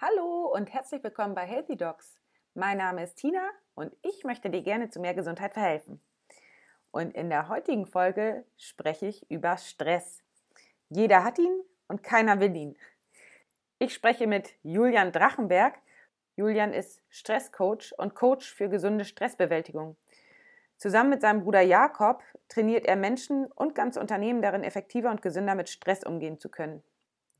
Hallo 0.00 0.46
und 0.54 0.72
herzlich 0.72 1.02
willkommen 1.02 1.34
bei 1.34 1.44
Healthy 1.44 1.76
Dogs. 1.76 2.20
Mein 2.54 2.78
Name 2.78 3.02
ist 3.02 3.16
Tina 3.16 3.42
und 3.74 3.96
ich 4.02 4.22
möchte 4.22 4.48
dir 4.48 4.62
gerne 4.62 4.90
zu 4.90 5.00
mehr 5.00 5.12
Gesundheit 5.12 5.54
verhelfen. 5.54 6.00
Und 6.92 7.16
in 7.16 7.30
der 7.30 7.48
heutigen 7.48 7.84
Folge 7.84 8.44
spreche 8.56 9.06
ich 9.06 9.28
über 9.28 9.56
Stress. 9.56 10.22
Jeder 10.88 11.24
hat 11.24 11.40
ihn 11.40 11.62
und 11.88 12.04
keiner 12.04 12.38
will 12.38 12.54
ihn. 12.54 12.76
Ich 13.80 13.92
spreche 13.92 14.28
mit 14.28 14.54
Julian 14.62 15.10
Drachenberg. 15.10 15.74
Julian 16.36 16.72
ist 16.72 17.02
Stresscoach 17.08 17.92
und 17.98 18.14
Coach 18.14 18.54
für 18.54 18.68
gesunde 18.68 19.04
Stressbewältigung. 19.04 19.96
Zusammen 20.76 21.10
mit 21.10 21.22
seinem 21.22 21.42
Bruder 21.42 21.62
Jakob 21.62 22.22
trainiert 22.48 22.86
er 22.86 22.94
Menschen 22.94 23.46
und 23.46 23.74
ganze 23.74 23.98
Unternehmen 23.98 24.42
darin, 24.42 24.62
effektiver 24.62 25.10
und 25.10 25.22
gesünder 25.22 25.56
mit 25.56 25.68
Stress 25.68 26.04
umgehen 26.04 26.38
zu 26.38 26.50
können. 26.50 26.84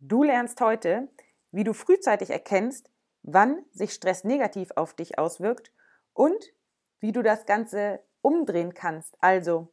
Du 0.01 0.25
lernst 0.25 0.61
heute, 0.61 1.07
wie 1.51 1.65
du 1.65 1.73
frühzeitig 1.73 2.31
erkennst, 2.31 2.91
wann 3.23 3.65
sich 3.73 3.93
Stress 3.93 4.25
negativ 4.25 4.71
auf 4.77 4.95
dich 4.95 5.19
auswirkt 5.19 5.73
und 6.13 6.53
wie 7.01 7.13
du 7.13 7.23
das 7.23 7.47
Ganze 7.47 8.01
umdrehen 8.23 8.75
kannst. 8.75 9.17
Also, 9.21 9.73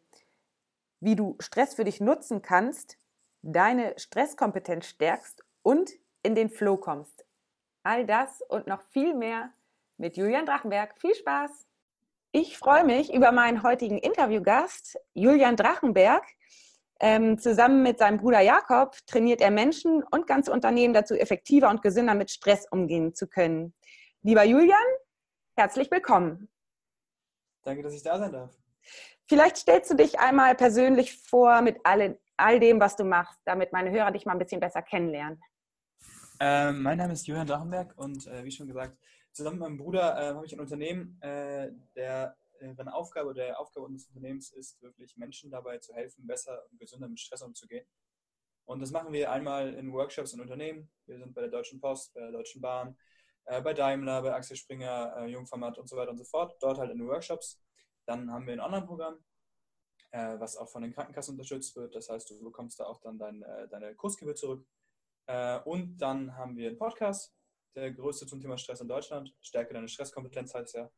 wie 0.99 1.15
du 1.15 1.35
Stress 1.39 1.75
für 1.75 1.83
dich 1.83 1.99
nutzen 1.99 2.41
kannst, 2.41 2.97
deine 3.41 3.93
Stresskompetenz 3.97 4.87
stärkst 4.87 5.43
und 5.61 5.91
in 6.23 6.35
den 6.35 6.49
Flow 6.49 6.77
kommst. 6.77 7.25
All 7.83 8.05
das 8.05 8.41
und 8.41 8.67
noch 8.67 8.81
viel 8.81 9.13
mehr 9.13 9.53
mit 9.97 10.17
Julian 10.17 10.45
Drachenberg. 10.45 10.99
Viel 10.99 11.13
Spaß! 11.13 11.67
Ich 12.31 12.57
freue 12.57 12.83
mich 12.83 13.13
über 13.13 13.31
meinen 13.31 13.63
heutigen 13.63 13.97
Interviewgast, 13.97 14.99
Julian 15.13 15.55
Drachenberg. 15.55 16.25
Ähm, 17.01 17.37
zusammen 17.37 17.83
mit 17.83 17.99
seinem 17.99 18.17
Bruder 18.17 18.39
Jakob 18.39 18.95
trainiert 19.05 19.41
er 19.41 19.51
Menschen 19.51 20.03
und 20.11 20.27
ganze 20.27 20.51
Unternehmen 20.51 20.93
dazu, 20.93 21.13
effektiver 21.13 21.69
und 21.69 21.81
gesünder 21.81 22.13
mit 22.13 22.31
Stress 22.31 22.65
umgehen 22.71 23.13
zu 23.13 23.27
können. 23.27 23.73
Lieber 24.21 24.43
Julian, 24.43 24.77
herzlich 25.57 25.91
willkommen. 25.91 26.49
Danke, 27.63 27.83
dass 27.83 27.93
ich 27.93 28.03
da 28.03 28.17
sein 28.17 28.31
darf. 28.31 28.51
Vielleicht 29.27 29.57
stellst 29.57 29.91
du 29.91 29.95
dich 29.95 30.19
einmal 30.19 30.55
persönlich 30.55 31.17
vor 31.17 31.61
mit 31.61 31.79
alle, 31.83 32.19
all 32.37 32.59
dem, 32.59 32.79
was 32.79 32.95
du 32.95 33.03
machst, 33.03 33.39
damit 33.43 33.73
meine 33.73 33.91
Hörer 33.91 34.11
dich 34.11 34.25
mal 34.25 34.33
ein 34.33 34.39
bisschen 34.39 34.61
besser 34.61 34.81
kennenlernen. 34.81 35.41
Ähm, 36.39 36.81
mein 36.81 36.97
Name 36.97 37.13
ist 37.13 37.27
Johann 37.27 37.47
Drachenberg 37.47 37.93
und 37.97 38.27
äh, 38.27 38.43
wie 38.43 38.51
schon 38.51 38.67
gesagt, 38.67 38.97
zusammen 39.31 39.57
mit 39.57 39.67
meinem 39.67 39.77
Bruder 39.77 40.17
äh, 40.17 40.33
habe 40.33 40.45
ich 40.45 40.53
ein 40.53 40.59
Unternehmen, 40.59 41.19
äh, 41.21 41.71
der 41.95 42.35
deren 42.61 42.89
Aufgabe 42.89 43.29
oder 43.29 43.45
der 43.45 43.59
Aufgabe 43.59 43.85
unseres 43.85 44.07
Unternehmens 44.09 44.51
ist, 44.51 44.81
wirklich 44.81 45.17
Menschen 45.17 45.51
dabei 45.51 45.77
zu 45.79 45.93
helfen, 45.93 46.25
besser 46.27 46.63
und 46.71 46.79
gesünder 46.79 47.07
mit 47.07 47.19
Stress 47.19 47.41
umzugehen. 47.41 47.85
Und 48.65 48.79
das 48.79 48.91
machen 48.91 49.13
wir 49.13 49.31
einmal 49.31 49.73
in 49.75 49.93
Workshops 49.93 50.33
in 50.33 50.41
Unternehmen. 50.41 50.89
Wir 51.05 51.19
sind 51.19 51.33
bei 51.33 51.41
der 51.41 51.51
Deutschen 51.51 51.79
Post, 51.79 52.13
bei 52.13 52.21
der 52.21 52.31
Deutschen 52.31 52.61
Bahn, 52.61 52.97
äh, 53.45 53.61
bei 53.61 53.73
Daimler, 53.73 54.21
bei 54.21 54.33
Axel 54.33 54.57
Springer, 54.57 55.15
äh, 55.17 55.27
Jungformat 55.27 55.77
und 55.77 55.87
so 55.87 55.95
weiter 55.95 56.11
und 56.11 56.17
so 56.17 56.23
fort. 56.23 56.55
Dort 56.61 56.79
halt 56.79 56.91
in 56.91 57.07
Workshops. 57.07 57.61
Dann 58.05 58.31
haben 58.31 58.47
wir 58.47 58.53
ein 58.53 58.59
Online-Programm, 58.59 59.23
äh, 60.11 60.39
was 60.39 60.57
auch 60.57 60.69
von 60.69 60.81
den 60.81 60.93
Krankenkassen 60.93 61.33
unterstützt 61.33 61.75
wird. 61.75 61.93
Das 61.95 62.09
heißt, 62.09 62.29
du 62.29 62.43
bekommst 62.43 62.79
da 62.79 62.85
auch 62.85 62.99
dann 63.01 63.19
dein, 63.19 63.43
äh, 63.43 63.67
deine 63.67 63.95
Kursgebühr 63.95 64.35
zurück. 64.35 64.65
Äh, 65.27 65.59
und 65.59 65.97
dann 65.97 66.35
haben 66.35 66.57
wir 66.57 66.69
einen 66.69 66.77
Podcast, 66.77 67.35
der 67.75 67.91
größte 67.91 68.25
zum 68.25 68.41
Thema 68.41 68.57
Stress 68.57 68.81
in 68.81 68.87
Deutschland. 68.87 69.35
Stärke 69.41 69.73
deine 69.73 69.87
Stresskompetenz 69.87 70.53
heißt 70.53 70.75
ja. 70.75 70.89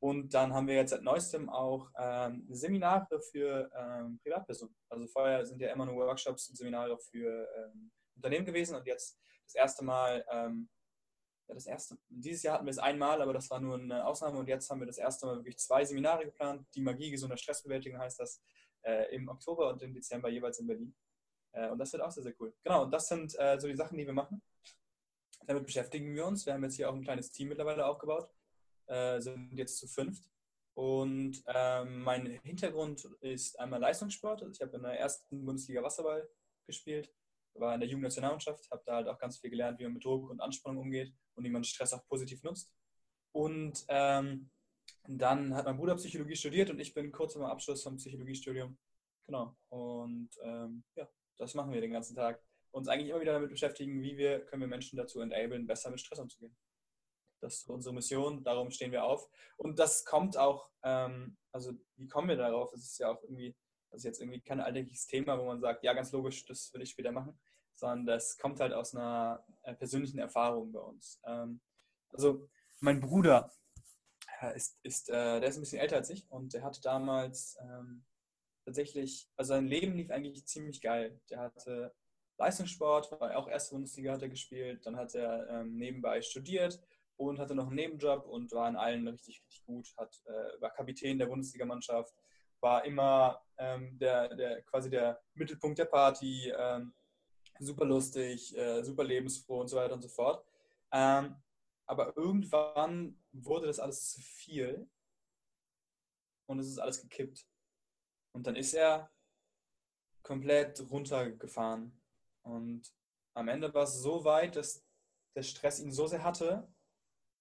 Und 0.00 0.32
dann 0.32 0.52
haben 0.54 0.68
wir 0.68 0.76
jetzt 0.76 0.90
seit 0.90 1.02
neuestem 1.02 1.48
auch 1.48 1.90
ähm, 1.98 2.46
Seminare 2.50 3.20
für 3.20 3.68
ähm, 3.74 4.20
Privatpersonen. 4.22 4.74
Also 4.88 5.06
vorher 5.08 5.44
sind 5.44 5.60
ja 5.60 5.72
immer 5.72 5.86
nur 5.86 5.96
Workshops 5.96 6.48
und 6.48 6.56
Seminare 6.56 6.96
für 6.98 7.48
ähm, 7.56 7.90
Unternehmen 8.14 8.46
gewesen 8.46 8.76
und 8.76 8.86
jetzt 8.86 9.18
das 9.44 9.54
erste 9.56 9.84
Mal, 9.84 10.24
ähm, 10.30 10.68
ja 11.48 11.54
das 11.54 11.66
erste, 11.66 11.98
dieses 12.08 12.42
Jahr 12.44 12.54
hatten 12.54 12.66
wir 12.66 12.70
es 12.70 12.78
einmal, 12.78 13.20
aber 13.20 13.32
das 13.32 13.50
war 13.50 13.58
nur 13.60 13.76
eine 13.76 14.06
Ausnahme 14.06 14.38
und 14.38 14.48
jetzt 14.48 14.70
haben 14.70 14.80
wir 14.80 14.86
das 14.86 14.98
erste 14.98 15.26
Mal 15.26 15.36
wirklich 15.36 15.58
zwei 15.58 15.84
Seminare 15.84 16.24
geplant. 16.26 16.66
Die 16.74 16.82
Magie 16.82 17.10
gesunder 17.10 17.36
Stressbewältigung 17.36 17.98
heißt 17.98 18.20
das 18.20 18.40
äh, 18.82 19.12
im 19.14 19.28
Oktober 19.28 19.70
und 19.70 19.82
im 19.82 19.94
Dezember 19.94 20.28
jeweils 20.28 20.60
in 20.60 20.68
Berlin. 20.68 20.94
Äh, 21.52 21.70
und 21.70 21.78
das 21.78 21.92
wird 21.92 22.02
auch 22.02 22.10
sehr, 22.12 22.22
sehr 22.22 22.34
cool. 22.38 22.54
Genau, 22.62 22.84
und 22.84 22.92
das 22.92 23.08
sind 23.08 23.36
äh, 23.38 23.58
so 23.58 23.66
die 23.66 23.76
Sachen, 23.76 23.98
die 23.98 24.06
wir 24.06 24.12
machen. 24.12 24.42
Damit 25.44 25.64
beschäftigen 25.64 26.14
wir 26.14 26.26
uns. 26.26 26.46
Wir 26.46 26.52
haben 26.52 26.62
jetzt 26.62 26.76
hier 26.76 26.88
auch 26.88 26.94
ein 26.94 27.02
kleines 27.02 27.30
Team 27.30 27.48
mittlerweile 27.48 27.86
aufgebaut 27.86 28.28
äh, 28.88 29.20
sind 29.20 29.56
jetzt 29.56 29.78
zu 29.78 29.86
fünft. 29.86 30.28
Und 30.74 31.42
ähm, 31.46 32.02
mein 32.02 32.26
Hintergrund 32.44 33.04
ist 33.20 33.58
einmal 33.58 33.80
Leistungssport. 33.80 34.42
Also 34.42 34.52
ich 34.52 34.60
habe 34.60 34.76
in 34.76 34.82
der 34.84 34.98
ersten 34.98 35.44
Bundesliga 35.44 35.82
Wasserball 35.82 36.28
gespielt, 36.66 37.12
war 37.54 37.74
in 37.74 37.80
der 37.80 37.88
Jugendnationalmannschaft, 37.88 38.70
habe 38.70 38.82
da 38.86 38.96
halt 38.96 39.08
auch 39.08 39.18
ganz 39.18 39.38
viel 39.38 39.50
gelernt, 39.50 39.80
wie 39.80 39.84
man 39.84 39.94
mit 39.94 40.04
Druck 40.04 40.30
und 40.30 40.40
Anspannung 40.40 40.82
umgeht 40.82 41.12
und 41.34 41.44
wie 41.44 41.50
man 41.50 41.64
Stress 41.64 41.92
auch 41.94 42.06
positiv 42.06 42.42
nutzt. 42.44 42.72
Und 43.32 43.84
ähm, 43.88 44.50
dann 45.08 45.54
hat 45.54 45.64
mein 45.64 45.76
Bruder 45.76 45.96
Psychologie 45.96 46.36
studiert 46.36 46.70
und 46.70 46.78
ich 46.78 46.94
bin 46.94 47.10
kurz 47.10 47.34
vor 47.34 47.50
Abschluss 47.50 47.82
vom 47.82 47.96
Psychologiestudium. 47.96 48.78
Genau. 49.26 49.56
Und 49.70 50.30
ähm, 50.42 50.84
ja, 50.94 51.08
das 51.38 51.54
machen 51.54 51.72
wir 51.72 51.80
den 51.80 51.92
ganzen 51.92 52.14
Tag. 52.14 52.42
Uns 52.70 52.88
eigentlich 52.88 53.10
immer 53.10 53.20
wieder 53.20 53.32
damit 53.32 53.50
beschäftigen, 53.50 54.02
wie 54.02 54.16
wir 54.16 54.44
können 54.46 54.60
wir 54.60 54.68
Menschen 54.68 54.96
dazu 54.96 55.20
enablen, 55.20 55.66
besser 55.66 55.90
mit 55.90 56.00
Stress 56.00 56.18
umzugehen. 56.18 56.56
Das 57.40 57.56
ist 57.56 57.68
unsere 57.68 57.94
Mission, 57.94 58.42
darum 58.42 58.70
stehen 58.70 58.92
wir 58.92 59.04
auf. 59.04 59.28
Und 59.56 59.78
das 59.78 60.04
kommt 60.04 60.36
auch, 60.36 60.70
ähm, 60.82 61.36
also 61.52 61.72
wie 61.96 62.08
kommen 62.08 62.28
wir 62.28 62.36
darauf? 62.36 62.70
Das 62.72 62.82
ist 62.82 62.98
ja 62.98 63.10
auch 63.10 63.22
irgendwie, 63.22 63.56
das 63.90 63.98
ist 63.98 64.04
jetzt 64.04 64.20
irgendwie 64.20 64.40
kein 64.40 64.60
alltägliches 64.60 65.06
Thema, 65.06 65.38
wo 65.38 65.46
man 65.46 65.60
sagt, 65.60 65.84
ja, 65.84 65.92
ganz 65.92 66.12
logisch, 66.12 66.44
das 66.46 66.72
will 66.72 66.82
ich 66.82 66.90
später 66.90 67.12
machen, 67.12 67.38
sondern 67.74 68.06
das 68.06 68.38
kommt 68.38 68.60
halt 68.60 68.72
aus 68.72 68.94
einer 68.94 69.44
äh, 69.62 69.74
persönlichen 69.74 70.18
Erfahrung 70.18 70.72
bei 70.72 70.80
uns. 70.80 71.20
Ähm, 71.24 71.60
also 72.10 72.48
mein 72.80 73.00
Bruder 73.00 73.52
äh, 74.40 74.56
ist, 74.56 74.78
ist 74.82 75.08
äh, 75.10 75.40
der 75.40 75.48
ist 75.48 75.56
ein 75.56 75.62
bisschen 75.62 75.80
älter 75.80 75.96
als 75.96 76.10
ich 76.10 76.30
und 76.30 76.54
der 76.54 76.62
hatte 76.62 76.80
damals 76.80 77.56
ähm, 77.60 78.04
tatsächlich, 78.64 79.30
also 79.36 79.50
sein 79.50 79.66
Leben 79.66 79.94
lief 79.94 80.10
eigentlich 80.10 80.46
ziemlich 80.46 80.80
geil. 80.80 81.20
Der 81.30 81.40
hatte 81.40 81.94
Leistungssport, 82.36 83.10
war 83.12 83.36
auch 83.36 83.48
erste 83.48 83.74
Bundesliga 83.74 84.12
hat 84.12 84.22
er 84.22 84.28
gespielt, 84.28 84.86
dann 84.86 84.96
hat 84.96 85.14
er 85.14 85.48
ähm, 85.48 85.76
nebenbei 85.76 86.22
studiert 86.22 86.80
und 87.18 87.38
hatte 87.38 87.54
noch 87.54 87.66
einen 87.66 87.76
Nebenjob 87.76 88.26
und 88.26 88.52
war 88.52 88.68
in 88.68 88.76
allen 88.76 89.06
richtig, 89.08 89.42
richtig 89.44 89.64
gut. 89.64 89.92
Hat, 89.96 90.22
äh, 90.26 90.60
war 90.60 90.70
Kapitän 90.70 91.18
der 91.18 91.26
Bundesligamannschaft, 91.26 92.14
war 92.60 92.84
immer 92.84 93.42
ähm, 93.58 93.98
der, 93.98 94.34
der, 94.34 94.62
quasi 94.62 94.88
der 94.88 95.20
Mittelpunkt 95.34 95.78
der 95.78 95.86
Party, 95.86 96.52
ähm, 96.56 96.94
super 97.58 97.84
lustig, 97.84 98.56
äh, 98.56 98.82
super 98.84 99.04
lebensfroh 99.04 99.60
und 99.60 99.68
so 99.68 99.76
weiter 99.76 99.94
und 99.94 100.02
so 100.02 100.08
fort. 100.08 100.44
Ähm, 100.92 101.36
aber 101.86 102.16
irgendwann 102.16 103.20
wurde 103.32 103.66
das 103.66 103.80
alles 103.80 104.12
zu 104.12 104.20
viel 104.20 104.88
und 106.46 106.60
es 106.60 106.68
ist 106.68 106.78
alles 106.78 107.00
gekippt. 107.00 107.46
Und 108.32 108.46
dann 108.46 108.56
ist 108.56 108.74
er 108.74 109.10
komplett 110.22 110.88
runtergefahren. 110.88 112.00
Und 112.42 112.94
am 113.34 113.48
Ende 113.48 113.72
war 113.74 113.84
es 113.84 114.00
so 114.00 114.24
weit, 114.24 114.56
dass 114.56 114.84
der 115.34 115.42
Stress 115.42 115.80
ihn 115.80 115.92
so 115.92 116.06
sehr 116.06 116.22
hatte, 116.22 116.68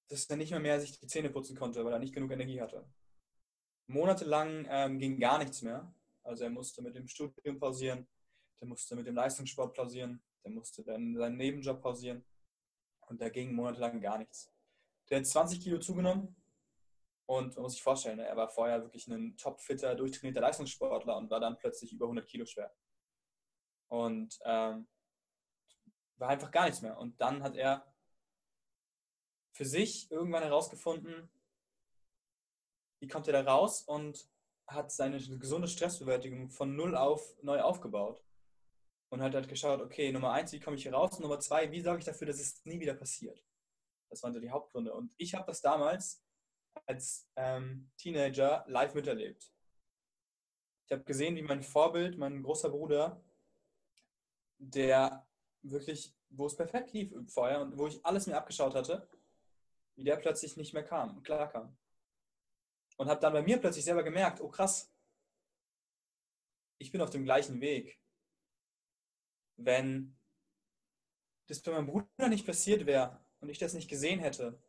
dass 0.07 0.25
er 0.25 0.37
nicht 0.37 0.51
mehr, 0.51 0.59
mehr 0.59 0.79
sich 0.79 0.99
die 0.99 1.07
Zähne 1.07 1.29
putzen 1.29 1.57
konnte, 1.57 1.83
weil 1.83 1.93
er 1.93 1.99
nicht 1.99 2.13
genug 2.13 2.31
Energie 2.31 2.61
hatte. 2.61 2.85
Monatelang 3.87 4.67
ähm, 4.69 4.99
ging 4.99 5.19
gar 5.19 5.37
nichts 5.37 5.61
mehr. 5.61 5.93
Also 6.23 6.43
er 6.43 6.49
musste 6.49 6.81
mit 6.81 6.95
dem 6.95 7.07
Studium 7.07 7.59
pausieren, 7.59 8.07
der 8.59 8.67
musste 8.67 8.95
mit 8.95 9.07
dem 9.07 9.15
Leistungssport 9.15 9.73
pausieren, 9.75 10.21
der 10.43 10.51
musste 10.51 10.83
dann 10.83 11.15
seinen 11.15 11.37
Nebenjob 11.37 11.81
pausieren 11.81 12.25
und 13.07 13.21
da 13.21 13.29
ging 13.29 13.53
monatelang 13.53 14.01
gar 14.01 14.17
nichts. 14.17 14.51
Der 15.09 15.19
hat 15.19 15.25
20 15.25 15.61
Kilo 15.61 15.79
zugenommen 15.79 16.35
und 17.27 17.55
man 17.55 17.63
muss 17.63 17.73
sich 17.73 17.83
vorstellen, 17.83 18.19
er 18.19 18.35
war 18.35 18.49
vorher 18.49 18.81
wirklich 18.81 19.07
ein 19.07 19.37
topfitter, 19.37 19.95
durchtrainierter 19.95 20.41
Leistungssportler 20.41 21.17
und 21.17 21.29
war 21.29 21.39
dann 21.39 21.57
plötzlich 21.57 21.93
über 21.93 22.05
100 22.05 22.27
Kilo 22.27 22.45
schwer. 22.45 22.73
Und 23.89 24.37
ähm, 24.43 24.87
war 26.17 26.29
einfach 26.29 26.51
gar 26.51 26.65
nichts 26.65 26.81
mehr. 26.81 26.97
Und 26.97 27.19
dann 27.21 27.43
hat 27.43 27.55
er 27.55 27.85
für 29.57 29.65
sich 29.65 30.11
irgendwann 30.11 30.43
herausgefunden, 30.43 31.27
wie 32.99 33.07
kommt 33.07 33.25
er 33.27 33.33
da 33.33 33.51
raus 33.51 33.81
und 33.81 34.29
hat 34.67 34.91
seine 34.91 35.17
gesunde 35.17 35.67
Stressbewältigung 35.67 36.51
von 36.51 36.75
null 36.75 36.95
auf 36.95 37.35
neu 37.41 37.59
aufgebaut. 37.61 38.23
Und 39.09 39.21
hat 39.21 39.33
halt 39.33 39.47
geschaut, 39.47 39.81
okay, 39.81 40.11
Nummer 40.11 40.33
eins, 40.33 40.51
wie 40.51 40.59
komme 40.59 40.75
ich 40.75 40.83
hier 40.83 40.93
raus? 40.93 41.15
Und 41.15 41.21
Nummer 41.21 41.39
zwei, 41.39 41.71
wie 41.71 41.81
sorge 41.81 41.99
ich 41.99 42.05
dafür, 42.05 42.27
dass 42.27 42.39
es 42.39 42.63
nie 42.65 42.79
wieder 42.79 42.93
passiert? 42.93 43.43
Das 44.09 44.21
waren 44.21 44.33
so 44.33 44.39
die 44.39 44.51
Hauptgründe. 44.51 44.93
Und 44.93 45.13
ich 45.17 45.33
habe 45.33 45.45
das 45.47 45.61
damals 45.61 46.23
als 46.85 47.27
ähm, 47.35 47.89
Teenager 47.97 48.63
live 48.67 48.93
miterlebt. 48.93 49.51
Ich 50.85 50.91
habe 50.91 51.03
gesehen, 51.03 51.35
wie 51.35 51.41
mein 51.41 51.63
Vorbild, 51.63 52.17
mein 52.17 52.43
großer 52.43 52.69
Bruder, 52.69 53.23
der 54.57 55.25
wirklich, 55.63 56.13
wo 56.29 56.45
es 56.45 56.55
perfekt 56.55 56.91
lief 56.93 57.13
vorher 57.27 57.61
und 57.61 57.77
wo 57.77 57.87
ich 57.87 58.05
alles 58.05 58.27
mir 58.27 58.37
abgeschaut 58.37 58.75
hatte, 58.75 59.07
wie 59.97 60.03
der 60.03 60.15
plötzlich 60.15 60.55
nicht 60.55 60.73
mehr 60.73 60.83
kam 60.83 61.17
und 61.17 61.23
klar 61.23 61.51
kam. 61.51 61.75
Und 62.95 63.09
habe 63.09 63.19
dann 63.19 63.33
bei 63.33 63.41
mir 63.41 63.57
plötzlich 63.57 63.83
selber 63.83 64.03
gemerkt, 64.03 64.39
oh 64.41 64.47
krass, 64.47 64.91
ich 66.77 66.91
bin 66.91 67.01
auf 67.01 67.09
dem 67.09 67.25
gleichen 67.25 67.59
Weg. 67.59 67.99
Wenn 69.57 70.15
das 71.47 71.61
bei 71.61 71.71
meinem 71.71 71.87
Bruder 71.87 72.29
nicht 72.29 72.45
passiert 72.45 72.85
wäre, 72.85 73.19
und 73.39 73.49
ich 73.49 73.59
das 73.59 73.73
nicht 73.73 73.89
gesehen 73.89 74.19
hätte, 74.19 74.59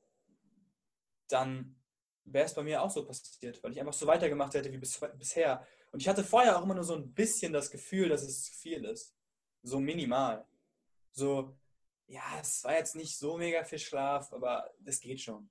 dann 1.29 1.77
wäre 2.25 2.47
es 2.47 2.55
bei 2.55 2.63
mir 2.63 2.83
auch 2.83 2.91
so 2.91 3.05
passiert, 3.07 3.63
weil 3.63 3.73
ich 3.73 3.81
einfach 3.81 3.93
so 3.93 4.07
weitergemacht 4.07 4.55
hätte 4.55 4.73
wie 4.73 4.79
bis, 4.79 5.01
bisher. 5.17 5.67
Und 5.91 6.01
ich 6.01 6.09
hatte 6.09 6.25
vorher 6.25 6.59
auch 6.59 6.65
immer 6.65 6.75
nur 6.75 6.85
so 6.85 6.95
ein 6.95 7.13
bisschen 7.15 7.53
das 7.53 7.71
Gefühl, 7.71 8.09
dass 8.11 8.23
es 8.23 8.45
zu 8.45 8.53
viel 8.53 8.85
ist. 8.85 9.15
So 9.63 9.81
minimal. 9.81 10.47
So, 11.13 11.57
ja, 12.09 12.23
es 12.41 12.65
war 12.65 12.75
jetzt 12.75 12.97
nicht 12.97 13.19
so 13.19 13.37
mega 13.37 13.63
viel 13.65 13.79
Schlaf, 13.79 14.33
aber 14.33 14.73
das 14.81 15.01
geht 15.01 15.21
schon. 15.21 15.51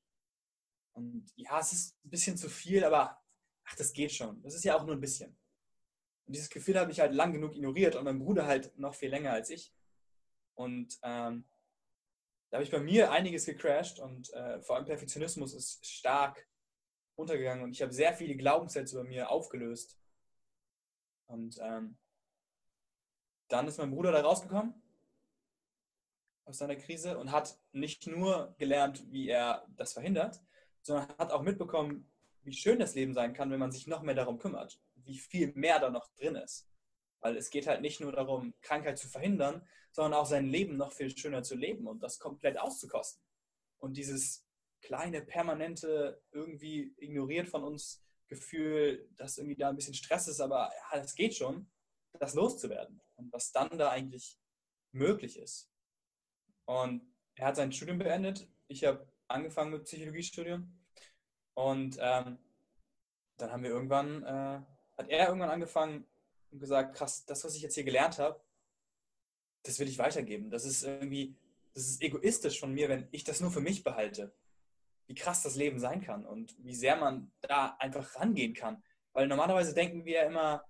Und 0.94 1.32
ja, 1.36 1.60
es 1.60 1.72
ist 1.72 2.04
ein 2.04 2.10
bisschen 2.10 2.36
zu 2.36 2.50
viel, 2.50 2.84
aber 2.84 3.22
ach, 3.64 3.76
das 3.76 3.94
geht 3.94 4.12
schon. 4.12 4.42
Das 4.42 4.56
ist 4.56 4.64
ja 4.64 4.76
auch 4.76 4.84
nur 4.84 4.96
ein 4.96 5.02
bisschen. 5.02 5.38
Und 6.26 6.36
dieses 6.36 6.50
Gefühl 6.50 6.80
habe 6.80 6.92
ich 6.92 7.00
halt 7.00 7.14
lang 7.14 7.32
genug 7.32 7.56
ignoriert 7.56 7.96
und 7.96 8.04
mein 8.06 8.18
Bruder 8.18 8.48
halt 8.48 8.78
noch 8.78 8.96
viel 8.96 9.10
länger 9.10 9.32
als 9.32 9.52
ich. 9.52 9.72
Und 10.56 10.98
ähm, 11.04 11.48
da 12.50 12.58
habe 12.58 12.64
ich 12.64 12.72
bei 12.72 12.80
mir 12.80 13.12
einiges 13.12 13.46
gecrashed 13.46 14.00
und 14.00 14.34
äh, 14.34 14.60
vor 14.62 14.78
allem 14.78 14.86
Perfektionismus 14.86 15.54
ist 15.54 15.86
stark 15.86 16.48
untergegangen 17.16 17.64
und 17.64 17.72
ich 17.72 17.84
habe 17.84 17.94
sehr 17.94 18.14
viele 18.14 18.36
Glaubenssätze 18.36 18.98
bei 18.98 19.04
mir 19.04 19.30
aufgelöst. 19.30 20.00
Und 21.28 21.60
ähm, 21.62 22.00
dann 23.48 23.68
ist 23.68 23.78
mein 23.78 23.92
Bruder 23.92 24.12
da 24.12 24.22
rausgekommen 24.22 24.82
aus 26.48 26.60
seiner 26.60 26.78
Krise 26.78 27.18
und 27.18 27.32
hat 27.32 27.60
nicht 27.74 28.08
nur 28.08 28.56
gelernt, 28.58 29.12
wie 29.12 29.28
er 29.28 29.66
das 29.76 29.94
verhindert, 29.94 30.42
sondern 30.82 31.10
hat 31.18 31.32
auch 31.32 31.42
mitbekommen, 31.42 32.10
wie 32.44 32.54
schön 32.54 32.80
das 32.80 32.96
Leben 32.96 33.14
sein 33.14 33.34
kann, 33.34 33.52
wenn 33.52 33.60
man 33.60 33.72
sich 33.72 33.88
noch 33.88 34.02
mehr 34.02 34.16
darum 34.16 34.40
kümmert, 34.40 34.80
wie 34.96 35.20
viel 35.20 35.52
mehr 35.54 35.80
da 35.80 35.90
noch 35.90 36.08
drin 36.16 36.36
ist. 36.36 36.70
Weil 37.20 37.36
es 37.36 37.50
geht 37.50 37.68
halt 37.68 37.82
nicht 37.82 38.00
nur 38.00 38.14
darum, 38.14 38.54
Krankheit 38.62 38.98
zu 38.98 39.10
verhindern, 39.10 39.68
sondern 39.92 40.14
auch 40.14 40.26
sein 40.26 40.48
Leben 40.48 40.78
noch 40.78 40.94
viel 40.94 41.16
schöner 41.16 41.44
zu 41.44 41.56
leben 41.56 41.88
und 41.88 42.02
das 42.02 42.20
komplett 42.20 42.58
auszukosten. 42.58 43.22
Und 43.80 43.98
dieses 43.98 44.46
kleine, 44.82 45.22
permanente, 45.22 46.22
irgendwie 46.32 46.94
ignoriert 46.98 47.50
von 47.50 47.64
uns 47.64 48.04
Gefühl, 48.30 49.10
dass 49.18 49.38
irgendwie 49.38 49.58
da 49.58 49.70
ein 49.70 49.76
bisschen 49.76 49.94
Stress 49.94 50.28
ist, 50.28 50.40
aber 50.40 50.72
ja, 50.92 51.00
das 51.00 51.16
geht 51.16 51.36
schon, 51.36 51.70
das 52.20 52.34
loszuwerden. 52.34 53.02
Und 53.16 53.34
was 53.34 53.52
dann 53.52 53.78
da 53.78 53.90
eigentlich 53.90 54.38
möglich 54.92 55.38
ist. 55.38 55.70
Und 56.68 57.02
er 57.36 57.48
hat 57.48 57.56
sein 57.56 57.72
Studium 57.72 57.98
beendet. 57.98 58.48
Ich 58.68 58.84
habe 58.84 59.08
angefangen 59.28 59.72
mit 59.72 59.86
Psychologiestudium. 59.86 60.78
Und 61.54 61.98
ähm, 62.00 62.38
dann 63.38 63.52
haben 63.52 63.64
wir 63.64 63.70
irgendwann, 63.70 64.24
äh, 64.24 64.62
hat 64.98 65.10
er 65.10 65.28
irgendwann 65.28 65.50
angefangen 65.50 66.06
und 66.52 66.60
gesagt, 66.60 66.96
krass, 66.96 67.26
das, 67.26 67.44
was 67.44 67.56
ich 67.56 67.62
jetzt 67.62 67.76
hier 67.76 67.84
gelernt 67.84 68.20
habe, 68.20 68.42
das 69.64 69.80
will 69.80 69.88
ich 69.88 69.98
weitergeben. 69.98 70.50
Das 70.50 70.66
ist 70.66 70.84
irgendwie, 70.84 71.38
das 71.74 71.88
ist 71.88 72.02
egoistisch 72.02 72.60
von 72.60 72.74
mir, 72.74 72.90
wenn 72.90 73.08
ich 73.12 73.24
das 73.24 73.40
nur 73.40 73.52
für 73.52 73.62
mich 73.62 73.84
behalte. 73.84 74.36
Wie 75.08 75.16
krass 75.16 75.44
das 75.44 75.56
Leben 75.56 75.80
sein 75.80 76.02
kann 76.02 76.26
und 76.26 76.56
wie 76.64 76.76
sehr 76.76 76.98
man 76.98 77.32
da 77.42 77.78
einfach 77.80 78.16
rangehen 78.16 78.54
kann. 78.54 78.84
Weil 79.14 79.28
normalerweise 79.28 79.74
denken 79.74 80.04
wir 80.04 80.14
ja 80.14 80.24
immer, 80.24 80.66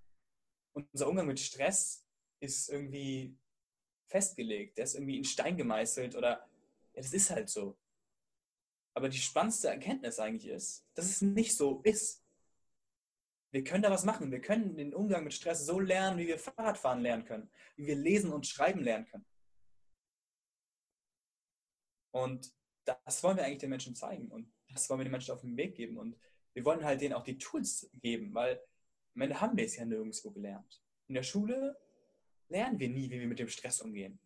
unser 0.72 1.08
Umgang 1.08 1.26
mit 1.26 1.40
Stress 1.40 2.06
ist 2.40 2.68
irgendwie 2.68 3.36
festgelegt, 4.08 4.78
der 4.78 4.84
ist 4.84 4.94
irgendwie 4.94 5.18
in 5.18 5.24
Stein 5.24 5.56
gemeißelt 5.56 6.16
oder 6.16 6.46
ja, 6.94 7.02
das 7.02 7.12
ist 7.12 7.30
halt 7.30 7.48
so. 7.48 7.76
Aber 8.94 9.08
die 9.08 9.18
spannendste 9.18 9.68
Erkenntnis 9.68 10.18
eigentlich 10.18 10.50
ist, 10.50 10.84
dass 10.94 11.06
es 11.06 11.22
nicht 11.22 11.56
so 11.56 11.80
ist. 11.82 12.24
Wir 13.50 13.62
können 13.64 13.82
da 13.82 13.90
was 13.90 14.04
machen. 14.04 14.30
Wir 14.30 14.40
können 14.40 14.76
den 14.76 14.92
Umgang 14.92 15.24
mit 15.24 15.32
Stress 15.32 15.64
so 15.64 15.78
lernen, 15.78 16.18
wie 16.18 16.26
wir 16.26 16.38
Fahrradfahren 16.38 17.00
lernen 17.00 17.24
können, 17.24 17.50
wie 17.76 17.86
wir 17.86 17.96
lesen 17.96 18.32
und 18.32 18.46
schreiben 18.46 18.82
lernen 18.82 19.06
können. 19.06 19.26
Und 22.10 22.52
das 22.84 23.22
wollen 23.22 23.36
wir 23.36 23.44
eigentlich 23.44 23.58
den 23.58 23.70
Menschen 23.70 23.94
zeigen 23.94 24.30
und 24.30 24.52
das 24.72 24.88
wollen 24.88 25.00
wir 25.00 25.04
den 25.04 25.12
Menschen 25.12 25.32
auf 25.32 25.42
den 25.42 25.56
Weg 25.56 25.74
geben. 25.74 25.98
Und 25.98 26.18
wir 26.54 26.64
wollen 26.64 26.84
halt 26.84 27.00
denen 27.00 27.14
auch 27.14 27.22
die 27.22 27.38
Tools 27.38 27.90
geben, 28.00 28.34
weil 28.34 28.60
am 29.14 29.22
Ende 29.22 29.40
haben 29.40 29.56
wir 29.56 29.64
es 29.64 29.76
ja 29.76 29.84
nirgendwo 29.84 30.30
gelernt. 30.30 30.82
In 31.06 31.14
der 31.14 31.22
Schule 31.22 31.78
lernen 32.48 32.78
wir 32.78 32.88
nie, 32.88 33.10
wie 33.10 33.20
wir 33.20 33.26
mit 33.26 33.38
dem 33.38 33.48
Stress 33.48 33.80
umgehen. 33.80 34.18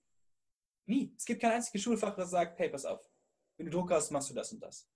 Nie. 0.87 1.15
Es 1.17 1.25
gibt 1.25 1.41
kein 1.41 1.53
einziges 1.53 1.83
Schulfach, 1.83 2.15
das 2.17 2.31
sagt, 2.31 2.59
hey, 2.59 2.69
pass 2.69 2.85
auf, 2.85 3.09
wenn 3.57 3.67
du 3.67 3.73
Druck 3.73 3.91
hast, 3.91 4.11
machst 4.11 4.31
du 4.31 4.35
das 4.35 4.53
und 4.53 4.61
das. 4.61 4.89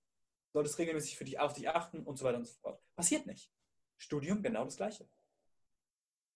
Du 0.52 0.58
solltest 0.58 0.78
regelmäßig 0.78 1.16
für 1.16 1.24
dich 1.24 1.38
auf 1.38 1.52
dich 1.52 1.68
achten 1.68 2.04
und 2.04 2.16
so 2.16 2.24
weiter 2.24 2.38
und 2.38 2.46
so 2.46 2.54
fort. 2.54 2.82
Passiert 2.94 3.26
nicht. 3.26 3.52
Studium 3.96 4.42
genau 4.42 4.64
das 4.64 4.76
Gleiche. 4.76 5.08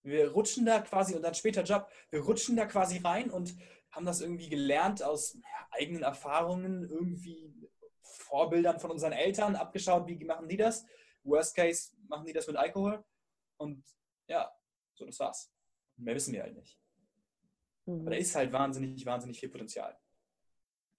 Wir 0.03 0.31
rutschen 0.31 0.65
da 0.65 0.81
quasi, 0.81 1.15
und 1.15 1.21
dann 1.21 1.35
später 1.35 1.63
Job, 1.63 1.87
wir 2.09 2.21
rutschen 2.21 2.55
da 2.55 2.65
quasi 2.65 2.97
rein 2.99 3.29
und 3.29 3.55
haben 3.91 4.05
das 4.05 4.21
irgendwie 4.21 4.49
gelernt 4.49 5.03
aus 5.03 5.37
eigenen 5.71 6.03
Erfahrungen, 6.03 6.89
irgendwie 6.89 7.69
Vorbildern 8.01 8.79
von 8.79 8.91
unseren 8.91 9.11
Eltern, 9.11 9.55
abgeschaut, 9.55 10.07
wie 10.07 10.23
machen 10.25 10.49
die 10.49 10.57
das. 10.57 10.85
Worst 11.23 11.55
case 11.55 11.95
machen 12.07 12.25
die 12.25 12.33
das 12.33 12.47
mit 12.47 12.55
Alkohol. 12.55 13.03
Und 13.57 13.85
ja, 14.27 14.51
so 14.95 15.05
das 15.05 15.19
war's. 15.19 15.53
Mehr 15.97 16.15
wissen 16.15 16.33
wir 16.33 16.41
halt 16.43 16.55
nicht. 16.55 16.80
Mhm. 17.85 18.01
Aber 18.01 18.11
da 18.11 18.17
ist 18.17 18.35
halt 18.35 18.51
wahnsinnig, 18.51 19.05
wahnsinnig 19.05 19.39
viel 19.39 19.49
Potenzial. 19.49 19.97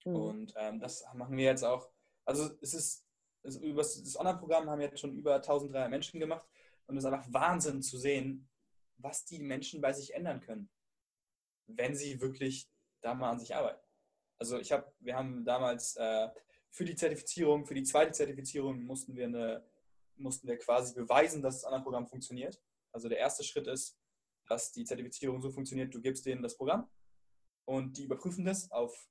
Mhm. 0.05 0.15
Und 0.15 0.53
ähm, 0.57 0.79
das 0.79 1.03
machen 1.13 1.37
wir 1.37 1.45
jetzt 1.45 1.63
auch. 1.63 1.89
Also 2.25 2.49
es 2.61 2.73
ist, 2.73 3.05
also 3.43 3.59
über 3.59 3.81
das 3.81 4.17
Online-Programm 4.17 4.69
haben 4.69 4.79
wir 4.79 4.87
jetzt 4.87 4.99
schon 4.99 5.15
über 5.17 5.35
1300 5.35 5.89
Menschen 5.89 6.19
gemacht 6.19 6.47
und 6.87 6.97
es 6.97 7.03
ist 7.03 7.11
einfach 7.11 7.31
Wahnsinn 7.31 7.81
zu 7.81 7.97
sehen, 7.97 8.49
was 8.97 9.25
die 9.25 9.39
Menschen 9.39 9.81
bei 9.81 9.91
sich 9.91 10.13
ändern 10.13 10.39
können, 10.39 10.69
wenn 11.67 11.95
sie 11.95 12.21
wirklich 12.21 12.69
da 13.01 13.13
mal 13.13 13.31
an 13.31 13.39
sich 13.39 13.55
arbeiten. 13.55 13.81
Also 14.37 14.59
ich 14.59 14.71
habe, 14.71 14.91
wir 14.99 15.15
haben 15.15 15.43
damals 15.45 15.95
äh, 15.97 16.29
für 16.69 16.85
die 16.85 16.95
Zertifizierung, 16.95 17.65
für 17.65 17.75
die 17.75 17.83
zweite 17.83 18.11
Zertifizierung 18.11 18.83
mussten 18.83 19.15
wir 19.15 19.25
eine, 19.25 19.65
mussten 20.15 20.47
wir 20.47 20.57
quasi 20.57 20.93
beweisen, 20.93 21.41
dass 21.41 21.61
das 21.61 21.65
Online-Programm 21.65 22.07
funktioniert. 22.07 22.61
Also 22.91 23.09
der 23.09 23.19
erste 23.19 23.43
Schritt 23.43 23.67
ist, 23.67 23.97
dass 24.47 24.71
die 24.71 24.85
Zertifizierung 24.85 25.41
so 25.41 25.49
funktioniert, 25.49 25.93
du 25.93 26.01
gibst 26.01 26.25
denen 26.25 26.41
das 26.41 26.57
Programm 26.57 26.89
und 27.65 27.97
die 27.97 28.03
überprüfen 28.03 28.45
das 28.45 28.71
auf 28.71 29.07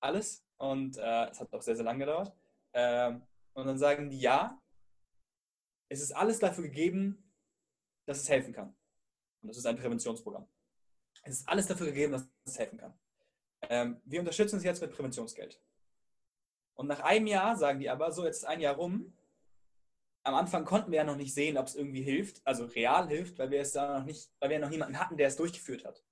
alles 0.00 0.44
und 0.56 0.96
äh, 0.96 1.30
es 1.30 1.40
hat 1.40 1.52
auch 1.52 1.62
sehr, 1.62 1.76
sehr 1.76 1.84
lange 1.84 2.00
gedauert. 2.00 2.34
Ähm, 2.72 3.22
und 3.54 3.66
dann 3.66 3.78
sagen 3.78 4.10
die, 4.10 4.20
ja, 4.20 4.60
es 5.88 6.00
ist 6.00 6.12
alles 6.12 6.38
dafür 6.38 6.64
gegeben, 6.64 7.32
dass 8.06 8.20
es 8.20 8.28
helfen 8.28 8.52
kann. 8.52 8.74
Und 9.42 9.48
das 9.48 9.58
ist 9.58 9.66
ein 9.66 9.76
Präventionsprogramm. 9.76 10.48
Es 11.22 11.40
ist 11.40 11.48
alles 11.48 11.66
dafür 11.66 11.86
gegeben, 11.86 12.12
dass 12.12 12.26
es 12.44 12.58
helfen 12.58 12.78
kann. 12.78 12.98
Ähm, 13.68 14.00
wir 14.04 14.20
unterstützen 14.20 14.56
es 14.56 14.64
jetzt 14.64 14.80
mit 14.80 14.92
Präventionsgeld. 14.92 15.60
Und 16.74 16.86
nach 16.88 17.00
einem 17.00 17.26
Jahr 17.26 17.56
sagen 17.56 17.78
die 17.78 17.90
aber, 17.90 18.10
so 18.12 18.24
jetzt 18.24 18.38
ist 18.38 18.44
ein 18.44 18.60
Jahr 18.60 18.74
rum, 18.74 19.12
am 20.24 20.34
Anfang 20.34 20.64
konnten 20.64 20.92
wir 20.92 20.98
ja 20.98 21.04
noch 21.04 21.16
nicht 21.16 21.34
sehen, 21.34 21.58
ob 21.58 21.66
es 21.66 21.74
irgendwie 21.74 22.02
hilft, 22.02 22.46
also 22.46 22.64
real 22.66 23.08
hilft, 23.08 23.38
weil 23.38 23.50
wir 23.50 23.60
es 23.60 23.72
da 23.72 23.98
noch 23.98 24.06
nicht, 24.06 24.30
weil 24.40 24.50
wir 24.50 24.58
noch 24.58 24.70
niemanden 24.70 24.98
hatten, 24.98 25.16
der 25.16 25.28
es 25.28 25.36
durchgeführt 25.36 25.84
hat. 25.84 26.04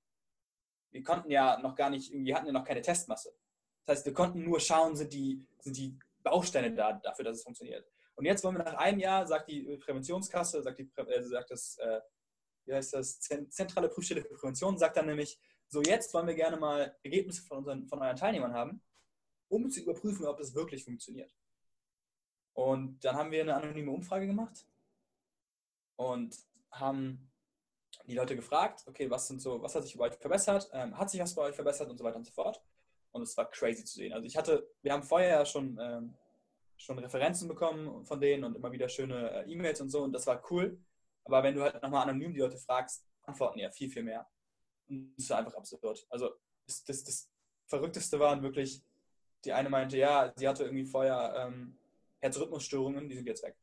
Wir 0.91 1.03
konnten 1.03 1.31
ja 1.31 1.61
noch 1.61 1.77
gar 1.77 1.91
nicht, 1.91 2.13
irgendwie 2.13 2.35
hatten 2.35 2.47
ja 2.47 2.53
noch 2.53 2.65
keine 2.65 2.83
Testmasse. 2.83 3.33
Das 3.87 3.99
heißt, 3.99 4.07
wir 4.07 4.15
konnten 4.15 4.43
nur 4.43 4.59
schauen, 4.59 4.97
sind 4.97 5.13
die, 5.13 5.47
sind 5.61 5.77
die 5.77 5.97
Bausteine 6.23 6.75
da 6.75 6.95
dafür, 6.95 7.25
dass 7.25 7.39
es 7.39 7.43
funktioniert. 7.45 7.87
Und 8.17 8.25
jetzt 8.25 8.43
wollen 8.43 8.57
wir 8.57 8.65
nach 8.65 8.75
einem 8.75 8.99
Jahr, 8.99 9.27
sagt 9.27 9.49
die 9.49 9.63
Präventionskasse, 9.79 10.63
sagt, 10.63 10.79
die, 10.79 10.91
äh, 10.97 11.23
sagt 11.23 11.51
das, 11.51 11.79
äh, 11.79 12.01
wie 12.67 12.75
heißt 12.75 12.93
das, 12.93 13.21
zentrale 13.21 13.89
Prüfstelle 13.89 14.23
für 14.23 14.35
Prävention, 14.35 14.77
sagt 14.77 14.97
dann 14.97 15.07
nämlich, 15.07 15.41
so 15.69 15.81
jetzt 15.83 16.13
wollen 16.13 16.27
wir 16.27 16.35
gerne 16.35 16.57
mal 16.57 16.97
Ergebnisse 17.03 17.43
von, 17.43 17.59
unseren, 17.59 17.87
von 17.87 18.03
euren 18.03 18.17
Teilnehmern 18.17 18.53
haben, 18.53 18.83
um 19.49 19.71
zu 19.71 19.81
überprüfen, 19.81 20.27
ob 20.27 20.39
das 20.39 20.55
wirklich 20.55 20.85
funktioniert. 20.85 21.33
Und 22.55 23.05
dann 23.05 23.17
haben 23.17 23.31
wir 23.31 23.43
eine 23.43 23.55
anonyme 23.55 23.91
Umfrage 23.91 24.27
gemacht 24.27 24.67
und 25.97 26.37
haben 26.71 27.31
die 28.07 28.15
Leute 28.15 28.37
gefragt, 28.37 28.85
okay, 28.87 29.11
was 29.11 29.29
sind 29.29 29.41
so, 29.41 29.63
was 29.63 29.75
hat 29.75 29.85
sich 29.85 29.97
bei 29.97 30.09
euch 30.09 30.15
verbessert, 30.15 30.71
ähm, 30.73 30.97
hat 30.97 31.11
sich 31.11 31.21
was 31.21 31.35
bei 31.35 31.43
euch 31.43 31.55
verbessert 31.55 31.89
und 31.89 31.97
so 31.97 32.05
weiter 32.05 32.17
und 32.17 32.25
so 32.25 32.33
fort. 32.33 32.63
Und 33.13 33.23
es 33.23 33.37
war 33.37 33.51
crazy 33.51 33.85
zu 33.85 33.95
sehen. 33.95 34.13
Also 34.13 34.27
ich 34.27 34.37
hatte, 34.37 34.69
wir 34.83 34.93
haben 34.93 35.03
vorher 35.03 35.31
ja 35.31 35.45
schon, 35.45 35.79
ähm, 35.81 36.15
schon 36.77 36.99
Referenzen 36.99 37.49
bekommen 37.49 38.05
von 38.05 38.21
denen 38.21 38.45
und 38.45 38.57
immer 38.57 38.73
wieder 38.73 38.89
schöne 38.89 39.31
äh, 39.31 39.51
E-Mails 39.51 39.81
und 39.81 39.91
so 39.91 40.03
und 40.03 40.13
das 40.13 40.27
war 40.27 40.43
cool. 40.51 40.79
Aber 41.25 41.43
wenn 41.43 41.55
du 41.55 41.63
halt 41.63 41.83
nochmal 41.83 42.03
anonym 42.03 42.33
die 42.33 42.41
Leute 42.41 42.59
fragst, 42.59 43.05
antworten 43.23 43.59
ja 43.59 43.71
viel, 43.71 43.91
viel 43.91 44.03
mehr. 44.03 44.27
Und 44.89 45.15
das 45.17 45.25
ist 45.25 45.33
einfach 45.33 45.55
absurd. 45.55 46.07
Also 46.09 46.31
das, 46.67 46.85
das, 46.85 47.05
das 47.05 47.31
Verrückteste 47.67 48.19
waren 48.19 48.43
wirklich, 48.43 48.83
die 49.45 49.53
eine 49.53 49.69
meinte, 49.69 49.97
ja, 49.97 50.33
sie 50.37 50.49
hatte 50.49 50.65
irgendwie 50.65 50.85
vorher 50.85 51.35
ähm, 51.37 51.79
Herzrhythmusstörungen, 52.21 53.09
die 53.09 53.17
sind 53.17 53.27
jetzt 53.27 53.43
weg. 53.43 53.57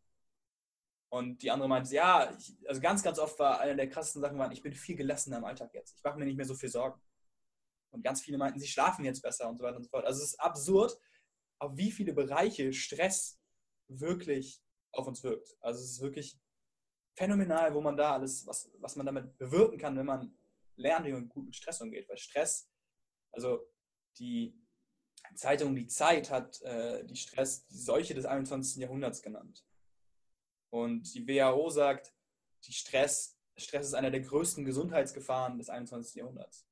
Und 1.09 1.41
die 1.41 1.51
andere 1.51 1.69
meinte, 1.69 1.93
ja, 1.95 2.35
ich, 2.37 2.57
also 2.67 2.81
ganz, 2.81 3.01
ganz 3.01 3.17
oft 3.19 3.39
war 3.39 3.59
eine 3.59 3.75
der 3.75 3.89
krassesten 3.89 4.21
Sachen 4.21 4.37
waren, 4.37 4.51
ich 4.51 4.61
bin 4.61 4.73
viel 4.73 4.95
gelassener 4.95 5.37
im 5.37 5.45
Alltag 5.45 5.73
jetzt. 5.73 5.97
Ich 5.97 6.03
mache 6.03 6.19
mir 6.19 6.25
nicht 6.25 6.35
mehr 6.35 6.45
so 6.45 6.55
viel 6.55 6.69
Sorgen. 6.69 6.99
Und 7.91 8.03
ganz 8.03 8.21
viele 8.21 8.37
meinten, 8.37 8.59
sie 8.59 8.67
schlafen 8.67 9.05
jetzt 9.05 9.21
besser 9.21 9.47
und 9.47 9.57
so 9.57 9.63
weiter 9.63 9.77
und 9.77 9.83
so 9.83 9.89
fort. 9.89 10.05
Also 10.05 10.21
es 10.21 10.31
ist 10.31 10.39
absurd, 10.39 10.99
auf 11.59 11.77
wie 11.77 11.91
viele 11.91 12.13
Bereiche 12.13 12.73
Stress 12.73 13.39
wirklich 13.87 14.61
auf 14.91 15.07
uns 15.07 15.23
wirkt. 15.23 15.55
Also 15.61 15.81
es 15.81 15.91
ist 15.91 16.01
wirklich 16.01 16.37
phänomenal, 17.15 17.73
wo 17.73 17.81
man 17.81 17.95
da 17.95 18.13
alles, 18.13 18.45
was, 18.45 18.69
was 18.79 18.95
man 18.95 19.05
damit 19.05 19.37
bewirken 19.37 19.77
kann, 19.77 19.97
wenn 19.97 20.05
man 20.05 20.37
lernt, 20.75 21.05
wie 21.05 21.13
man 21.13 21.29
gut 21.29 21.45
mit 21.45 21.55
Stress 21.55 21.81
umgeht. 21.81 22.09
Weil 22.09 22.17
Stress, 22.17 22.69
also 23.31 23.65
die 24.19 24.59
Zeitung 25.35 25.75
Die 25.75 25.87
Zeit 25.87 26.31
hat 26.31 26.61
äh, 26.61 27.05
die 27.05 27.15
Stress 27.15 27.65
die 27.67 27.77
Seuche 27.77 28.13
des 28.13 28.25
21. 28.25 28.81
Jahrhunderts 28.81 29.21
genannt. 29.21 29.65
Und 30.69 31.13
die 31.13 31.27
WHO 31.27 31.69
sagt, 31.69 32.13
die 32.65 32.73
Stress, 32.73 33.37
Stress 33.55 33.87
ist 33.87 33.93
einer 33.93 34.11
der 34.11 34.21
größten 34.21 34.65
Gesundheitsgefahren 34.65 35.57
des 35.57 35.69
21. 35.69 36.15
Jahrhunderts. 36.15 36.67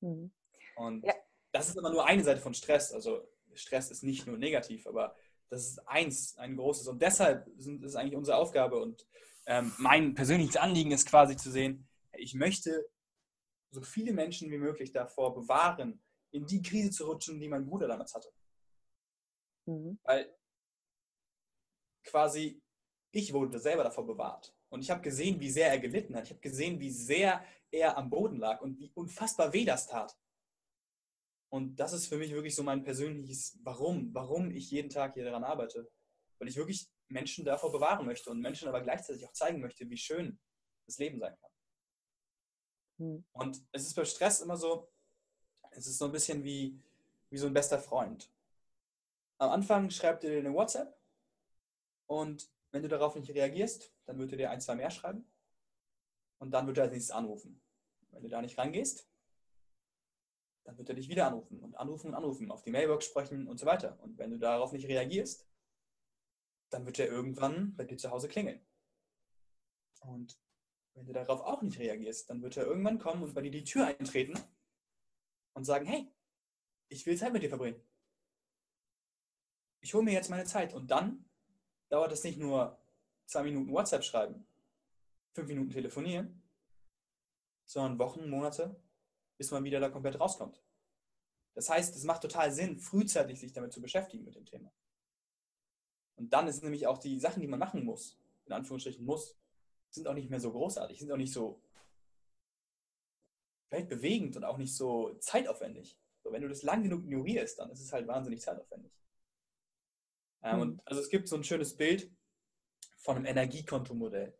Mhm. 0.00 0.32
Und 0.76 1.04
ja. 1.04 1.14
das 1.52 1.68
ist 1.68 1.78
aber 1.78 1.90
nur 1.90 2.06
eine 2.06 2.24
Seite 2.24 2.40
von 2.40 2.54
Stress. 2.54 2.92
Also 2.92 3.28
Stress 3.54 3.90
ist 3.90 4.02
nicht 4.02 4.26
nur 4.26 4.38
negativ, 4.38 4.86
aber 4.86 5.16
das 5.50 5.66
ist 5.68 5.88
eins, 5.88 6.36
ein 6.38 6.56
großes. 6.56 6.88
Und 6.88 7.02
deshalb 7.02 7.46
ist 7.58 7.66
es 7.66 7.96
eigentlich 7.96 8.16
unsere 8.16 8.36
Aufgabe 8.36 8.80
und 8.80 9.06
ähm, 9.46 9.72
mein 9.78 10.14
persönliches 10.14 10.56
Anliegen 10.56 10.92
ist 10.92 11.06
quasi 11.06 11.36
zu 11.36 11.50
sehen, 11.50 11.88
ich 12.12 12.34
möchte 12.34 12.86
so 13.70 13.80
viele 13.80 14.12
Menschen 14.12 14.50
wie 14.50 14.58
möglich 14.58 14.92
davor 14.92 15.34
bewahren, 15.34 16.02
in 16.30 16.46
die 16.46 16.62
Krise 16.62 16.90
zu 16.90 17.06
rutschen, 17.06 17.40
die 17.40 17.48
mein 17.48 17.66
Bruder 17.66 17.88
damals 17.88 18.14
hatte. 18.14 18.32
Mhm. 19.66 19.98
Weil 20.02 20.34
quasi 22.04 22.62
ich 23.12 23.32
wurde 23.32 23.58
selber 23.58 23.84
davor 23.84 24.06
bewahrt. 24.06 24.54
Und 24.70 24.82
ich 24.82 24.90
habe 24.90 25.00
gesehen, 25.00 25.40
wie 25.40 25.50
sehr 25.50 25.68
er 25.68 25.78
gelitten 25.78 26.14
hat. 26.14 26.24
Ich 26.24 26.30
habe 26.30 26.40
gesehen, 26.40 26.78
wie 26.78 26.90
sehr 26.90 27.44
er 27.70 27.96
am 27.96 28.10
Boden 28.10 28.36
lag 28.36 28.60
und 28.60 28.78
wie 28.78 28.90
unfassbar 28.94 29.52
weh 29.52 29.64
das 29.64 29.86
tat. 29.86 30.16
Und 31.50 31.76
das 31.76 31.94
ist 31.94 32.06
für 32.06 32.18
mich 32.18 32.32
wirklich 32.32 32.54
so 32.54 32.62
mein 32.62 32.84
persönliches 32.84 33.58
Warum, 33.62 34.14
warum 34.14 34.50
ich 34.50 34.70
jeden 34.70 34.90
Tag 34.90 35.14
hier 35.14 35.24
daran 35.24 35.44
arbeite. 35.44 35.90
Weil 36.38 36.48
ich 36.48 36.56
wirklich 36.56 36.86
Menschen 37.08 37.46
davor 37.46 37.72
bewahren 37.72 38.04
möchte 38.04 38.30
und 38.30 38.40
Menschen 38.40 38.68
aber 38.68 38.82
gleichzeitig 38.82 39.26
auch 39.26 39.32
zeigen 39.32 39.60
möchte, 39.60 39.88
wie 39.88 39.96
schön 39.96 40.38
das 40.86 40.98
Leben 40.98 41.18
sein 41.18 41.34
kann. 41.40 41.50
Mhm. 42.98 43.24
Und 43.32 43.66
es 43.72 43.86
ist 43.86 43.94
bei 43.94 44.04
Stress 44.04 44.40
immer 44.40 44.58
so, 44.58 44.90
es 45.78 45.86
ist 45.86 45.98
so 45.98 46.06
ein 46.06 46.12
bisschen 46.12 46.42
wie, 46.42 46.76
wie 47.30 47.38
so 47.38 47.46
ein 47.46 47.54
bester 47.54 47.78
Freund. 47.78 48.28
Am 49.38 49.50
Anfang 49.50 49.90
schreibt 49.90 50.24
er 50.24 50.30
dir 50.30 50.38
eine 50.38 50.52
WhatsApp 50.52 50.98
und 52.06 52.50
wenn 52.72 52.82
du 52.82 52.88
darauf 52.88 53.14
nicht 53.14 53.30
reagierst, 53.30 53.94
dann 54.04 54.18
wird 54.18 54.32
er 54.32 54.38
dir 54.38 54.50
ein, 54.50 54.60
zwei 54.60 54.74
mehr 54.74 54.90
schreiben 54.90 55.24
und 56.38 56.50
dann 56.50 56.66
wird 56.66 56.78
er 56.78 56.84
als 56.84 56.92
nächstes 56.92 57.14
anrufen. 57.14 57.62
Wenn 58.10 58.22
du 58.22 58.28
da 58.28 58.42
nicht 58.42 58.58
rangehst, 58.58 59.08
dann 60.64 60.76
wird 60.76 60.88
er 60.88 60.96
dich 60.96 61.08
wieder 61.08 61.28
anrufen 61.28 61.60
und 61.60 61.76
anrufen 61.76 62.08
und 62.08 62.14
anrufen, 62.14 62.50
auf 62.50 62.62
die 62.62 62.72
Mailbox 62.72 63.06
sprechen 63.06 63.46
und 63.46 63.58
so 63.58 63.66
weiter. 63.66 63.98
Und 64.02 64.18
wenn 64.18 64.30
du 64.30 64.38
darauf 64.38 64.72
nicht 64.72 64.88
reagierst, 64.88 65.48
dann 66.70 66.84
wird 66.84 66.98
er 66.98 67.06
irgendwann 67.06 67.74
bei 67.76 67.84
dir 67.84 67.96
zu 67.96 68.10
Hause 68.10 68.28
klingeln. 68.28 68.60
Und 70.00 70.38
wenn 70.94 71.06
du 71.06 71.12
darauf 71.12 71.40
auch 71.40 71.62
nicht 71.62 71.78
reagierst, 71.78 72.28
dann 72.28 72.42
wird 72.42 72.56
er 72.56 72.66
irgendwann 72.66 72.98
kommen 72.98 73.22
und 73.22 73.34
bei 73.34 73.42
dir 73.42 73.52
die 73.52 73.64
Tür 73.64 73.86
eintreten 73.86 74.34
und 75.58 75.64
sagen, 75.64 75.86
hey, 75.86 76.08
ich 76.88 77.04
will 77.04 77.18
Zeit 77.18 77.32
mit 77.32 77.42
dir 77.42 77.48
verbringen. 77.48 77.82
Ich 79.80 79.92
hole 79.92 80.04
mir 80.04 80.12
jetzt 80.12 80.30
meine 80.30 80.44
Zeit. 80.44 80.72
Und 80.72 80.90
dann 80.90 81.24
dauert 81.88 82.12
es 82.12 82.22
nicht 82.22 82.38
nur 82.38 82.78
zwei 83.26 83.42
Minuten 83.42 83.72
WhatsApp 83.72 84.04
schreiben, 84.04 84.46
fünf 85.34 85.48
Minuten 85.48 85.70
telefonieren, 85.70 86.42
sondern 87.66 87.98
Wochen, 87.98 88.30
Monate, 88.30 88.80
bis 89.36 89.50
man 89.50 89.64
wieder 89.64 89.80
da 89.80 89.90
komplett 89.90 90.20
rauskommt. 90.20 90.62
Das 91.54 91.68
heißt, 91.68 91.96
es 91.96 92.04
macht 92.04 92.22
total 92.22 92.52
Sinn, 92.52 92.78
frühzeitig 92.78 93.40
sich 93.40 93.52
damit 93.52 93.72
zu 93.72 93.82
beschäftigen 93.82 94.24
mit 94.24 94.36
dem 94.36 94.46
Thema. 94.46 94.72
Und 96.14 96.32
dann 96.32 96.46
ist 96.46 96.62
nämlich 96.62 96.86
auch 96.86 96.98
die 96.98 97.18
Sachen, 97.18 97.40
die 97.40 97.48
man 97.48 97.58
machen 97.58 97.84
muss, 97.84 98.16
in 98.46 98.52
Anführungsstrichen 98.52 99.04
muss, 99.04 99.36
sind 99.90 100.06
auch 100.06 100.14
nicht 100.14 100.30
mehr 100.30 100.40
so 100.40 100.52
großartig, 100.52 101.00
sind 101.00 101.10
auch 101.10 101.16
nicht 101.16 101.32
so 101.32 101.60
weltbewegend 103.70 104.36
und 104.36 104.44
auch 104.44 104.58
nicht 104.58 104.74
so 104.74 105.14
zeitaufwendig. 105.18 105.98
So, 106.22 106.32
wenn 106.32 106.42
du 106.42 106.48
das 106.48 106.62
lang 106.62 106.82
genug 106.82 107.04
ignorierst, 107.04 107.58
dann 107.58 107.70
ist 107.70 107.80
es 107.80 107.92
halt 107.92 108.06
wahnsinnig 108.06 108.40
zeitaufwendig. 108.40 108.92
Ähm, 110.42 110.56
mhm. 110.56 110.62
und 110.62 110.86
also 110.86 111.00
es 111.00 111.08
gibt 111.08 111.28
so 111.28 111.36
ein 111.36 111.44
schönes 111.44 111.76
Bild 111.76 112.10
von 112.96 113.16
einem 113.16 113.26
Energiekontomodell. 113.26 114.36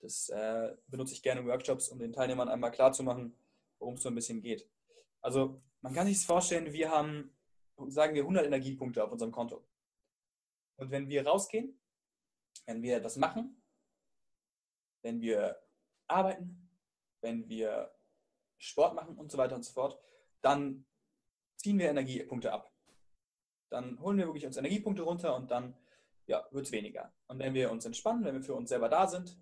Das 0.00 0.28
äh, 0.30 0.74
benutze 0.88 1.12
ich 1.12 1.22
gerne 1.22 1.40
in 1.40 1.46
Workshops, 1.46 1.88
um 1.88 1.98
den 1.98 2.12
Teilnehmern 2.12 2.48
einmal 2.48 2.70
klarzumachen, 2.70 3.36
worum 3.78 3.94
es 3.94 4.02
so 4.02 4.08
ein 4.08 4.14
bisschen 4.14 4.40
geht. 4.40 4.68
Also 5.20 5.62
man 5.82 5.94
kann 5.94 6.06
sich 6.06 6.16
das 6.16 6.26
vorstellen, 6.26 6.72
wir 6.72 6.90
haben, 6.90 7.36
sagen 7.88 8.14
wir, 8.14 8.22
100 8.22 8.46
Energiepunkte 8.46 9.04
auf 9.04 9.12
unserem 9.12 9.32
Konto. 9.32 9.66
Und 10.76 10.90
wenn 10.90 11.08
wir 11.08 11.26
rausgehen, 11.26 11.78
wenn 12.66 12.82
wir 12.82 13.00
das 13.00 13.16
machen, 13.16 13.62
wenn 15.02 15.20
wir 15.20 15.62
arbeiten, 16.06 16.70
wenn 17.20 17.48
wir 17.48 17.92
Sport 18.60 18.94
machen 18.94 19.16
und 19.16 19.32
so 19.32 19.38
weiter 19.38 19.56
und 19.56 19.64
so 19.64 19.72
fort, 19.72 19.98
dann 20.42 20.86
ziehen 21.56 21.78
wir 21.78 21.90
Energiepunkte 21.90 22.52
ab. 22.52 22.72
Dann 23.70 23.98
holen 24.00 24.18
wir 24.18 24.26
wirklich 24.26 24.46
uns 24.46 24.56
Energiepunkte 24.56 25.02
runter 25.02 25.34
und 25.34 25.50
dann 25.50 25.76
ja, 26.26 26.46
wird 26.50 26.66
es 26.66 26.72
weniger. 26.72 27.12
Und 27.26 27.38
wenn 27.38 27.54
wir 27.54 27.70
uns 27.70 27.84
entspannen, 27.84 28.24
wenn 28.24 28.34
wir 28.34 28.42
für 28.42 28.54
uns 28.54 28.68
selber 28.68 28.88
da 28.88 29.06
sind, 29.06 29.38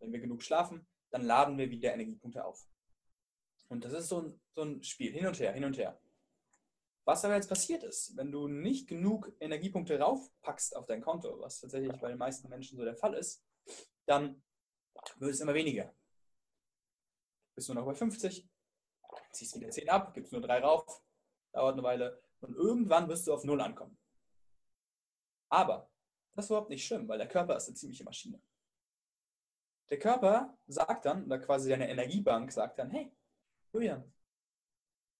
wenn 0.00 0.12
wir 0.12 0.20
genug 0.20 0.42
schlafen, 0.42 0.86
dann 1.10 1.22
laden 1.22 1.58
wir 1.58 1.70
wieder 1.70 1.92
Energiepunkte 1.92 2.44
auf. 2.44 2.66
Und 3.68 3.84
das 3.84 3.92
ist 3.92 4.08
so 4.08 4.22
ein, 4.22 4.40
so 4.52 4.62
ein 4.62 4.82
Spiel, 4.82 5.12
hin 5.12 5.26
und 5.26 5.38
her, 5.38 5.52
hin 5.52 5.64
und 5.64 5.78
her. 5.78 6.00
Was 7.04 7.24
aber 7.24 7.34
jetzt 7.34 7.48
passiert 7.48 7.82
ist, 7.82 8.16
wenn 8.16 8.30
du 8.30 8.46
nicht 8.46 8.88
genug 8.88 9.32
Energiepunkte 9.40 9.98
raufpackst 9.98 10.76
auf 10.76 10.86
dein 10.86 11.00
Konto, 11.00 11.40
was 11.40 11.60
tatsächlich 11.60 11.92
bei 12.00 12.08
den 12.08 12.18
meisten 12.18 12.48
Menschen 12.48 12.78
so 12.78 12.84
der 12.84 12.94
Fall 12.94 13.14
ist, 13.14 13.44
dann 14.06 14.42
wird 15.18 15.32
es 15.32 15.40
immer 15.40 15.54
weniger. 15.54 15.94
Bist 17.54 17.68
du 17.68 17.74
noch 17.74 17.84
bei 17.84 17.94
50, 17.94 18.48
ziehst 19.32 19.54
wieder 19.56 19.70
10 19.70 19.88
ab, 19.88 20.14
gibst 20.14 20.32
nur 20.32 20.40
3 20.40 20.60
rauf, 20.60 21.02
dauert 21.52 21.74
eine 21.74 21.82
Weile 21.82 22.22
und 22.40 22.54
irgendwann 22.54 23.08
wirst 23.08 23.26
du 23.26 23.34
auf 23.34 23.44
0 23.44 23.60
ankommen. 23.60 23.98
Aber 25.48 25.90
das 26.34 26.46
ist 26.46 26.50
überhaupt 26.50 26.70
nicht 26.70 26.86
schlimm, 26.86 27.08
weil 27.08 27.18
der 27.18 27.28
Körper 27.28 27.56
ist 27.56 27.68
eine 27.68 27.76
ziemliche 27.76 28.04
Maschine. 28.04 28.40
Der 29.90 29.98
Körper 29.98 30.56
sagt 30.66 31.04
dann, 31.04 31.26
oder 31.26 31.38
quasi 31.38 31.68
deine 31.68 31.90
Energiebank 31.90 32.50
sagt 32.50 32.78
dann, 32.78 32.90
hey, 32.90 33.14
Julian, 33.72 34.10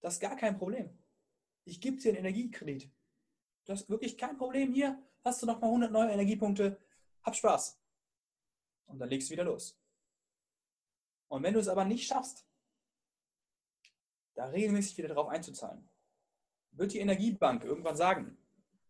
das 0.01 0.15
ist 0.15 0.19
gar 0.19 0.35
kein 0.35 0.57
Problem. 0.57 0.97
Ich 1.65 1.79
gebe 1.79 1.97
dir 1.97 2.09
einen 2.09 2.19
Energiekredit. 2.19 2.91
Das 3.65 3.81
ist 3.81 3.89
wirklich 3.89 4.17
kein 4.17 4.37
Problem. 4.37 4.73
Hier 4.73 5.01
hast 5.23 5.41
du 5.41 5.45
nochmal 5.45 5.69
100 5.69 5.91
neue 5.91 6.11
Energiepunkte. 6.11 6.79
Hab 7.21 7.35
Spaß. 7.35 7.79
Und 8.87 8.99
dann 8.99 9.09
legst 9.09 9.29
du 9.29 9.33
wieder 9.33 9.45
los. 9.45 9.79
Und 11.29 11.43
wenn 11.43 11.53
du 11.53 11.59
es 11.59 11.67
aber 11.67 11.85
nicht 11.85 12.07
schaffst, 12.07 12.45
da 14.35 14.45
regelmäßig 14.45 14.97
wieder 14.97 15.09
darauf 15.09 15.27
einzuzahlen, 15.27 15.87
wird 16.71 16.93
die 16.93 16.99
Energiebank 16.99 17.63
irgendwann 17.63 17.95
sagen, 17.95 18.37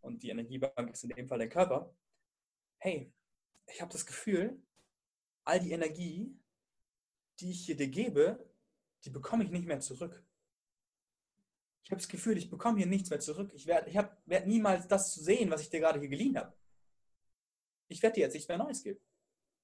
und 0.02 0.22
die 0.22 0.30
Energiebank 0.30 0.92
ist 0.92 1.04
in 1.04 1.12
dem 1.12 1.28
Fall 1.28 1.40
der 1.40 1.50
Körper, 1.50 1.94
hey, 2.78 3.14
ich 3.68 3.82
habe 3.82 3.92
das 3.92 4.06
Gefühl, 4.06 4.62
all 5.46 5.60
die 5.60 5.72
Energie, 5.72 6.38
die 7.40 7.52
ich 7.52 7.66
hier 7.66 7.78
dir 7.78 7.88
gebe, 7.88 8.46
die 9.06 9.10
bekomme 9.10 9.44
ich 9.44 9.50
nicht 9.50 9.66
mehr 9.66 9.80
zurück. 9.80 10.24
Ich 11.84 11.92
habe 11.92 12.00
das 12.00 12.08
Gefühl, 12.08 12.38
ich 12.38 12.50
bekomme 12.50 12.78
hier 12.78 12.88
nichts 12.88 13.10
mehr 13.10 13.20
zurück. 13.20 13.52
Ich 13.54 13.66
werde 13.66 13.90
ich 13.90 13.96
werd 14.26 14.48
niemals 14.48 14.88
das 14.88 15.14
zu 15.14 15.22
sehen, 15.22 15.50
was 15.50 15.62
ich 15.62 15.70
dir 15.70 15.80
gerade 15.80 16.00
hier 16.00 16.10
geliehen 16.10 16.38
habe. 16.38 16.54
Ich 17.90 18.02
werde 18.02 18.16
dir 18.16 18.22
jetzt 18.22 18.34
nichts 18.34 18.48
mehr 18.48 18.58
Neues 18.58 18.84
geben. 18.84 19.00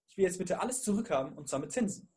Ich 0.07 0.17
will 0.17 0.25
jetzt 0.25 0.37
bitte 0.37 0.59
alles 0.59 0.83
zurückhaben 0.83 1.37
und 1.37 1.47
zwar 1.47 1.59
mit 1.59 1.71
Zinsen. 1.71 2.09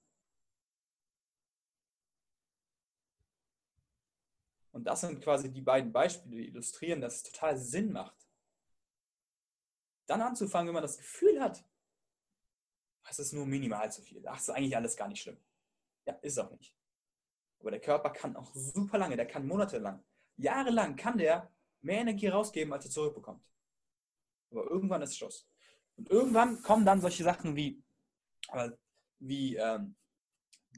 Und 4.73 4.85
das 4.85 5.03
sind 5.03 5.23
quasi 5.23 5.53
die 5.53 5.61
beiden 5.61 5.93
Beispiele, 5.93 6.37
die 6.37 6.49
illustrieren, 6.49 7.01
dass 7.01 7.17
es 7.17 7.23
total 7.25 7.57
Sinn 7.57 7.93
macht. 7.93 8.17
Dann 10.07 10.23
anzufangen, 10.23 10.69
wenn 10.69 10.75
man 10.75 10.83
das 10.83 10.99
Gefühl 10.99 11.41
hat, 11.41 11.65
es 13.09 13.19
ist 13.19 13.33
nur 13.33 13.47
minimal 13.47 13.93
zu 13.93 14.01
viel. 14.03 14.27
Ach, 14.27 14.39
ist 14.39 14.51
eigentlich 14.51 14.77
alles 14.77 14.97
gar 14.97 15.09
nicht 15.09 15.23
schlimm. 15.23 15.39
Ja, 16.07 16.15
ist 16.15 16.39
auch 16.39 16.51
nicht. 16.51 16.77
Aber 17.61 17.71
der 17.71 17.81
Körper 17.81 18.11
kann 18.11 18.35
auch 18.37 18.53
super 18.55 18.99
lange, 18.99 19.17
der 19.17 19.27
kann 19.27 19.47
monatelang, 19.47 20.03
jahrelang 20.37 20.97
kann 20.97 21.19
der 21.19 21.53
mehr 21.81 22.01
Energie 22.01 22.29
rausgeben, 22.29 22.73
als 22.73 22.87
er 22.87 22.91
zurückbekommt. 22.91 23.45
Aber 24.51 24.65
irgendwann 24.65 25.03
ist 25.03 25.17
Schluss. 25.17 25.49
Und 25.97 26.11
irgendwann 26.11 26.63
kommen 26.63 26.87
dann 26.87 27.01
solche 27.01 27.23
Sachen 27.23 27.55
wie, 27.55 27.83
wie 29.19 29.57
ähm, 29.57 29.95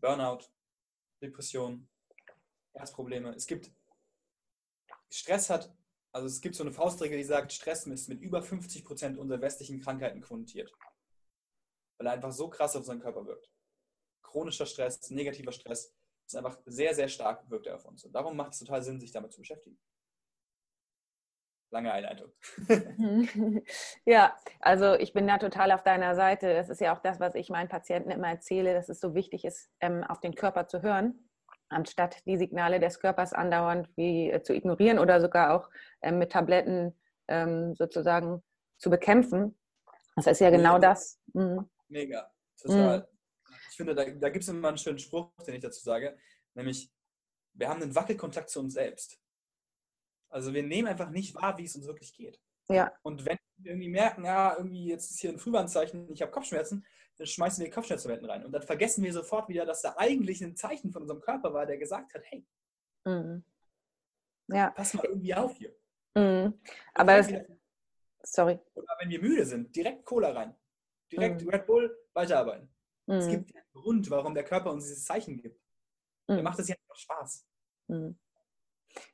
Burnout, 0.01 0.45
Depression, 1.23 1.89
Herzprobleme. 2.75 3.35
Es 3.35 3.47
gibt 3.47 3.71
Stress 5.15 5.49
hat, 5.49 5.73
also 6.13 6.27
es 6.27 6.41
gibt 6.41 6.57
so 6.57 6.65
eine 6.65 6.73
Faustregel, 6.73 7.17
die 7.17 7.25
sagt, 7.25 7.53
Stress 7.53 7.87
ist 7.87 8.09
mit 8.09 8.21
über 8.21 8.43
50 8.43 8.85
Prozent 8.85 9.17
unserer 9.17 9.41
westlichen 9.41 9.81
Krankheiten 9.81 10.21
konnotiert. 10.21 10.73
Weil 11.99 12.09
er 12.09 12.13
einfach 12.15 12.33
so 12.33 12.49
krass 12.49 12.75
auf 12.75 12.81
unseren 12.81 13.01
Körper 13.01 13.25
wirkt. 13.25 13.49
Chronischer 14.23 14.67
Stress, 14.67 15.09
negativer 15.11 15.53
Stress 15.53 15.95
ist 16.27 16.37
einfach 16.37 16.59
sehr, 16.67 16.95
sehr 16.95 17.09
stark 17.09 17.49
wirkt 17.49 17.69
er 17.69 17.77
auf 17.77 17.85
uns. 17.85 18.05
Und 18.05 18.13
darum 18.13 18.37
macht 18.37 18.55
es 18.55 18.59
total 18.59 18.83
Sinn, 18.83 18.99
sich 18.99 19.13
damit 19.13 19.33
zu 19.33 19.41
beschäftigen. 19.41 19.79
Lange 21.71 21.93
Einleitung. 21.93 22.33
ja, 24.05 24.37
also 24.59 24.95
ich 24.95 25.13
bin 25.13 25.29
da 25.29 25.39
total 25.39 25.71
auf 25.71 25.85
deiner 25.85 26.17
Seite. 26.17 26.55
Das 26.55 26.71
ist 26.71 26.81
ja 26.81 26.95
auch 26.95 27.01
das, 27.01 27.21
was 27.21 27.37
ich 27.37 27.51
meinen 27.51 27.69
Patienten 27.69 28.11
immer 28.11 28.29
erzähle, 28.29 28.75
dass 28.75 28.89
es 28.89 29.01
so 29.01 29.15
wichtig 29.15 29.45
ist, 29.45 29.71
ähm, 29.79 30.03
auf 30.03 30.21
den 30.21 30.35
Körper 30.35 30.67
zu 30.67 30.83
hören. 30.83 31.29
Anstatt 31.69 32.25
die 32.27 32.39
Signale 32.39 32.81
des 32.81 33.01
Körpers 33.01 33.33
andauernd 33.33 33.89
wie 33.97 34.31
äh, 34.31 34.43
zu 34.43 34.55
ignorieren 34.55 34.99
oder 34.99 35.21
sogar 35.21 35.55
auch 35.55 35.71
äh, 36.01 36.13
mit 36.13 36.33
Tabletten 36.33 36.99
ähm, 37.29 37.75
sozusagen 37.75 38.43
zu 38.79 38.91
bekämpfen. 38.91 39.59
Das 40.17 40.27
ist 40.27 40.41
ja 40.41 40.51
genau 40.51 40.75
Mega. 40.75 40.89
das. 40.89 41.21
Mhm. 41.33 41.69
Mega, 41.89 42.31
total. 42.61 42.99
Mhm. 43.01 43.05
Ich 43.71 43.77
finde, 43.77 43.95
da, 43.95 44.05
da 44.05 44.29
gibt 44.29 44.45
es 44.45 44.49
immer 44.49 44.69
einen 44.69 44.79
schönen 44.79 44.99
Spruch, 44.99 45.33
den 45.47 45.55
ich 45.55 45.63
dazu 45.63 45.81
sage, 45.83 46.17
nämlich, 46.55 46.93
wir 47.55 47.69
haben 47.69 47.83
einen 47.83 47.95
Wackelkontakt 47.95 48.51
zu 48.51 48.61
uns 48.61 48.75
selbst. 48.75 49.21
Also 50.29 50.53
wir 50.53 50.63
nehmen 50.63 50.89
einfach 50.89 51.11
nicht 51.11 51.35
wahr, 51.35 51.57
wie 51.59 51.65
es 51.65 51.77
uns 51.77 51.87
wirklich 51.87 52.13
geht. 52.13 52.41
Ja. 52.69 52.93
Und 53.03 53.25
wenn 53.25 53.39
irgendwie 53.65 53.89
merken, 53.89 54.25
ja, 54.25 54.57
irgendwie 54.57 54.87
jetzt 54.87 55.11
ist 55.11 55.21
hier 55.21 55.31
ein 55.31 55.39
Frühwarnzeichen, 55.39 56.11
ich 56.13 56.23
habe 56.23 56.33
Kopfschmerzen, 56.33 56.85
dann 57.17 57.27
schmeißen 57.27 57.65
wir 57.65 57.71
Kopfschmerztabletten 57.71 58.29
rein. 58.29 58.45
Und 58.45 58.53
dann 58.53 58.63
vergessen 58.63 59.05
wir 59.05 59.13
sofort 59.13 59.49
wieder, 59.49 59.65
dass 59.67 59.83
da 59.83 59.95
eigentlich 59.97 60.43
ein 60.43 60.57
Zeichen 60.57 60.93
von 60.93 61.03
unserem 61.03 61.21
Körper 61.21 61.53
war, 61.53 61.67
der 61.67 61.79
gesagt 61.79 62.15
hat, 62.15 62.23
hey, 62.27 62.47
mhm. 63.05 63.45
ja. 64.49 64.71
pass 64.71 64.95
mal 64.95 65.07
irgendwie 65.07 65.35
auf 65.35 65.57
hier. 65.57 65.75
Mhm. 66.15 66.61
Aber 66.95 67.17
das, 67.17 67.29
sorry. 68.23 68.59
Oder 68.75 68.97
wenn 69.01 69.11
wir 69.11 69.21
müde 69.21 69.45
sind, 69.45 69.75
direkt 69.75 70.05
Cola 70.05 70.33
rein. 70.33 70.55
Direkt 71.11 71.43
mhm. 71.43 71.51
Red 71.51 71.67
Bull, 71.67 71.97
weiterarbeiten. 72.15 72.69
Es 73.07 73.27
mhm. 73.27 73.31
gibt 73.31 73.55
einen 73.55 73.65
Grund, 73.73 74.11
warum 74.11 74.35
der 74.35 74.45
Körper 74.45 74.71
uns 74.71 74.85
dieses 74.85 75.05
Zeichen 75.05 75.37
gibt. 75.37 75.61
Der 76.29 76.39
mhm. 76.39 76.43
macht 76.43 76.59
es 76.59 76.69
ja 76.69 76.75
einfach 76.75 76.97
Spaß. 76.97 77.47
Mhm. 77.89 78.19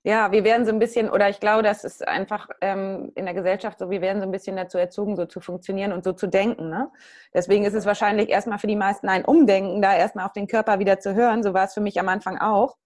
Ja, 0.03 0.33
wir 0.33 0.45
werden 0.45 0.65
so 0.65 0.73
ein 0.73 0.79
bisschen, 0.79 1.11
oder 1.11 1.29
ich 1.29 1.41
glaube, 1.41 1.63
das 1.63 1.85
ist 1.85 2.07
einfach 2.07 2.49
ähm, 2.61 3.13
in 3.15 3.25
der 3.25 3.35
Gesellschaft 3.35 3.79
so, 3.79 3.91
wir 3.91 4.01
werden 4.01 4.21
so 4.21 4.27
ein 4.27 4.31
bisschen 4.31 4.57
dazu 4.57 4.79
erzogen, 4.79 5.17
so 5.17 5.27
zu 5.27 5.41
funktionieren 5.41 5.93
und 5.93 6.05
so 6.05 6.13
zu 6.13 6.27
denken. 6.27 6.69
Ne? 6.71 6.91
Deswegen 7.35 7.65
ist 7.65 7.75
es 7.75 7.87
wahrscheinlich 7.87 8.29
erstmal 8.29 8.59
für 8.59 8.67
die 8.67 8.77
meisten 8.77 9.09
ein 9.09 9.25
Umdenken, 9.25 9.83
da 9.83 9.97
erstmal 9.97 10.27
auf 10.27 10.33
den 10.33 10.47
Körper 10.47 10.79
wieder 10.79 11.01
zu 11.01 11.15
hören. 11.15 11.43
So 11.43 11.55
war 11.55 11.65
es 11.65 11.75
für 11.75 11.81
mich 11.81 11.99
am 12.01 12.09
Anfang 12.09 12.39
auch. 12.39 12.77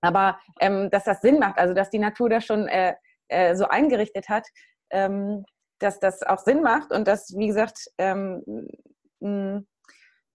Aber 0.00 0.38
ähm, 0.60 0.90
dass 0.90 1.04
das 1.04 1.20
Sinn 1.22 1.38
macht, 1.38 1.58
also 1.58 1.74
dass 1.74 1.90
die 1.90 1.98
Natur 1.98 2.28
das 2.28 2.44
schon 2.44 2.68
äh, 2.68 2.94
äh, 3.28 3.56
so 3.56 3.66
eingerichtet 3.66 4.28
hat, 4.28 4.46
ähm, 4.90 5.44
dass 5.78 5.98
das 5.98 6.22
auch 6.22 6.38
Sinn 6.38 6.62
macht 6.62 6.92
und 6.92 7.08
dass, 7.08 7.34
wie 7.36 7.46
gesagt, 7.46 7.90
ähm, 7.98 8.42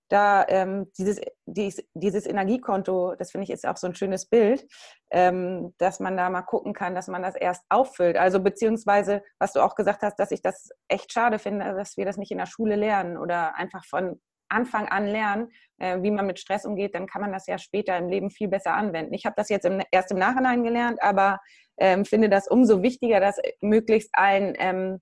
da 0.09 0.45
ähm, 0.47 0.91
dieses, 0.97 1.21
dies, 1.45 1.83
dieses 1.93 2.25
Energiekonto, 2.25 3.15
das 3.15 3.31
finde 3.31 3.43
ich 3.43 3.51
ist 3.51 3.65
auch 3.65 3.77
so 3.77 3.87
ein 3.87 3.95
schönes 3.95 4.25
Bild, 4.25 4.67
ähm, 5.11 5.73
dass 5.77 5.99
man 5.99 6.17
da 6.17 6.29
mal 6.29 6.41
gucken 6.41 6.73
kann, 6.73 6.95
dass 6.95 7.07
man 7.07 7.21
das 7.21 7.35
erst 7.35 7.63
auffüllt. 7.69 8.17
Also 8.17 8.39
beziehungsweise, 8.41 9.23
was 9.39 9.53
du 9.53 9.61
auch 9.61 9.75
gesagt 9.75 10.01
hast, 10.01 10.17
dass 10.17 10.31
ich 10.31 10.41
das 10.41 10.69
echt 10.87 11.13
schade 11.13 11.39
finde, 11.39 11.73
dass 11.75 11.95
wir 11.95 12.05
das 12.05 12.17
nicht 12.17 12.31
in 12.31 12.39
der 12.39 12.47
Schule 12.47 12.75
lernen 12.75 13.17
oder 13.17 13.55
einfach 13.55 13.85
von 13.85 14.19
Anfang 14.49 14.87
an 14.87 15.05
lernen, 15.05 15.51
äh, 15.77 16.01
wie 16.01 16.11
man 16.11 16.25
mit 16.25 16.39
Stress 16.39 16.65
umgeht, 16.65 16.95
dann 16.95 17.07
kann 17.07 17.21
man 17.21 17.31
das 17.31 17.45
ja 17.47 17.57
später 17.57 17.95
im 17.97 18.09
Leben 18.09 18.31
viel 18.31 18.47
besser 18.47 18.73
anwenden. 18.73 19.13
Ich 19.13 19.25
habe 19.25 19.35
das 19.37 19.49
jetzt 19.49 19.65
im, 19.65 19.81
erst 19.91 20.11
im 20.11 20.17
Nachhinein 20.17 20.63
gelernt, 20.63 21.01
aber 21.01 21.39
ähm, 21.77 22.03
finde 22.03 22.29
das 22.29 22.47
umso 22.47 22.81
wichtiger, 22.81 23.19
das 23.19 23.37
möglichst 23.61 24.09
allen 24.13 24.55
ähm, 24.57 24.99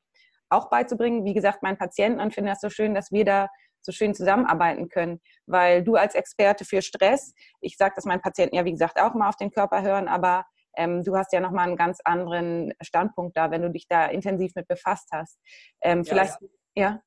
auch 0.49 0.69
beizubringen. 0.69 1.25
Wie 1.25 1.33
gesagt, 1.33 1.63
meinen 1.63 1.77
Patienten 1.77 2.19
und 2.19 2.33
finde 2.33 2.51
das 2.51 2.61
so 2.61 2.69
schön, 2.69 2.93
dass 2.93 3.11
wir 3.11 3.25
da 3.25 3.47
so 3.87 3.91
schön 3.91 4.13
zusammenarbeiten 4.13 4.89
können. 4.89 5.19
Weil 5.47 5.83
du 5.83 5.95
als 5.95 6.13
Experte 6.13 6.65
für 6.65 6.81
Stress, 6.81 7.33
ich 7.61 7.77
sage 7.77 7.93
das 7.95 8.05
meinen 8.05 8.21
Patienten 8.21 8.55
ja, 8.55 8.65
wie 8.65 8.71
gesagt, 8.71 8.99
auch 8.99 9.15
mal 9.15 9.29
auf 9.29 9.37
den 9.37 9.49
Körper 9.49 9.81
hören, 9.81 10.07
aber 10.07 10.45
ähm, 10.75 11.03
du 11.03 11.15
hast 11.15 11.33
ja 11.33 11.39
nochmal 11.39 11.67
einen 11.67 11.77
ganz 11.77 11.99
anderen 12.03 12.73
Standpunkt 12.81 13.35
da, 13.35 13.49
wenn 13.49 13.63
du 13.63 13.71
dich 13.71 13.87
da 13.87 14.05
intensiv 14.05 14.53
mit 14.55 14.67
befasst 14.67 15.07
hast. 15.11 15.39
Ähm, 15.81 16.03
ja, 16.03 16.03
vielleicht, 16.03 16.41
ja. 16.75 17.01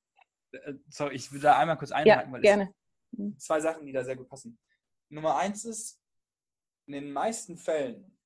ja? 0.53 0.59
Äh, 0.59 0.75
sorry, 0.89 1.15
ich 1.15 1.31
will 1.31 1.41
da 1.41 1.59
einmal 1.59 1.79
kurz 1.79 1.93
einhaken, 1.93 2.31
ja, 2.31 2.33
weil 2.33 2.41
gerne. 2.41 2.75
zwei 3.37 3.61
Sachen, 3.61 3.87
die 3.87 3.93
da 3.93 4.03
sehr 4.03 4.17
gut 4.17 4.29
passen. 4.29 4.59
Nummer 5.11 5.37
eins 5.37 5.65
ist, 5.65 6.01
in 6.87 6.95
den 6.95 7.13
meisten 7.13 7.57
Fällen 7.57 8.17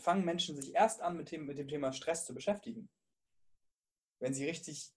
fangen 0.00 0.24
Menschen 0.24 0.56
sich 0.56 0.74
erst 0.74 1.02
an, 1.02 1.16
mit 1.16 1.30
dem, 1.32 1.46
mit 1.46 1.58
dem 1.58 1.68
Thema 1.68 1.92
Stress 1.92 2.24
zu 2.24 2.32
beschäftigen, 2.32 2.88
wenn 4.20 4.32
sie 4.32 4.46
richtig 4.46 4.93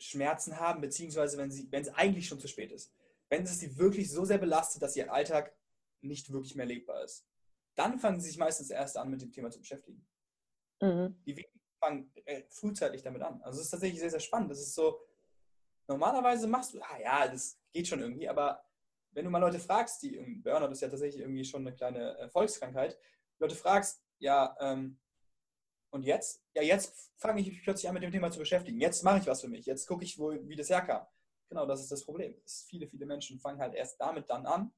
Schmerzen 0.00 0.58
haben, 0.58 0.80
beziehungsweise 0.80 1.38
wenn, 1.38 1.50
sie, 1.50 1.70
wenn 1.70 1.82
es 1.82 1.94
eigentlich 1.94 2.26
schon 2.26 2.40
zu 2.40 2.48
spät 2.48 2.72
ist. 2.72 2.92
Wenn 3.28 3.44
es 3.44 3.60
sie 3.60 3.76
wirklich 3.78 4.10
so 4.10 4.24
sehr 4.24 4.38
belastet, 4.38 4.82
dass 4.82 4.96
ihr 4.96 5.12
Alltag 5.12 5.54
nicht 6.00 6.32
wirklich 6.32 6.56
mehr 6.56 6.66
lebbar 6.66 7.04
ist. 7.04 7.26
Dann 7.76 7.98
fangen 7.98 8.20
sie 8.20 8.28
sich 8.28 8.38
meistens 8.38 8.70
erst 8.70 8.96
an, 8.96 9.10
mit 9.10 9.22
dem 9.22 9.30
Thema 9.30 9.50
zu 9.50 9.60
beschäftigen. 9.60 10.04
Mhm. 10.80 11.16
Die 11.26 11.46
fangen 11.78 12.12
äh, 12.24 12.42
frühzeitig 12.48 13.02
damit 13.02 13.22
an. 13.22 13.40
Also 13.42 13.58
es 13.58 13.66
ist 13.66 13.70
tatsächlich 13.70 14.00
sehr, 14.00 14.10
sehr 14.10 14.20
spannend. 14.20 14.50
Das 14.50 14.60
ist 14.60 14.74
so, 14.74 15.00
normalerweise 15.86 16.46
machst 16.46 16.74
du, 16.74 16.80
ah 16.80 16.98
ja, 17.00 17.28
das 17.28 17.58
geht 17.72 17.86
schon 17.86 18.00
irgendwie, 18.00 18.28
aber 18.28 18.64
wenn 19.12 19.24
du 19.24 19.30
mal 19.30 19.38
Leute 19.38 19.58
fragst, 19.58 20.02
die, 20.02 20.18
Burnout 20.42 20.72
ist 20.72 20.82
ja 20.82 20.88
tatsächlich 20.88 21.20
irgendwie 21.20 21.44
schon 21.44 21.66
eine 21.66 21.74
kleine 21.74 22.16
äh, 22.18 22.28
Volkskrankheit, 22.28 22.98
Leute 23.38 23.54
fragst, 23.54 24.02
ja, 24.18 24.56
ähm, 24.60 24.98
und 25.90 26.04
jetzt? 26.04 26.42
Ja, 26.54 26.62
jetzt 26.62 27.12
fange 27.16 27.40
ich 27.40 27.48
mich 27.48 27.62
plötzlich 27.62 27.88
an, 27.88 27.94
mit 27.94 28.02
dem 28.02 28.12
Thema 28.12 28.30
zu 28.30 28.38
beschäftigen. 28.38 28.80
Jetzt 28.80 29.02
mache 29.02 29.18
ich 29.18 29.26
was 29.26 29.40
für 29.40 29.48
mich. 29.48 29.66
Jetzt 29.66 29.86
gucke 29.86 30.04
ich, 30.04 30.18
wo, 30.18 30.32
wie 30.32 30.56
das 30.56 30.70
herkam. 30.70 31.06
Genau, 31.48 31.66
das 31.66 31.80
ist 31.80 31.90
das 31.90 32.04
Problem. 32.04 32.34
Das 32.42 32.64
viele, 32.68 32.86
viele 32.86 33.06
Menschen 33.06 33.38
fangen 33.38 33.60
halt 33.60 33.74
erst 33.74 34.00
damit 34.00 34.30
dann 34.30 34.46
an, 34.46 34.72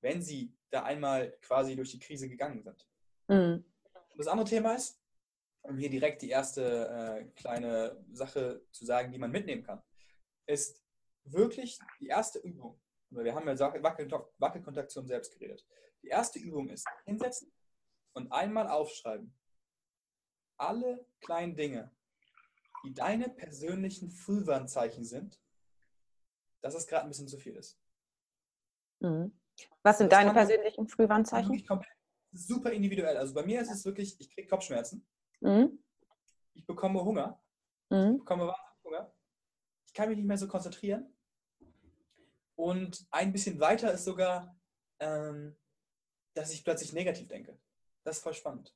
wenn 0.00 0.22
sie 0.22 0.54
da 0.70 0.84
einmal 0.84 1.32
quasi 1.42 1.76
durch 1.76 1.90
die 1.90 1.98
Krise 1.98 2.28
gegangen 2.28 2.62
sind. 2.62 2.86
Mhm. 3.28 3.64
Und 4.10 4.18
das 4.18 4.26
andere 4.26 4.48
Thema 4.48 4.74
ist, 4.74 5.00
um 5.62 5.76
hier 5.76 5.90
direkt 5.90 6.22
die 6.22 6.30
erste 6.30 6.88
äh, 6.88 7.24
kleine 7.38 8.02
Sache 8.12 8.62
zu 8.70 8.84
sagen, 8.84 9.12
die 9.12 9.18
man 9.18 9.30
mitnehmen 9.30 9.62
kann, 9.62 9.82
ist 10.46 10.82
wirklich 11.24 11.78
die 12.00 12.06
erste 12.06 12.38
Übung. 12.38 12.80
Wir 13.10 13.34
haben 13.34 13.46
ja 13.46 13.58
Wackelkontakt 14.38 14.90
zu 14.90 15.00
uns 15.00 15.08
selbst 15.08 15.32
geredet. 15.32 15.66
Die 16.02 16.08
erste 16.08 16.38
Übung 16.38 16.68
ist 16.68 16.86
hinsetzen 17.04 17.52
und 18.12 18.32
einmal 18.32 18.68
aufschreiben, 18.68 19.34
alle 20.56 21.06
kleinen 21.20 21.56
Dinge, 21.56 21.90
die 22.84 22.94
deine 22.94 23.28
persönlichen 23.28 24.10
Frühwarnzeichen 24.10 25.04
sind, 25.04 25.40
dass 26.60 26.74
es 26.74 26.86
gerade 26.86 27.04
ein 27.04 27.08
bisschen 27.08 27.28
zu 27.28 27.38
viel 27.38 27.56
ist. 27.56 27.78
Mhm. 29.00 29.38
Was 29.82 29.98
sind 29.98 30.12
deine 30.12 30.32
persönlichen 30.32 30.88
Frühwarnzeichen? 30.88 31.64
Super 32.32 32.72
individuell. 32.72 33.16
Also 33.16 33.34
bei 33.34 33.44
mir 33.44 33.60
ist 33.60 33.70
es 33.70 33.84
wirklich, 33.84 34.20
ich 34.20 34.30
kriege 34.30 34.48
Kopfschmerzen. 34.48 35.06
Mhm. 35.40 35.82
Ich 36.54 36.66
bekomme 36.66 37.02
Hunger. 37.02 37.42
Mhm. 37.88 38.12
Ich 38.12 38.18
bekomme 38.18 38.54
Hunger. 38.84 39.14
Ich 39.86 39.94
kann 39.94 40.08
mich 40.08 40.18
nicht 40.18 40.26
mehr 40.26 40.38
so 40.38 40.48
konzentrieren. 40.48 41.16
Und 42.56 43.06
ein 43.10 43.32
bisschen 43.32 43.60
weiter 43.60 43.92
ist 43.92 44.04
sogar, 44.04 44.58
ähm, 44.98 45.56
dass 46.34 46.52
ich 46.52 46.64
plötzlich 46.64 46.92
negativ 46.92 47.28
denke. 47.28 47.58
Das 48.02 48.18
ist 48.18 48.22
voll 48.22 48.34
spannend. 48.34 48.74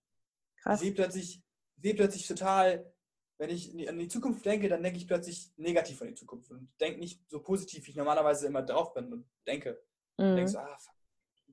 Krass. 0.57 0.81
Ich 0.81 0.87
sehe 0.87 0.95
plötzlich 0.95 1.43
sehe 1.81 1.95
plötzlich 1.95 2.27
total, 2.27 2.93
wenn 3.39 3.51
ich 3.51 3.89
an 3.89 3.99
die 3.99 4.09
Zukunft 4.09 4.45
denke, 4.45 4.69
dann 4.69 4.83
denke 4.83 4.99
ich 4.99 5.07
plötzlich 5.07 5.53
negativ 5.57 6.01
an 6.03 6.09
die 6.09 6.15
Zukunft 6.15 6.51
und 6.51 6.71
denke 6.81 7.01
nicht 7.01 7.23
so 7.31 7.41
positiv, 7.41 7.87
wie 7.87 7.91
ich 7.91 7.97
normalerweise 7.97 8.47
immer 8.47 8.63
drauf 8.63 8.93
bin 8.93 9.13
und 9.13 9.31
denke. 9.47 9.83
Mhm. 10.19 10.25
Und 10.25 10.37
denke 10.37 10.51
so, 10.51 10.59
ah, 10.59 10.79
fuck, 10.79 10.95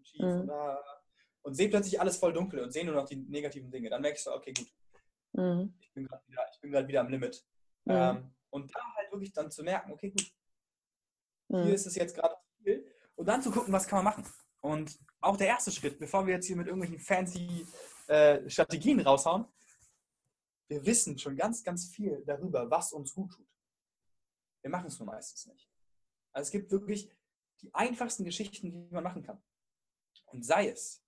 schief 0.04 0.22
mhm. 0.22 0.42
und, 0.42 0.50
ah, 0.50 0.84
und 1.44 1.54
sehe 1.56 1.70
plötzlich 1.70 2.00
alles 2.00 2.18
voll 2.18 2.34
dunkel 2.34 2.60
und 2.60 2.72
sehe 2.72 2.86
nur 2.86 2.96
noch 2.96 3.06
die 3.06 3.16
negativen 3.16 3.72
Dinge. 3.72 3.90
Dann 3.90 4.02
merke 4.02 4.18
ich 4.18 4.24
so, 4.24 4.34
okay, 4.34 4.54
gut. 4.54 4.68
Mhm. 5.34 5.74
Ich 5.80 5.94
bin 5.94 6.06
gerade 6.06 6.24
wieder, 6.62 6.88
wieder 6.88 7.02
am 7.02 7.10
Limit. 7.10 7.46
Mhm. 7.86 7.94
Ähm, 7.94 8.32
und 8.50 8.76
da 8.76 8.82
halt 8.96 9.12
wirklich 9.12 9.32
dann 9.32 9.50
zu 9.52 9.64
merken, 9.64 9.92
okay, 9.92 10.10
gut, 10.10 10.32
hier 11.50 11.60
mhm. 11.60 11.74
ist 11.74 11.88
es 11.88 11.96
jetzt 11.96 12.16
gerade 12.16 12.36
viel. 12.62 12.86
Und 13.16 13.28
dann 13.28 13.42
zu 13.42 13.52
gucken, 13.52 13.74
was 13.74 13.88
kann 13.88 14.04
man 14.04 14.14
machen. 14.14 14.26
Und 14.62 15.00
auch 15.22 15.38
der 15.38 15.48
erste 15.48 15.72
Schritt, 15.72 15.98
bevor 16.00 16.26
wir 16.28 16.36
jetzt 16.36 16.48
hier 16.48 16.56
mit 16.56 16.68
irgendwelchen 16.68 17.00
fancy 17.00 17.66
äh, 18.08 18.50
Strategien 18.50 19.00
raushauen, 19.00 19.46
wir 20.68 20.86
wissen 20.86 21.18
schon 21.18 21.36
ganz, 21.36 21.64
ganz 21.64 21.88
viel 21.88 22.24
darüber, 22.26 22.70
was 22.70 22.94
uns 22.94 23.14
gut 23.14 23.32
tut. 23.32 23.48
Wir 24.62 24.70
machen 24.70 24.88
es 24.88 25.00
nur 25.00 25.06
meistens 25.06 25.46
nicht. 25.46 25.70
Also 26.34 26.48
es 26.48 26.52
gibt 26.52 26.72
wirklich 26.72 27.10
die 27.62 27.74
einfachsten 27.74 28.24
Geschichten, 28.24 28.72
die 28.72 28.94
man 28.94 29.04
machen 29.04 29.24
kann. 29.24 29.42
Und 30.26 30.46
sei 30.46 30.70
es, 30.70 31.04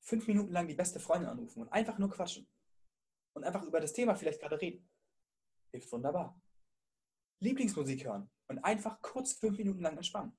fünf 0.00 0.26
Minuten 0.26 0.52
lang 0.52 0.68
die 0.68 0.74
beste 0.74 1.00
Freundin 1.00 1.28
anrufen 1.28 1.62
und 1.62 1.68
einfach 1.68 1.98
nur 1.98 2.10
quatschen. 2.10 2.48
Und 3.32 3.44
einfach 3.44 3.62
über 3.64 3.80
das 3.80 3.92
Thema 3.92 4.14
vielleicht 4.14 4.40
gerade 4.40 4.60
reden. 4.60 4.88
Hilft 5.70 5.90
wunderbar. 5.92 6.40
Lieblingsmusik 7.40 8.04
hören 8.04 8.30
und 8.48 8.58
einfach 8.58 9.00
kurz 9.02 9.32
fünf 9.32 9.58
Minuten 9.58 9.80
lang 9.80 9.96
entspannen. 9.96 10.36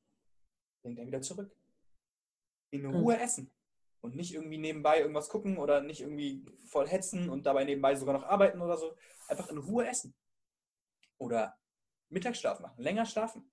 Bringt 0.81 0.99
dann 0.99 1.07
wieder 1.07 1.21
zurück. 1.21 1.55
In 2.71 2.85
Ruhe 2.85 3.15
mhm. 3.15 3.21
essen 3.21 3.51
und 4.01 4.15
nicht 4.15 4.33
irgendwie 4.33 4.57
nebenbei 4.57 4.99
irgendwas 4.99 5.29
gucken 5.29 5.57
oder 5.57 5.81
nicht 5.81 6.01
irgendwie 6.01 6.45
voll 6.67 6.87
hetzen 6.87 7.29
und 7.29 7.45
dabei 7.45 7.63
nebenbei 7.63 7.95
sogar 7.95 8.13
noch 8.13 8.23
arbeiten 8.23 8.61
oder 8.61 8.77
so. 8.77 8.95
Einfach 9.27 9.49
in 9.49 9.57
Ruhe 9.57 9.87
essen. 9.87 10.15
Oder 11.17 11.57
Mittagsschlaf 12.09 12.59
machen, 12.59 12.81
länger 12.81 13.05
schlafen. 13.05 13.51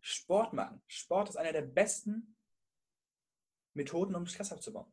Sport 0.00 0.52
machen. 0.52 0.80
Sport 0.86 1.28
ist 1.28 1.36
einer 1.36 1.52
der 1.52 1.62
besten 1.62 2.36
Methoden, 3.74 4.14
um 4.14 4.26
Stress 4.26 4.52
abzubauen. 4.52 4.92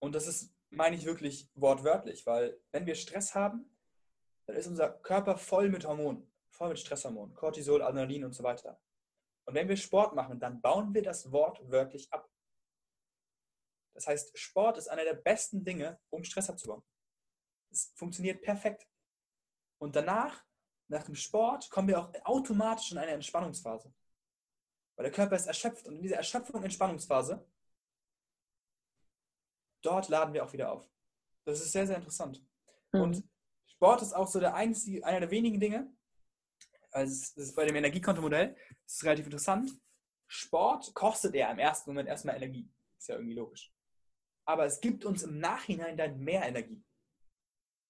Und 0.00 0.14
das 0.14 0.26
ist, 0.26 0.54
meine 0.70 0.96
ich 0.96 1.04
wirklich 1.04 1.50
wortwörtlich, 1.54 2.26
weil 2.26 2.60
wenn 2.72 2.86
wir 2.86 2.94
Stress 2.94 3.34
haben, 3.34 3.70
dann 4.46 4.56
ist 4.56 4.66
unser 4.66 4.90
Körper 4.90 5.36
voll 5.36 5.68
mit 5.68 5.86
Hormonen, 5.86 6.30
voll 6.50 6.70
mit 6.70 6.78
Stresshormonen, 6.78 7.34
Cortisol, 7.34 7.82
Adrenalin 7.82 8.24
und 8.24 8.32
so 8.32 8.42
weiter. 8.42 8.80
Und 9.44 9.54
wenn 9.54 9.68
wir 9.68 9.76
Sport 9.76 10.14
machen, 10.14 10.40
dann 10.40 10.60
bauen 10.60 10.94
wir 10.94 11.02
das 11.02 11.30
Wort 11.32 11.60
wörtlich 11.70 12.12
ab. 12.12 12.28
Das 13.98 14.06
heißt, 14.06 14.38
Sport 14.38 14.78
ist 14.78 14.86
einer 14.86 15.02
der 15.02 15.14
besten 15.14 15.64
Dinge, 15.64 15.98
um 16.10 16.22
Stress 16.22 16.48
abzubauen. 16.48 16.84
Es 17.68 17.92
funktioniert 17.96 18.40
perfekt. 18.42 18.86
Und 19.78 19.96
danach, 19.96 20.44
nach 20.86 21.02
dem 21.02 21.16
Sport, 21.16 21.68
kommen 21.68 21.88
wir 21.88 21.98
auch 21.98 22.12
automatisch 22.22 22.92
in 22.92 22.98
eine 22.98 23.10
Entspannungsphase. 23.10 23.92
Weil 24.94 25.02
der 25.02 25.12
Körper 25.12 25.34
ist 25.34 25.48
erschöpft 25.48 25.84
und 25.88 25.96
in 25.96 26.02
dieser 26.02 26.14
Erschöpfung, 26.14 26.62
Entspannungsphase, 26.62 27.44
dort 29.82 30.08
laden 30.08 30.32
wir 30.32 30.44
auch 30.44 30.52
wieder 30.52 30.70
auf. 30.70 30.88
Das 31.44 31.60
ist 31.60 31.72
sehr, 31.72 31.88
sehr 31.88 31.96
interessant. 31.96 32.40
Mhm. 32.92 33.00
Und 33.00 33.28
Sport 33.66 34.02
ist 34.02 34.12
auch 34.12 34.28
so 34.28 34.38
der 34.38 34.54
einzige, 34.54 35.04
einer 35.04 35.18
der 35.18 35.32
wenigen 35.32 35.58
Dinge, 35.58 35.92
also 36.92 37.34
das 37.34 37.48
ist 37.48 37.56
bei 37.56 37.64
dem 37.64 37.74
Energiekontomodell, 37.74 38.54
das 38.84 38.94
ist 38.94 39.04
relativ 39.04 39.24
interessant. 39.24 39.72
Sport 40.28 40.94
kostet 40.94 41.34
ja 41.34 41.50
im 41.50 41.58
ersten 41.58 41.90
Moment 41.90 42.08
erstmal 42.08 42.36
Energie. 42.36 42.70
Ist 42.96 43.08
ja 43.08 43.16
irgendwie 43.16 43.34
logisch. 43.34 43.72
Aber 44.48 44.64
es 44.64 44.80
gibt 44.80 45.04
uns 45.04 45.24
im 45.24 45.40
Nachhinein 45.40 45.98
dann 45.98 46.20
mehr 46.20 46.42
Energie. 46.42 46.82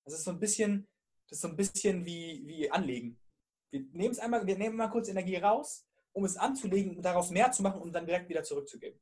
Das 0.05 0.15
ist 0.15 0.25
so 0.25 0.33
ein 0.33 0.41
bisschen, 0.41 0.89
das 1.29 1.39
ist 1.39 1.43
so 1.43 1.49
ein 1.49 1.57
bisschen 1.57 2.05
wie, 2.05 2.43
wie 2.47 2.69
Anlegen. 2.69 3.17
Wir 3.71 3.83
nehmen 3.93 4.11
es 4.11 4.19
einmal, 4.19 4.45
wir 4.45 4.59
nehmen 4.59 4.75
mal 4.75 4.89
kurz 4.89 5.09
Energie 5.09 5.37
raus, 5.37 5.87
um 6.13 6.25
es 6.25 6.37
anzulegen 6.37 6.97
und 6.97 7.03
daraus 7.03 7.31
mehr 7.31 7.53
zu 7.53 7.63
machen, 7.63 7.81
um 7.81 7.93
dann 7.93 8.07
direkt 8.07 8.29
wieder 8.29 8.43
zurückzugeben. 8.43 9.01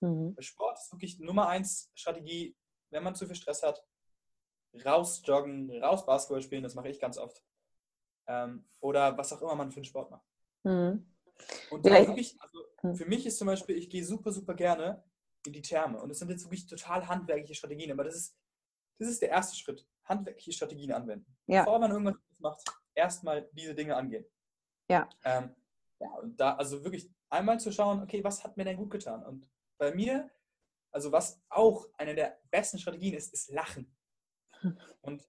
Mhm. 0.00 0.36
Sport 0.40 0.78
ist 0.78 0.92
wirklich 0.92 1.18
Nummer 1.20 1.48
eins 1.48 1.90
Strategie, 1.94 2.54
wenn 2.90 3.02
man 3.02 3.14
zu 3.14 3.24
viel 3.24 3.36
Stress 3.36 3.62
hat. 3.62 3.82
Raus 4.84 5.22
joggen, 5.24 5.70
raus 5.82 6.04
Basketball 6.04 6.42
spielen, 6.42 6.64
das 6.64 6.74
mache 6.74 6.90
ich 6.90 7.00
ganz 7.00 7.16
oft. 7.16 7.42
Ähm, 8.26 8.68
oder 8.80 9.16
was 9.16 9.32
auch 9.32 9.40
immer 9.40 9.54
man 9.54 9.70
für 9.70 9.76
einen 9.76 9.86
Sport 9.86 10.10
macht. 10.10 10.26
Mhm. 10.64 11.14
Und 11.70 11.86
ja, 11.86 12.06
wirklich, 12.06 12.38
also 12.42 12.58
mhm. 12.82 12.94
für 12.94 13.06
mich 13.06 13.24
ist 13.24 13.38
zum 13.38 13.46
Beispiel, 13.46 13.78
ich 13.78 13.88
gehe 13.88 14.04
super, 14.04 14.32
super 14.32 14.52
gerne 14.52 15.02
in 15.46 15.52
die 15.52 15.62
Therme. 15.62 16.00
Und 16.00 16.08
das 16.08 16.18
sind 16.18 16.30
jetzt 16.30 16.44
wirklich 16.44 16.66
total 16.66 17.06
handwerkliche 17.06 17.54
Strategien, 17.54 17.92
aber 17.92 18.04
das 18.04 18.14
ist, 18.14 18.36
das 18.98 19.08
ist 19.08 19.22
der 19.22 19.30
erste 19.30 19.56
Schritt. 19.56 19.86
Handwerkliche 20.04 20.52
Strategien 20.52 20.92
anwenden. 20.92 21.36
Ja. 21.46 21.64
Bevor 21.64 21.78
man 21.78 21.90
irgendwas 21.90 22.16
macht, 22.38 22.62
erstmal 22.94 23.48
diese 23.52 23.74
Dinge 23.74 23.96
angehen. 23.96 24.24
Ja. 24.90 25.08
Ähm, 25.24 25.54
ja, 26.00 26.10
und 26.14 26.38
da, 26.38 26.54
also 26.54 26.82
wirklich 26.84 27.10
einmal 27.28 27.60
zu 27.60 27.72
schauen, 27.72 28.02
okay, 28.02 28.22
was 28.24 28.42
hat 28.44 28.56
mir 28.56 28.64
denn 28.64 28.76
gut 28.76 28.90
getan? 28.90 29.24
Und 29.24 29.50
bei 29.78 29.94
mir, 29.94 30.30
also 30.92 31.12
was 31.12 31.40
auch 31.48 31.86
eine 31.96 32.14
der 32.14 32.40
besten 32.50 32.78
Strategien 32.78 33.14
ist, 33.14 33.32
ist 33.32 33.50
Lachen. 33.50 33.94
Und 35.02 35.28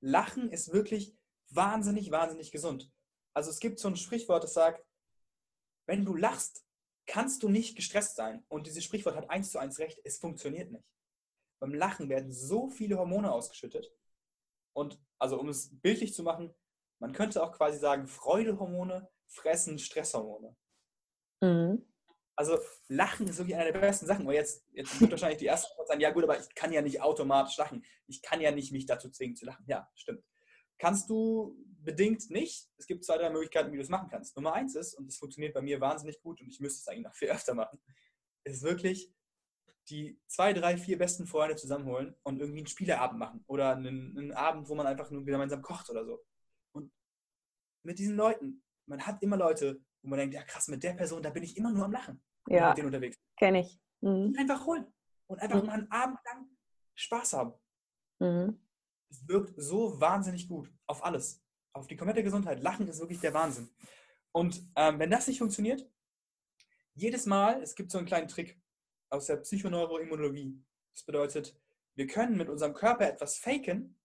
Lachen 0.00 0.50
ist 0.50 0.72
wirklich 0.72 1.16
wahnsinnig, 1.50 2.10
wahnsinnig 2.10 2.52
gesund. 2.52 2.92
Also 3.34 3.50
es 3.50 3.60
gibt 3.60 3.78
so 3.78 3.88
ein 3.88 3.96
Sprichwort, 3.96 4.44
das 4.44 4.54
sagt, 4.54 4.84
wenn 5.86 6.04
du 6.04 6.14
lachst, 6.14 6.67
kannst 7.08 7.42
du 7.42 7.48
nicht 7.48 7.74
gestresst 7.74 8.14
sein. 8.14 8.44
Und 8.48 8.68
dieses 8.68 8.84
Sprichwort 8.84 9.16
hat 9.16 9.30
eins 9.30 9.50
zu 9.50 9.58
eins 9.58 9.80
recht, 9.80 9.98
es 10.04 10.18
funktioniert 10.18 10.70
nicht. 10.70 10.84
Beim 11.60 11.74
Lachen 11.74 12.08
werden 12.08 12.30
so 12.30 12.68
viele 12.68 12.98
Hormone 12.98 13.32
ausgeschüttet. 13.32 13.90
Und 14.74 15.00
also 15.18 15.40
um 15.40 15.48
es 15.48 15.80
bildlich 15.80 16.14
zu 16.14 16.22
machen, 16.22 16.54
man 17.00 17.12
könnte 17.12 17.42
auch 17.42 17.52
quasi 17.52 17.78
sagen, 17.78 18.06
Freudehormone 18.06 19.10
fressen 19.26 19.78
Stresshormone. 19.78 20.54
Mhm. 21.40 21.84
Also 22.36 22.58
Lachen 22.86 23.26
ist 23.26 23.38
wirklich 23.38 23.56
eine 23.56 23.72
der 23.72 23.80
besten 23.80 24.06
Sachen. 24.06 24.26
Und 24.26 24.34
jetzt, 24.34 24.64
jetzt 24.70 25.00
wird 25.00 25.10
wahrscheinlich 25.10 25.38
die 25.38 25.46
erste 25.46 25.70
Antwort 25.70 25.88
sein, 25.88 26.00
ja 26.00 26.10
gut, 26.10 26.22
aber 26.22 26.38
ich 26.38 26.54
kann 26.54 26.72
ja 26.72 26.82
nicht 26.82 27.00
automatisch 27.00 27.56
lachen. 27.56 27.84
Ich 28.06 28.22
kann 28.22 28.40
ja 28.40 28.52
nicht 28.52 28.70
mich 28.70 28.86
dazu 28.86 29.10
zwingen 29.10 29.34
zu 29.34 29.46
lachen. 29.46 29.64
Ja, 29.66 29.90
stimmt. 29.96 30.22
Kannst 30.78 31.10
du 31.10 31.56
bedingt 31.88 32.28
nicht. 32.28 32.68
Es 32.76 32.86
gibt 32.86 33.02
zwei, 33.02 33.16
drei 33.16 33.30
Möglichkeiten, 33.30 33.72
wie 33.72 33.76
du 33.76 33.82
es 33.82 33.88
machen 33.88 34.10
kannst. 34.10 34.36
Nummer 34.36 34.52
eins 34.52 34.74
ist, 34.74 34.92
und 34.92 35.06
das 35.06 35.16
funktioniert 35.16 35.54
bei 35.54 35.62
mir 35.62 35.80
wahnsinnig 35.80 36.20
gut 36.20 36.38
und 36.42 36.48
ich 36.48 36.60
müsste 36.60 36.80
es 36.80 36.88
eigentlich 36.88 37.04
noch 37.04 37.14
viel 37.14 37.30
öfter 37.36 37.54
machen, 37.54 37.80
ist 38.44 38.62
wirklich 38.62 39.10
die 39.88 40.20
zwei, 40.26 40.52
drei, 40.52 40.76
vier 40.76 40.98
besten 40.98 41.26
Freunde 41.26 41.56
zusammenholen 41.56 42.14
und 42.24 42.40
irgendwie 42.40 42.58
einen 42.58 42.66
Spieleabend 42.66 43.18
machen. 43.18 43.42
Oder 43.46 43.74
einen, 43.74 44.18
einen 44.18 44.32
Abend, 44.32 44.68
wo 44.68 44.74
man 44.74 44.86
einfach 44.86 45.10
nur 45.10 45.24
gemeinsam 45.24 45.62
kocht 45.62 45.88
oder 45.88 46.04
so. 46.04 46.22
Und 46.72 46.92
mit 47.82 47.98
diesen 47.98 48.16
Leuten, 48.16 48.62
man 48.84 49.06
hat 49.06 49.22
immer 49.22 49.38
Leute, 49.38 49.80
wo 50.02 50.10
man 50.10 50.18
denkt, 50.18 50.34
ja 50.34 50.42
krass, 50.42 50.68
mit 50.68 50.82
der 50.82 50.92
Person, 50.92 51.22
da 51.22 51.30
bin 51.30 51.42
ich 51.42 51.56
immer 51.56 51.72
nur 51.72 51.86
am 51.86 51.92
Lachen. 51.92 52.22
Ja, 52.48 52.68
mit 52.68 52.78
denen 52.78 52.88
unterwegs. 52.88 53.16
Kenne 53.38 53.60
ich. 53.60 53.80
Mhm. 54.02 54.34
einfach 54.38 54.66
holen. 54.66 54.86
Und 55.26 55.40
einfach 55.40 55.62
mhm. 55.62 55.66
mal 55.66 55.72
einen 55.72 55.90
Abend 55.90 56.18
lang 56.26 56.50
Spaß 56.96 57.32
haben. 57.32 57.54
Mhm. 58.18 58.60
Es 59.10 59.26
wirkt 59.26 59.54
so 59.56 59.98
wahnsinnig 59.98 60.48
gut 60.48 60.70
auf 60.86 61.02
alles. 61.02 61.42
Auf 61.78 61.86
die 61.86 61.96
komplette 61.96 62.24
Gesundheit. 62.24 62.60
Lachen 62.60 62.88
ist 62.88 62.98
wirklich 62.98 63.20
der 63.20 63.32
Wahnsinn. 63.34 63.70
Und 64.32 64.68
ähm, 64.74 64.98
wenn 64.98 65.10
das 65.10 65.28
nicht 65.28 65.38
funktioniert, 65.38 65.88
jedes 66.94 67.24
Mal, 67.24 67.62
es 67.62 67.76
gibt 67.76 67.92
so 67.92 67.98
einen 67.98 68.06
kleinen 68.06 68.26
Trick 68.26 68.60
aus 69.10 69.26
der 69.26 69.36
Psychoneuroimmunologie. 69.36 70.60
Das 70.92 71.04
bedeutet, 71.04 71.56
wir 71.94 72.08
können 72.08 72.36
mit 72.36 72.48
unserem 72.48 72.74
Körper 72.74 73.08
etwas 73.08 73.38
faken 73.38 73.96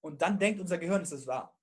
und 0.00 0.22
dann 0.22 0.38
denkt 0.38 0.60
unser 0.60 0.78
Gehirn, 0.78 1.02
es 1.02 1.10
ist 1.10 1.26
wahr. 1.26 1.58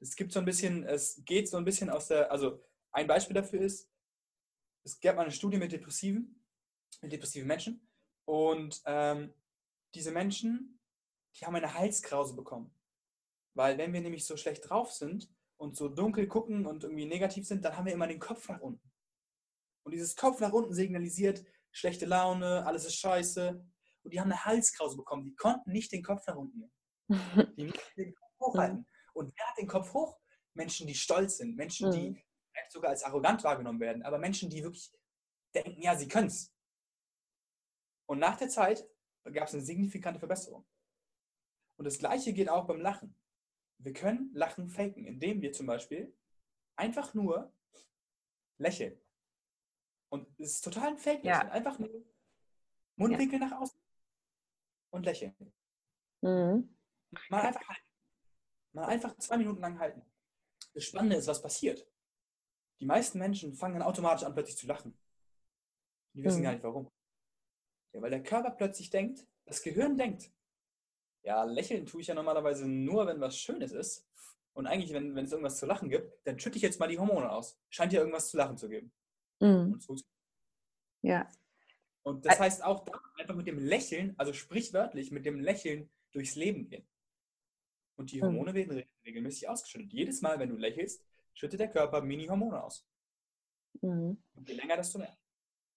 Es 0.00 0.14
gibt 0.14 0.32
so 0.32 0.38
ein 0.38 0.44
bisschen, 0.44 0.84
es 0.84 1.24
geht 1.24 1.48
so 1.48 1.56
ein 1.56 1.64
bisschen 1.64 1.88
aus 1.88 2.08
der, 2.08 2.30
also 2.30 2.62
ein 2.92 3.06
Beispiel 3.06 3.34
dafür 3.34 3.62
ist, 3.62 3.90
es 4.84 5.00
gab 5.00 5.16
mal 5.16 5.22
eine 5.22 5.32
Studie 5.32 5.56
mit 5.56 5.72
Depressiven, 5.72 6.44
mit 7.00 7.10
depressiven 7.10 7.48
Menschen 7.48 7.88
und 8.26 8.82
ähm, 8.84 9.32
diese 9.94 10.12
Menschen, 10.12 10.78
die 11.34 11.46
haben 11.46 11.56
eine 11.56 11.72
Halskrause 11.72 12.36
bekommen. 12.36 12.75
Weil 13.56 13.78
wenn 13.78 13.92
wir 13.92 14.02
nämlich 14.02 14.26
so 14.26 14.36
schlecht 14.36 14.68
drauf 14.68 14.92
sind 14.92 15.30
und 15.56 15.76
so 15.76 15.88
dunkel 15.88 16.28
gucken 16.28 16.66
und 16.66 16.84
irgendwie 16.84 17.06
negativ 17.06 17.46
sind, 17.46 17.64
dann 17.64 17.76
haben 17.76 17.86
wir 17.86 17.94
immer 17.94 18.06
den 18.06 18.20
Kopf 18.20 18.48
nach 18.48 18.60
unten. 18.60 18.92
Und 19.82 19.92
dieses 19.92 20.14
Kopf 20.14 20.40
nach 20.40 20.52
unten 20.52 20.74
signalisiert 20.74 21.42
schlechte 21.70 22.04
Laune, 22.06 22.66
alles 22.66 22.84
ist 22.84 22.96
scheiße. 22.96 23.64
Und 24.02 24.12
die 24.12 24.20
haben 24.20 24.30
eine 24.30 24.44
Halskrause 24.44 24.96
bekommen. 24.96 25.24
Die 25.24 25.34
konnten 25.34 25.72
nicht 25.72 25.90
den 25.90 26.02
Kopf 26.02 26.26
nach 26.26 26.36
unten 26.36 26.58
nehmen. 26.58 26.72
Die 27.56 27.64
mussten 27.64 28.00
den 28.00 28.14
Kopf 28.14 28.30
hochhalten. 28.40 28.86
Und 29.14 29.32
wer 29.36 29.46
hat 29.46 29.58
den 29.58 29.68
Kopf 29.68 29.92
hoch? 29.92 30.18
Menschen, 30.54 30.86
die 30.86 30.94
stolz 30.94 31.38
sind. 31.38 31.56
Menschen, 31.56 31.90
die 31.90 32.10
mhm. 32.10 32.22
vielleicht 32.50 32.72
sogar 32.72 32.90
als 32.90 33.04
arrogant 33.04 33.42
wahrgenommen 33.44 33.80
werden. 33.80 34.02
Aber 34.02 34.18
Menschen, 34.18 34.50
die 34.50 34.62
wirklich 34.62 34.92
denken, 35.54 35.80
ja, 35.80 35.96
sie 35.96 36.08
können 36.08 36.28
es. 36.28 36.52
Und 38.06 38.18
nach 38.18 38.36
der 38.36 38.48
Zeit 38.48 38.86
gab 39.32 39.48
es 39.48 39.54
eine 39.54 39.62
signifikante 39.62 40.18
Verbesserung. 40.18 40.66
Und 41.78 41.84
das 41.84 41.98
Gleiche 41.98 42.32
geht 42.32 42.48
auch 42.48 42.66
beim 42.66 42.80
Lachen. 42.80 43.14
Wir 43.78 43.92
können 43.92 44.30
Lachen 44.34 44.68
faken, 44.68 45.04
indem 45.04 45.42
wir 45.42 45.52
zum 45.52 45.66
Beispiel 45.66 46.14
einfach 46.76 47.14
nur 47.14 47.52
lächeln. 48.58 49.00
Und 50.08 50.28
es 50.38 50.54
ist 50.54 50.64
total 50.64 50.88
ein 50.88 50.98
Fake. 50.98 51.24
Ja. 51.24 51.40
Einfach 51.50 51.78
nur 51.78 52.04
Mundwinkel 52.96 53.40
ja. 53.40 53.46
nach 53.46 53.60
außen 53.60 53.78
und 54.90 55.04
lächeln. 55.04 55.34
Mhm. 56.22 56.76
Mal 57.28 57.42
einfach 57.42 57.68
halten. 57.68 57.90
Mal 58.72 58.86
einfach 58.86 59.16
zwei 59.18 59.36
Minuten 59.36 59.60
lang 59.60 59.78
halten. 59.78 60.02
Das 60.74 60.84
Spannende 60.84 61.16
ist, 61.16 61.26
was 61.26 61.42
passiert. 61.42 61.86
Die 62.80 62.86
meisten 62.86 63.18
Menschen 63.18 63.54
fangen 63.54 63.74
dann 63.74 63.88
automatisch 63.88 64.24
an, 64.24 64.34
plötzlich 64.34 64.58
zu 64.58 64.66
lachen. 64.66 64.98
Die 66.14 66.22
wissen 66.22 66.40
mhm. 66.40 66.44
gar 66.44 66.52
nicht 66.52 66.64
warum. 66.64 66.90
Ja, 67.92 68.02
weil 68.02 68.10
der 68.10 68.22
Körper 68.22 68.50
plötzlich 68.50 68.90
denkt, 68.90 69.26
das 69.44 69.62
Gehirn 69.62 69.96
denkt, 69.96 70.30
ja, 71.26 71.42
lächeln 71.42 71.86
tue 71.86 72.00
ich 72.00 72.06
ja 72.06 72.14
normalerweise 72.14 72.68
nur, 72.68 73.06
wenn 73.06 73.20
was 73.20 73.36
Schönes 73.36 73.72
ist. 73.72 74.06
Und 74.52 74.66
eigentlich, 74.66 74.92
wenn, 74.92 75.14
wenn 75.16 75.24
es 75.24 75.32
irgendwas 75.32 75.58
zu 75.58 75.66
lachen 75.66 75.90
gibt, 75.90 76.24
dann 76.24 76.38
schütte 76.38 76.56
ich 76.56 76.62
jetzt 76.62 76.78
mal 76.78 76.86
die 76.86 76.98
Hormone 76.98 77.30
aus. 77.30 77.58
Scheint 77.68 77.92
ja 77.92 77.98
irgendwas 77.98 78.30
zu 78.30 78.36
lachen 78.36 78.56
zu 78.56 78.68
geben. 78.68 78.92
Mhm. 79.40 79.78
ja. 81.02 81.28
Und 82.04 82.24
das 82.24 82.38
heißt 82.38 82.64
auch, 82.64 82.86
einfach 83.18 83.34
mit 83.34 83.48
dem 83.48 83.58
Lächeln, 83.58 84.14
also 84.16 84.32
sprichwörtlich 84.32 85.10
mit 85.10 85.26
dem 85.26 85.40
Lächeln 85.40 85.90
durchs 86.12 86.36
Leben 86.36 86.68
gehen. 86.68 86.86
Und 87.96 88.12
die 88.12 88.18
mhm. 88.18 88.26
Hormone 88.26 88.52
mhm. 88.52 88.54
werden 88.54 88.84
regelmäßig 89.04 89.48
ausgeschüttet. 89.48 89.92
Jedes 89.92 90.22
Mal, 90.22 90.38
wenn 90.38 90.48
du 90.48 90.56
lächelst, 90.56 91.04
schüttet 91.34 91.58
der 91.58 91.70
Körper 91.70 92.00
Mini-Hormone 92.02 92.62
aus. 92.62 92.86
Mhm. 93.82 94.16
Und 94.34 94.48
je 94.48 94.54
länger, 94.54 94.76
desto 94.76 95.00
mehr. 95.00 95.18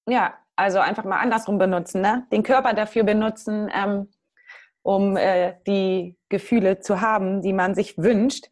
Ja, 0.08 0.38
also 0.56 0.80
einfach 0.80 1.06
mal 1.06 1.20
andersrum 1.20 1.58
benutzen, 1.58 2.02
ne? 2.02 2.28
Den 2.32 2.44
Körper 2.44 2.74
dafür 2.74 3.04
benutzen, 3.04 3.70
ähm, 3.74 4.08
um 4.84 5.18
äh, 5.18 5.54
die 5.68 6.18
Gefühle 6.30 6.80
zu 6.80 7.02
haben, 7.02 7.42
die 7.42 7.54
man 7.54 7.76
sich 7.76 7.98
wünscht. 7.98 8.48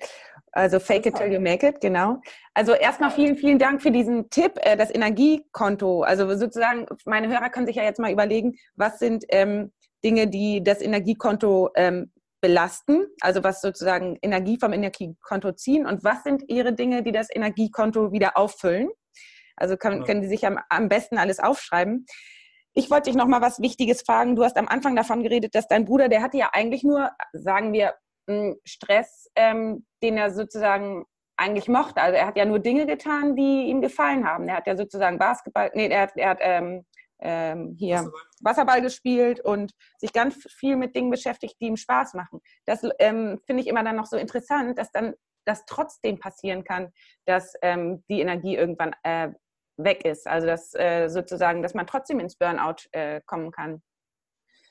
Also 0.51 0.79
fake 0.79 1.05
it 1.05 1.15
till 1.15 1.31
you 1.31 1.39
make 1.39 1.67
it, 1.67 1.81
genau. 1.81 2.19
Also 2.53 2.73
erstmal 2.73 3.11
vielen, 3.11 3.37
vielen 3.37 3.59
Dank 3.59 3.81
für 3.81 3.91
diesen 3.91 4.29
Tipp, 4.29 4.53
äh, 4.55 4.75
das 4.75 4.93
Energiekonto. 4.93 6.01
Also 6.01 6.35
sozusagen, 6.35 6.87
meine 7.05 7.27
Hörer 7.27 7.49
können 7.49 7.67
sich 7.67 7.75
ja 7.75 7.83
jetzt 7.83 7.99
mal 7.99 8.11
überlegen, 8.11 8.55
was 8.75 8.97
sind 8.97 9.23
ähm, 9.29 9.71
Dinge, 10.03 10.27
die 10.27 10.63
das 10.63 10.81
Energiekonto 10.81 11.69
ähm, 11.75 12.11
belasten, 12.41 13.05
also 13.21 13.43
was 13.43 13.61
sozusagen 13.61 14.17
Energie 14.21 14.57
vom 14.59 14.73
Energiekonto 14.73 15.51
ziehen 15.53 15.85
und 15.85 16.03
was 16.03 16.23
sind 16.23 16.43
ihre 16.47 16.73
Dinge, 16.73 17.03
die 17.03 17.11
das 17.11 17.27
Energiekonto 17.33 18.11
wieder 18.11 18.37
auffüllen. 18.37 18.89
Also 19.55 19.75
kann, 19.75 20.03
können 20.03 20.21
die 20.21 20.27
sich 20.27 20.45
am, 20.45 20.59
am 20.69 20.87
besten 20.87 21.17
alles 21.17 21.39
aufschreiben. 21.39 22.05
Ich 22.77 22.91
wollte 22.91 23.09
dich 23.09 23.15
noch 23.15 23.25
mal 23.25 23.41
was 23.41 23.59
Wichtiges 23.59 24.03
fragen. 24.03 24.35
Du 24.35 24.43
hast 24.43 24.55
am 24.55 24.67
Anfang 24.67 24.95
davon 24.95 25.23
geredet, 25.23 25.55
dass 25.55 25.67
dein 25.67 25.85
Bruder, 25.85 26.09
der 26.09 26.21
hatte 26.21 26.37
ja 26.37 26.51
eigentlich 26.53 26.83
nur, 26.83 27.09
sagen 27.33 27.73
wir, 27.73 27.95
Stress, 28.65 29.31
ähm, 29.35 29.87
den 30.03 30.15
er 30.15 30.29
sozusagen 30.29 31.03
eigentlich 31.37 31.67
mochte. 31.69 31.99
Also 31.99 32.15
er 32.15 32.27
hat 32.27 32.37
ja 32.37 32.45
nur 32.45 32.59
Dinge 32.59 32.85
getan, 32.85 33.35
die 33.35 33.63
ihm 33.63 33.81
gefallen 33.81 34.27
haben. 34.27 34.47
Er 34.47 34.57
hat 34.57 34.67
ja 34.67 34.77
sozusagen 34.77 35.17
Basketball, 35.17 35.71
nee, 35.73 35.87
er 35.87 36.01
hat, 36.01 36.11
er 36.17 36.29
hat 36.29 36.37
ähm, 36.41 36.85
ähm, 37.19 37.75
hier 37.79 37.95
Wasserball. 37.95 38.21
Wasserball. 38.41 38.81
gespielt 38.83 39.39
und 39.39 39.73
sich 39.97 40.13
ganz 40.13 40.35
viel 40.59 40.75
mit 40.75 40.95
Dingen 40.95 41.09
beschäftigt, 41.09 41.55
die 41.59 41.65
ihm 41.65 41.77
Spaß 41.77 42.13
machen. 42.13 42.41
Das 42.67 42.83
ähm, 42.99 43.39
finde 43.47 43.63
ich 43.63 43.69
immer 43.69 43.83
dann 43.83 43.95
noch 43.95 44.05
so 44.05 44.17
interessant, 44.17 44.77
dass 44.77 44.91
dann 44.91 45.15
das 45.45 45.65
trotzdem 45.65 46.19
passieren 46.19 46.63
kann, 46.63 46.91
dass 47.25 47.53
ähm, 47.63 48.03
die 48.07 48.21
Energie 48.21 48.55
irgendwann 48.55 48.93
äh, 49.01 49.29
weg 49.77 50.05
ist. 50.05 50.27
Also 50.27 50.47
dass 50.47 50.73
äh, 50.73 51.07
sozusagen, 51.07 51.61
dass 51.61 51.73
man 51.73 51.87
trotzdem 51.87 52.19
ins 52.19 52.35
Burnout 52.35 52.87
äh, 52.91 53.21
kommen 53.25 53.51
kann. 53.51 53.81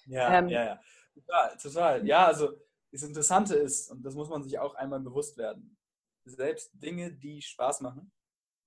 Ja, 0.06 0.38
ähm, 0.38 0.48
ja, 0.48 0.64
ja. 0.64 0.80
Total, 1.14 1.56
total. 1.56 2.06
Ja, 2.06 2.26
also 2.26 2.52
das 2.92 3.02
Interessante 3.02 3.54
ist, 3.56 3.90
und 3.90 4.02
das 4.02 4.14
muss 4.14 4.28
man 4.28 4.42
sich 4.42 4.58
auch 4.58 4.74
einmal 4.74 5.00
bewusst 5.00 5.36
werden, 5.38 5.76
selbst 6.24 6.70
Dinge, 6.74 7.12
die 7.12 7.40
Spaß 7.40 7.80
machen, 7.80 8.12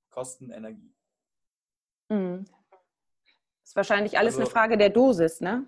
kosten 0.10 0.52
Energie. 0.52 0.94
Mhm. 2.10 2.46
Ist 3.64 3.76
wahrscheinlich 3.76 4.18
alles 4.18 4.34
also, 4.34 4.46
eine 4.46 4.50
Frage 4.50 4.78
der 4.78 4.90
Dosis, 4.90 5.42
ne? 5.42 5.68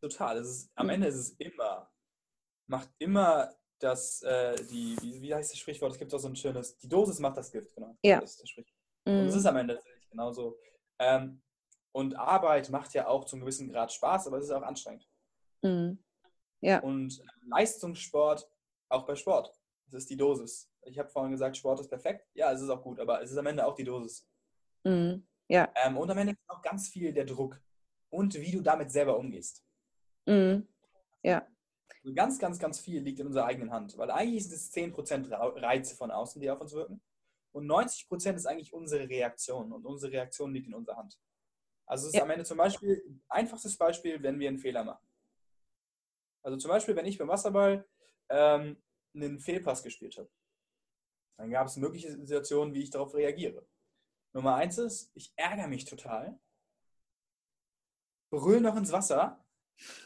Total. 0.00 0.38
Ist, 0.38 0.70
am 0.74 0.88
Ende 0.88 1.08
ist 1.08 1.16
es 1.16 1.30
immer, 1.30 1.90
macht 2.66 2.90
immer 2.98 3.52
das, 3.78 4.22
äh, 4.22 4.54
die, 4.66 4.96
wie, 5.00 5.20
wie, 5.20 5.34
heißt 5.34 5.52
das 5.52 5.58
Sprichwort? 5.58 5.92
Es 5.92 5.98
gibt 5.98 6.14
auch 6.14 6.18
so 6.18 6.28
ein 6.28 6.36
schönes, 6.36 6.76
die 6.78 6.88
Dosis 6.88 7.18
macht 7.18 7.36
das 7.36 7.50
Gift, 7.50 7.74
genau. 7.74 7.96
Ja. 8.02 8.20
Das 8.20 8.30
ist 8.30 8.42
das 8.42 8.50
Sprichwort. 8.50 8.81
Mhm. 9.04 9.20
Und 9.20 9.26
es 9.26 9.36
ist 9.36 9.46
am 9.46 9.56
Ende 9.56 9.74
tatsächlich 9.74 10.10
genauso. 10.10 10.58
Ähm, 10.98 11.42
und 11.92 12.16
Arbeit 12.16 12.70
macht 12.70 12.94
ja 12.94 13.06
auch 13.06 13.24
zum 13.24 13.40
gewissen 13.40 13.70
Grad 13.70 13.92
Spaß, 13.92 14.26
aber 14.26 14.38
es 14.38 14.44
ist 14.44 14.50
auch 14.50 14.62
anstrengend. 14.62 15.06
Mhm. 15.62 15.98
Ja. 16.60 16.80
Und 16.80 17.22
Leistungssport, 17.46 18.48
auch 18.88 19.04
bei 19.04 19.14
Sport, 19.14 19.52
das 19.86 19.94
ist 19.94 20.10
die 20.10 20.16
Dosis. 20.16 20.70
Ich 20.84 20.98
habe 20.98 21.08
vorhin 21.08 21.32
gesagt, 21.32 21.56
Sport 21.56 21.80
ist 21.80 21.88
perfekt. 21.88 22.26
Ja, 22.34 22.52
es 22.52 22.60
ist 22.60 22.70
auch 22.70 22.82
gut, 22.82 22.98
aber 22.98 23.22
es 23.22 23.30
ist 23.30 23.36
am 23.36 23.46
Ende 23.46 23.66
auch 23.66 23.74
die 23.74 23.84
Dosis. 23.84 24.26
Mhm. 24.84 25.26
Ja. 25.48 25.70
Ähm, 25.76 25.98
und 25.98 26.10
am 26.10 26.18
Ende 26.18 26.32
ist 26.32 26.40
auch 26.48 26.62
ganz 26.62 26.88
viel 26.88 27.12
der 27.12 27.24
Druck 27.24 27.60
und 28.10 28.34
wie 28.34 28.52
du 28.52 28.60
damit 28.62 28.90
selber 28.90 29.18
umgehst. 29.18 29.62
Mhm. 30.26 30.66
Ja. 31.22 31.46
Also 32.02 32.14
ganz, 32.14 32.38
ganz, 32.38 32.58
ganz 32.58 32.80
viel 32.80 33.02
liegt 33.02 33.20
in 33.20 33.26
unserer 33.26 33.46
eigenen 33.46 33.70
Hand, 33.70 33.96
weil 33.98 34.10
eigentlich 34.10 34.48
sind 34.48 34.54
es 34.54 34.72
10% 34.72 35.30
Reize 35.30 35.94
von 35.94 36.10
außen, 36.10 36.40
die 36.40 36.50
auf 36.50 36.60
uns 36.60 36.72
wirken. 36.72 37.00
Und 37.52 37.66
90% 37.66 38.34
ist 38.34 38.46
eigentlich 38.46 38.72
unsere 38.72 39.08
Reaktion 39.08 39.72
und 39.72 39.84
unsere 39.84 40.12
Reaktion 40.12 40.52
liegt 40.52 40.68
in 40.68 40.74
unserer 40.74 40.96
Hand. 40.96 41.18
Also 41.86 42.04
es 42.06 42.14
ist 42.14 42.18
ja. 42.18 42.22
am 42.22 42.30
Ende 42.30 42.44
zum 42.44 42.56
Beispiel, 42.56 43.20
einfachstes 43.28 43.76
Beispiel, 43.76 44.22
wenn 44.22 44.38
wir 44.38 44.48
einen 44.48 44.58
Fehler 44.58 44.84
machen. 44.84 45.06
Also 46.42 46.56
zum 46.56 46.70
Beispiel, 46.70 46.96
wenn 46.96 47.06
ich 47.06 47.18
beim 47.18 47.28
Wasserball 47.28 47.86
ähm, 48.30 48.82
einen 49.14 49.38
Fehlpass 49.38 49.82
gespielt 49.82 50.16
habe, 50.16 50.30
dann 51.38 51.50
gab 51.50 51.66
es 51.66 51.76
mögliche 51.76 52.12
Situationen, 52.12 52.74
wie 52.74 52.82
ich 52.82 52.90
darauf 52.90 53.14
reagiere. 53.14 53.66
Nummer 54.32 54.54
eins 54.54 54.78
ist, 54.78 55.10
ich 55.14 55.32
ärgere 55.36 55.68
mich 55.68 55.84
total, 55.84 56.40
brüll 58.30 58.60
noch 58.60 58.76
ins 58.76 58.92
Wasser, 58.92 59.44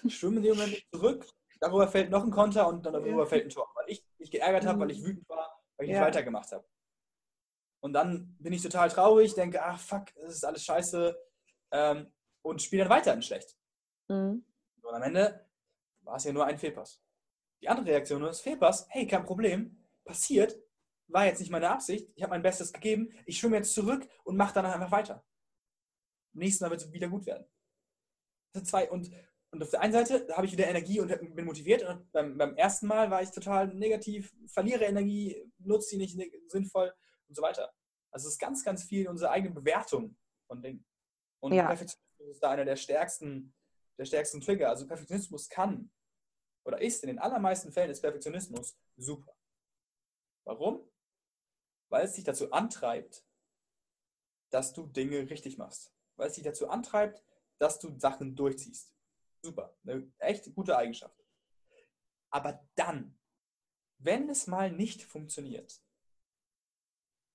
schwimme 0.09 0.38
in 0.38 0.42
dem 0.42 0.56
Moment 0.56 0.85
zurück, 0.92 1.26
darüber 1.61 1.88
fällt 1.88 2.11
noch 2.11 2.24
ein 2.24 2.30
Konter 2.30 2.66
und 2.68 2.85
dann 2.85 2.94
darüber 2.94 3.22
ja. 3.22 3.26
fällt 3.26 3.44
ein 3.44 3.50
Tor, 3.50 3.70
weil 3.74 3.90
ich 3.90 4.04
mich 4.18 4.30
geärgert 4.30 4.66
habe, 4.66 4.80
weil 4.80 4.90
ich 4.90 5.00
mhm. 5.00 5.06
wütend 5.06 5.28
war, 5.28 5.62
weil 5.76 5.87
ich 5.87 5.92
ja. 5.92 6.00
nicht 6.00 6.09
weitergemacht 6.09 6.50
habe. 6.52 6.66
Und 7.80 7.92
dann 7.92 8.36
bin 8.38 8.52
ich 8.52 8.62
total 8.62 8.88
traurig, 8.88 9.34
denke, 9.34 9.62
ach 9.62 9.78
fuck, 9.78 10.06
das 10.16 10.34
ist 10.34 10.44
alles 10.44 10.64
scheiße 10.64 11.16
ähm, 11.72 12.12
und 12.42 12.62
spiele 12.62 12.82
dann 12.82 12.90
weiter 12.90 13.12
in 13.12 13.22
schlecht. 13.22 13.56
Mhm. 14.08 14.44
Und 14.82 14.94
am 14.94 15.02
Ende 15.02 15.46
war 16.02 16.16
es 16.16 16.24
ja 16.24 16.32
nur 16.32 16.46
ein 16.46 16.58
Fehlpass. 16.58 17.02
Die 17.60 17.68
andere 17.68 17.86
Reaktion 17.86 18.22
ist, 18.24 18.40
Fehlpass, 18.40 18.86
hey, 18.90 19.06
kein 19.06 19.24
Problem, 19.24 19.84
passiert, 20.04 20.56
war 21.08 21.26
jetzt 21.26 21.40
nicht 21.40 21.50
meine 21.50 21.70
Absicht, 21.70 22.10
ich 22.14 22.22
habe 22.22 22.30
mein 22.30 22.42
Bestes 22.42 22.72
gegeben, 22.72 23.12
ich 23.26 23.38
schwimme 23.38 23.56
jetzt 23.56 23.74
zurück 23.74 24.08
und 24.24 24.36
mache 24.36 24.54
dann 24.54 24.66
einfach 24.66 24.90
weiter. 24.90 25.24
Im 26.34 26.40
nächsten 26.40 26.64
Mal 26.64 26.70
wird 26.70 26.82
es 26.82 26.92
wieder 26.92 27.08
gut 27.08 27.26
werden. 27.26 27.46
Das 28.52 28.60
sind 28.60 28.68
zwei, 28.68 28.90
und, 28.90 29.10
und 29.50 29.62
auf 29.62 29.70
der 29.70 29.80
einen 29.80 29.92
Seite 29.92 30.26
habe 30.34 30.46
ich 30.46 30.52
wieder 30.52 30.66
Energie 30.66 31.00
und 31.00 31.08
bin 31.34 31.44
motiviert 31.44 31.82
und 31.84 32.10
beim, 32.12 32.36
beim 32.36 32.54
ersten 32.56 32.86
Mal 32.86 33.10
war 33.10 33.22
ich 33.22 33.30
total 33.30 33.68
negativ, 33.68 34.34
verliere 34.46 34.84
Energie, 34.84 35.50
nutze 35.58 35.90
sie 35.90 35.96
nicht 35.96 36.18
sinnvoll 36.48 36.92
und 37.28 37.34
so 37.34 37.42
weiter. 37.42 37.72
Also 38.10 38.28
es 38.28 38.34
ist 38.34 38.38
ganz, 38.38 38.64
ganz 38.64 38.84
viel 38.84 39.08
unsere 39.08 39.30
eigene 39.30 39.54
Bewertung 39.54 40.16
von 40.46 40.62
Dingen. 40.62 40.86
Und 41.40 41.52
ja. 41.52 41.66
Perfektionismus 41.66 42.28
ist 42.30 42.42
da 42.42 42.50
einer 42.50 42.64
der 42.64 42.76
stärksten, 42.76 43.54
der 43.98 44.04
stärksten 44.04 44.40
Trigger. 44.40 44.70
Also 44.70 44.86
Perfektionismus 44.86 45.48
kann 45.48 45.90
oder 46.64 46.80
ist 46.80 47.02
in 47.04 47.08
den 47.08 47.18
allermeisten 47.18 47.72
Fällen 47.72 47.90
ist 47.90 48.00
Perfektionismus 48.00 48.76
super. 48.96 49.36
Warum? 50.44 50.90
Weil 51.88 52.04
es 52.04 52.14
dich 52.14 52.24
dazu 52.24 52.50
antreibt, 52.52 53.24
dass 54.50 54.72
du 54.72 54.86
Dinge 54.86 55.30
richtig 55.30 55.58
machst. 55.58 55.94
Weil 56.16 56.28
es 56.28 56.34
dich 56.34 56.44
dazu 56.44 56.68
antreibt, 56.68 57.22
dass 57.58 57.78
du 57.78 57.96
Sachen 57.98 58.34
durchziehst. 58.34 58.92
Super, 59.42 59.76
eine 59.84 60.10
echt 60.18 60.52
gute 60.54 60.76
Eigenschaft. 60.76 61.24
Aber 62.30 62.66
dann, 62.74 63.18
wenn 63.98 64.28
es 64.28 64.46
mal 64.46 64.72
nicht 64.72 65.02
funktioniert, 65.02 65.80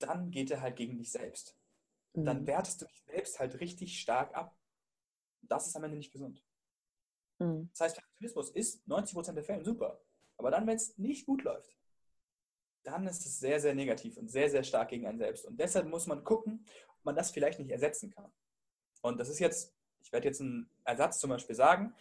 dann 0.04 0.32
geht 0.32 0.52
er 0.52 0.62
halt 0.62 0.76
gegen 0.76 0.98
dich 0.98 1.12
selbst. 1.12 1.58
Mhm. 2.14 2.26
Dann 2.26 2.48
wertest 2.48 2.82
du 2.82 2.86
dich 2.86 3.04
selbst 3.06 3.40
halt 3.40 3.60
richtig 3.60 4.00
stark 4.00 4.36
ab. 4.36 4.58
Das 5.42 5.68
ist 5.68 5.76
am 5.76 5.84
Ende 5.84 5.98
nicht 5.98 6.12
gesund. 6.12 6.44
Mhm. 7.40 7.70
Das 7.72 7.82
heißt, 7.82 7.96
Perfektionismus 7.96 8.50
ist 8.52 8.88
90% 8.88 9.34
der 9.34 9.44
Fälle 9.44 9.64
super. 9.64 10.02
Aber 10.38 10.52
dann, 10.52 10.66
wenn 10.68 10.76
es 10.76 10.98
nicht 10.98 11.26
gut 11.26 11.44
läuft, 11.44 11.76
dann 12.84 13.06
ist 13.08 13.26
es 13.26 13.40
sehr, 13.40 13.60
sehr 13.60 13.76
negativ 13.76 14.18
und 14.18 14.30
sehr, 14.30 14.50
sehr 14.50 14.64
stark 14.64 14.90
gegen 14.90 15.06
einen 15.06 15.20
selbst. 15.20 15.46
Und 15.46 15.60
deshalb 15.60 15.88
muss 15.88 16.08
man 16.08 16.24
gucken, 16.24 16.66
ob 16.98 17.06
man 17.06 17.16
das 17.16 17.32
vielleicht 17.32 17.60
nicht 17.60 17.70
ersetzen 17.70 18.10
kann. 18.10 18.32
Und 19.02 19.20
das 19.20 19.30
ist 19.30 19.40
jetzt, 19.40 19.74
ich 20.02 20.12
werde 20.12 20.28
jetzt 20.28 20.42
einen 20.42 20.70
Ersatz 20.84 21.20
zum 21.20 21.30
Beispiel 21.30 21.56
sagen. 21.56 21.94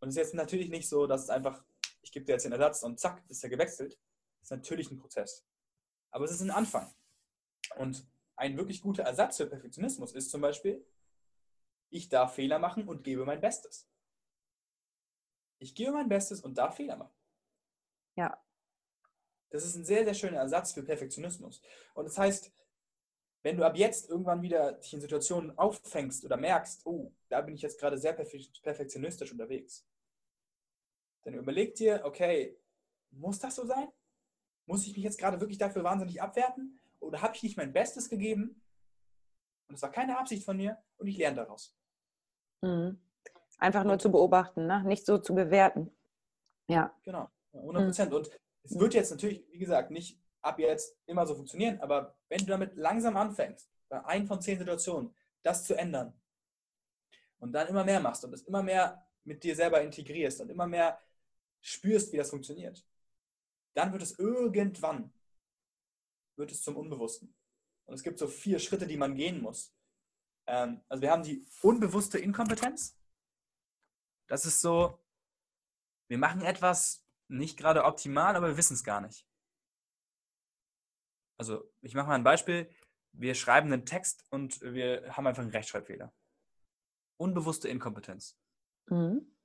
Und 0.00 0.08
es 0.08 0.14
ist 0.14 0.22
jetzt 0.22 0.34
natürlich 0.34 0.68
nicht 0.68 0.88
so, 0.88 1.06
dass 1.06 1.24
es 1.24 1.30
einfach, 1.30 1.64
ich 2.02 2.12
gebe 2.12 2.24
dir 2.24 2.32
jetzt 2.32 2.44
den 2.44 2.52
Ersatz 2.52 2.82
und 2.82 3.00
zack, 3.00 3.22
ist 3.28 3.42
er 3.42 3.50
gewechselt. 3.50 3.98
Das 4.38 4.46
ist 4.46 4.50
natürlich 4.50 4.90
ein 4.90 4.98
Prozess. 4.98 5.44
Aber 6.10 6.24
es 6.24 6.32
ist 6.32 6.40
ein 6.40 6.50
Anfang. 6.50 6.92
Und 7.76 8.06
ein 8.36 8.56
wirklich 8.56 8.80
guter 8.82 9.04
Ersatz 9.04 9.36
für 9.36 9.46
Perfektionismus 9.46 10.12
ist 10.12 10.30
zum 10.30 10.40
Beispiel, 10.40 10.84
ich 11.90 12.08
darf 12.08 12.34
Fehler 12.34 12.58
machen 12.58 12.88
und 12.88 13.04
gebe 13.04 13.24
mein 13.24 13.40
Bestes. 13.40 13.88
Ich 15.58 15.74
gebe 15.74 15.92
mein 15.92 16.08
Bestes 16.08 16.40
und 16.40 16.58
darf 16.58 16.76
Fehler 16.76 16.96
machen. 16.96 17.14
Ja. 18.16 18.42
Das 19.50 19.64
ist 19.64 19.76
ein 19.76 19.84
sehr, 19.84 20.04
sehr 20.04 20.14
schöner 20.14 20.38
Ersatz 20.38 20.72
für 20.72 20.82
Perfektionismus. 20.82 21.60
Und 21.94 22.06
das 22.06 22.18
heißt, 22.18 22.52
wenn 23.42 23.56
du 23.56 23.64
ab 23.64 23.76
jetzt 23.76 24.08
irgendwann 24.08 24.42
wieder 24.42 24.72
dich 24.72 24.94
in 24.94 25.00
Situationen 25.00 25.56
auffängst 25.58 26.24
oder 26.24 26.36
merkst, 26.36 26.86
oh, 26.86 27.12
da 27.28 27.40
bin 27.40 27.54
ich 27.54 27.62
jetzt 27.62 27.78
gerade 27.78 27.98
sehr 27.98 28.12
perfektionistisch 28.12 29.32
unterwegs, 29.32 29.86
dann 31.22 31.34
überleg 31.34 31.74
dir, 31.74 32.02
okay, 32.04 32.58
muss 33.10 33.38
das 33.38 33.56
so 33.56 33.66
sein? 33.66 33.88
Muss 34.66 34.86
ich 34.86 34.94
mich 34.94 35.04
jetzt 35.04 35.18
gerade 35.18 35.40
wirklich 35.40 35.58
dafür 35.58 35.84
wahnsinnig 35.84 36.22
abwerten? 36.22 36.80
Oder 37.02 37.20
habe 37.20 37.34
ich 37.36 37.42
nicht 37.42 37.56
mein 37.56 37.72
Bestes 37.72 38.08
gegeben? 38.08 38.62
Und 39.68 39.74
es 39.74 39.82
war 39.82 39.90
keine 39.90 40.18
Absicht 40.18 40.44
von 40.44 40.56
mir 40.56 40.78
und 40.96 41.06
ich 41.06 41.16
lerne 41.16 41.36
daraus. 41.36 41.76
Mhm. 42.62 43.00
Einfach 43.58 43.84
nur 43.84 43.98
zu 43.98 44.10
beobachten, 44.10 44.66
ne? 44.66 44.82
nicht 44.84 45.04
so 45.04 45.18
zu 45.18 45.34
bewerten. 45.34 45.90
Ja. 46.68 46.96
Genau, 47.02 47.28
100 47.52 47.84
Prozent. 47.84 48.10
Mhm. 48.10 48.16
Und 48.16 48.30
es 48.62 48.78
wird 48.78 48.94
jetzt 48.94 49.10
natürlich, 49.10 49.44
wie 49.50 49.58
gesagt, 49.58 49.90
nicht 49.90 50.20
ab 50.40 50.58
jetzt 50.58 50.96
immer 51.06 51.26
so 51.26 51.34
funktionieren, 51.34 51.80
aber 51.80 52.16
wenn 52.28 52.38
du 52.38 52.46
damit 52.46 52.76
langsam 52.76 53.16
anfängst, 53.16 53.70
bei 53.88 54.04
ein 54.04 54.26
von 54.26 54.40
zehn 54.40 54.58
Situationen, 54.58 55.14
das 55.42 55.64
zu 55.64 55.74
ändern 55.74 56.12
und 57.38 57.52
dann 57.52 57.68
immer 57.68 57.84
mehr 57.84 58.00
machst 58.00 58.24
und 58.24 58.32
es 58.32 58.42
immer 58.42 58.62
mehr 58.62 59.06
mit 59.24 59.44
dir 59.44 59.54
selber 59.54 59.80
integrierst 59.82 60.40
und 60.40 60.50
immer 60.50 60.66
mehr 60.66 61.00
spürst, 61.60 62.12
wie 62.12 62.16
das 62.16 62.30
funktioniert, 62.30 62.84
dann 63.74 63.92
wird 63.92 64.02
es 64.02 64.18
irgendwann, 64.18 65.12
wird 66.36 66.52
es 66.52 66.62
zum 66.62 66.76
Unbewussten. 66.76 67.34
Und 67.84 67.94
es 67.94 68.02
gibt 68.02 68.18
so 68.18 68.26
vier 68.26 68.58
Schritte, 68.58 68.86
die 68.86 68.96
man 68.96 69.14
gehen 69.14 69.40
muss. 69.40 69.74
Ähm, 70.46 70.82
also 70.88 71.02
wir 71.02 71.10
haben 71.10 71.22
die 71.22 71.46
unbewusste 71.62 72.18
Inkompetenz, 72.18 72.98
das 74.28 74.46
ist 74.46 74.60
so, 74.60 74.98
wir 76.08 76.18
machen 76.18 76.42
etwas 76.42 77.06
nicht 77.28 77.58
gerade 77.58 77.84
optimal, 77.84 78.36
aber 78.36 78.48
wir 78.48 78.56
wissen 78.56 78.74
es 78.74 78.84
gar 78.84 79.00
nicht. 79.00 79.26
Also 81.38 81.70
ich 81.80 81.94
mache 81.94 82.08
mal 82.08 82.14
ein 82.14 82.24
Beispiel. 82.24 82.70
Wir 83.12 83.34
schreiben 83.34 83.72
einen 83.72 83.84
Text 83.84 84.24
und 84.30 84.60
wir 84.62 85.16
haben 85.16 85.26
einfach 85.26 85.42
einen 85.42 85.50
Rechtschreibfehler. 85.50 86.14
Unbewusste 87.18 87.68
Inkompetenz. 87.68 88.38
Mhm. 88.86 89.36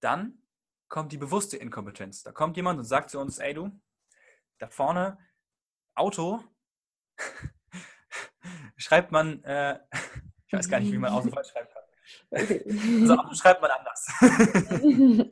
Dann 0.00 0.42
kommt 0.88 1.12
die 1.12 1.18
bewusste 1.18 1.56
Inkompetenz. 1.56 2.22
Da 2.22 2.32
kommt 2.32 2.56
jemand 2.56 2.78
und 2.78 2.84
sagt 2.84 3.10
zu 3.10 3.18
uns, 3.18 3.38
ey 3.38 3.54
du, 3.54 3.70
da 4.58 4.68
vorne, 4.68 5.18
Auto, 5.98 6.42
schreibt 8.76 9.12
man, 9.12 9.42
äh, 9.44 9.78
ich 10.46 10.52
weiß 10.52 10.68
gar 10.68 10.80
nicht, 10.80 10.92
wie 10.92 10.98
man 10.98 11.12
Auto 11.12 11.30
falsch 11.30 11.50
schreibt. 11.50 11.74
Okay. 12.30 12.64
Also 13.02 13.14
Auto 13.14 13.34
schreibt 13.34 13.62
man 13.62 13.70
anders. 13.70 14.06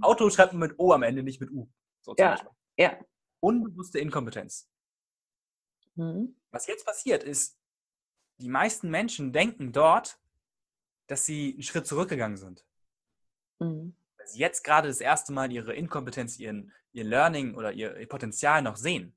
Auto 0.00 0.30
schreibt 0.30 0.52
man 0.52 0.68
mit 0.68 0.78
O 0.78 0.92
am 0.92 1.02
Ende, 1.02 1.22
nicht 1.22 1.40
mit 1.40 1.50
U. 1.50 1.68
So 2.00 2.14
ja, 2.18 2.38
ja. 2.76 2.98
unbewusste 3.40 3.98
Inkompetenz. 3.98 4.68
Mhm. 5.94 6.36
Was 6.50 6.66
jetzt 6.66 6.84
passiert 6.84 7.22
ist, 7.22 7.58
die 8.38 8.48
meisten 8.48 8.90
Menschen 8.90 9.32
denken 9.32 9.72
dort, 9.72 10.18
dass 11.06 11.24
sie 11.24 11.52
einen 11.52 11.62
Schritt 11.62 11.86
zurückgegangen 11.86 12.36
sind. 12.36 12.64
Mhm. 13.60 13.96
Weil 14.16 14.26
sie 14.26 14.38
jetzt 14.38 14.64
gerade 14.64 14.88
das 14.88 15.00
erste 15.00 15.32
Mal 15.32 15.52
ihre 15.52 15.74
Inkompetenz, 15.74 16.38
ihren, 16.38 16.72
ihr 16.92 17.04
Learning 17.04 17.54
oder 17.54 17.72
ihr, 17.72 17.96
ihr 17.96 18.08
Potenzial 18.08 18.62
noch 18.62 18.76
sehen. 18.76 19.16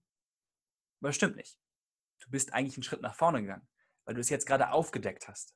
Aber 1.00 1.10
das 1.10 1.16
stimmt 1.16 1.36
nicht. 1.36 1.60
Du 2.20 2.32
bist 2.32 2.54
eigentlich 2.54 2.76
einen 2.76 2.84
Schritt 2.84 3.02
nach 3.02 3.16
vorne 3.16 3.42
gegangen, 3.42 3.68
weil 4.06 4.16
du 4.16 4.22
es 4.22 4.30
jetzt 4.30 4.46
gerade 4.46 4.72
aufgedeckt 4.72 5.28
hast. 5.28 5.56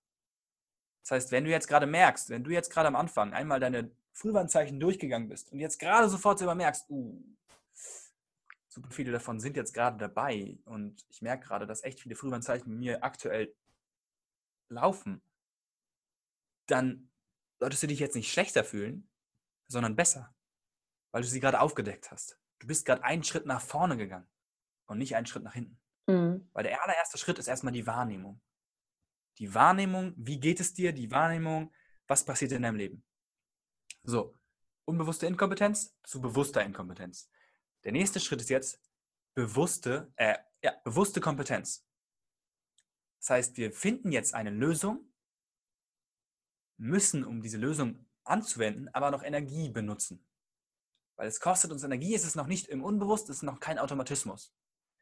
Das 1.03 1.11
heißt, 1.11 1.31
wenn 1.31 1.43
du 1.43 1.49
jetzt 1.49 1.67
gerade 1.67 1.87
merkst, 1.87 2.29
wenn 2.29 2.43
du 2.43 2.51
jetzt 2.51 2.69
gerade 2.69 2.87
am 2.87 2.95
Anfang 2.95 3.33
einmal 3.33 3.59
deine 3.59 3.91
Frühwarnzeichen 4.13 4.79
durchgegangen 4.79 5.29
bist 5.29 5.51
und 5.51 5.59
jetzt 5.59 5.79
gerade 5.79 6.09
sofort 6.09 6.37
selber 6.37 6.55
merkst, 6.55 6.89
uh, 6.89 7.23
super 8.67 8.91
viele 8.91 9.11
davon 9.11 9.39
sind 9.39 9.57
jetzt 9.57 9.73
gerade 9.73 9.97
dabei 9.97 10.59
und 10.65 11.05
ich 11.09 11.21
merke 11.21 11.47
gerade, 11.47 11.65
dass 11.65 11.83
echt 11.83 11.99
viele 11.99 12.15
Frühwarnzeichen 12.15 12.77
mir 12.77 13.03
aktuell 13.03 13.53
laufen, 14.69 15.21
dann 16.67 17.09
solltest 17.59 17.83
du 17.83 17.87
dich 17.87 17.99
jetzt 17.99 18.15
nicht 18.15 18.31
schlechter 18.31 18.63
fühlen, 18.63 19.09
sondern 19.67 19.95
besser, 19.95 20.33
weil 21.11 21.21
du 21.21 21.27
sie 21.27 21.39
gerade 21.39 21.59
aufgedeckt 21.59 22.11
hast. 22.11 22.39
Du 22.59 22.67
bist 22.67 22.85
gerade 22.85 23.03
einen 23.03 23.23
Schritt 23.23 23.45
nach 23.45 23.61
vorne 23.61 23.97
gegangen 23.97 24.30
und 24.91 24.97
nicht 24.97 25.15
einen 25.15 25.25
Schritt 25.25 25.43
nach 25.43 25.53
hinten. 25.53 25.79
Mhm. 26.07 26.47
Weil 26.53 26.63
der 26.63 26.83
allererste 26.83 27.17
Schritt 27.17 27.39
ist 27.39 27.47
erstmal 27.47 27.73
die 27.73 27.87
Wahrnehmung. 27.87 28.41
Die 29.39 29.53
Wahrnehmung, 29.53 30.13
wie 30.17 30.39
geht 30.39 30.59
es 30.59 30.73
dir? 30.73 30.91
Die 30.91 31.09
Wahrnehmung, 31.09 31.73
was 32.07 32.25
passiert 32.25 32.51
in 32.51 32.63
deinem 32.63 32.75
Leben? 32.75 33.03
So, 34.03 34.37
unbewusste 34.85 35.27
Inkompetenz 35.27 35.97
zu 36.03 36.21
bewusster 36.21 36.63
Inkompetenz. 36.63 37.29
Der 37.83 37.93
nächste 37.93 38.19
Schritt 38.19 38.41
ist 38.41 38.49
jetzt 38.49 38.81
bewusste, 39.33 40.11
äh, 40.17 40.37
ja, 40.61 40.73
bewusste 40.83 41.21
Kompetenz. 41.21 41.87
Das 43.19 43.29
heißt, 43.29 43.57
wir 43.57 43.71
finden 43.71 44.11
jetzt 44.11 44.33
eine 44.33 44.49
Lösung, 44.49 45.11
müssen, 46.77 47.23
um 47.23 47.41
diese 47.41 47.57
Lösung 47.57 48.05
anzuwenden, 48.23 48.89
aber 48.89 49.11
noch 49.11 49.23
Energie 49.23 49.69
benutzen. 49.69 50.25
Weil 51.15 51.27
es 51.27 51.39
kostet 51.39 51.71
uns 51.71 51.83
Energie, 51.83 52.15
es 52.15 52.25
ist 52.25 52.35
noch 52.35 52.47
nicht 52.47 52.67
im 52.67 52.83
Unbewusst, 52.83 53.29
es 53.29 53.37
ist 53.37 53.43
noch 53.43 53.59
kein 53.59 53.79
Automatismus. 53.79 54.53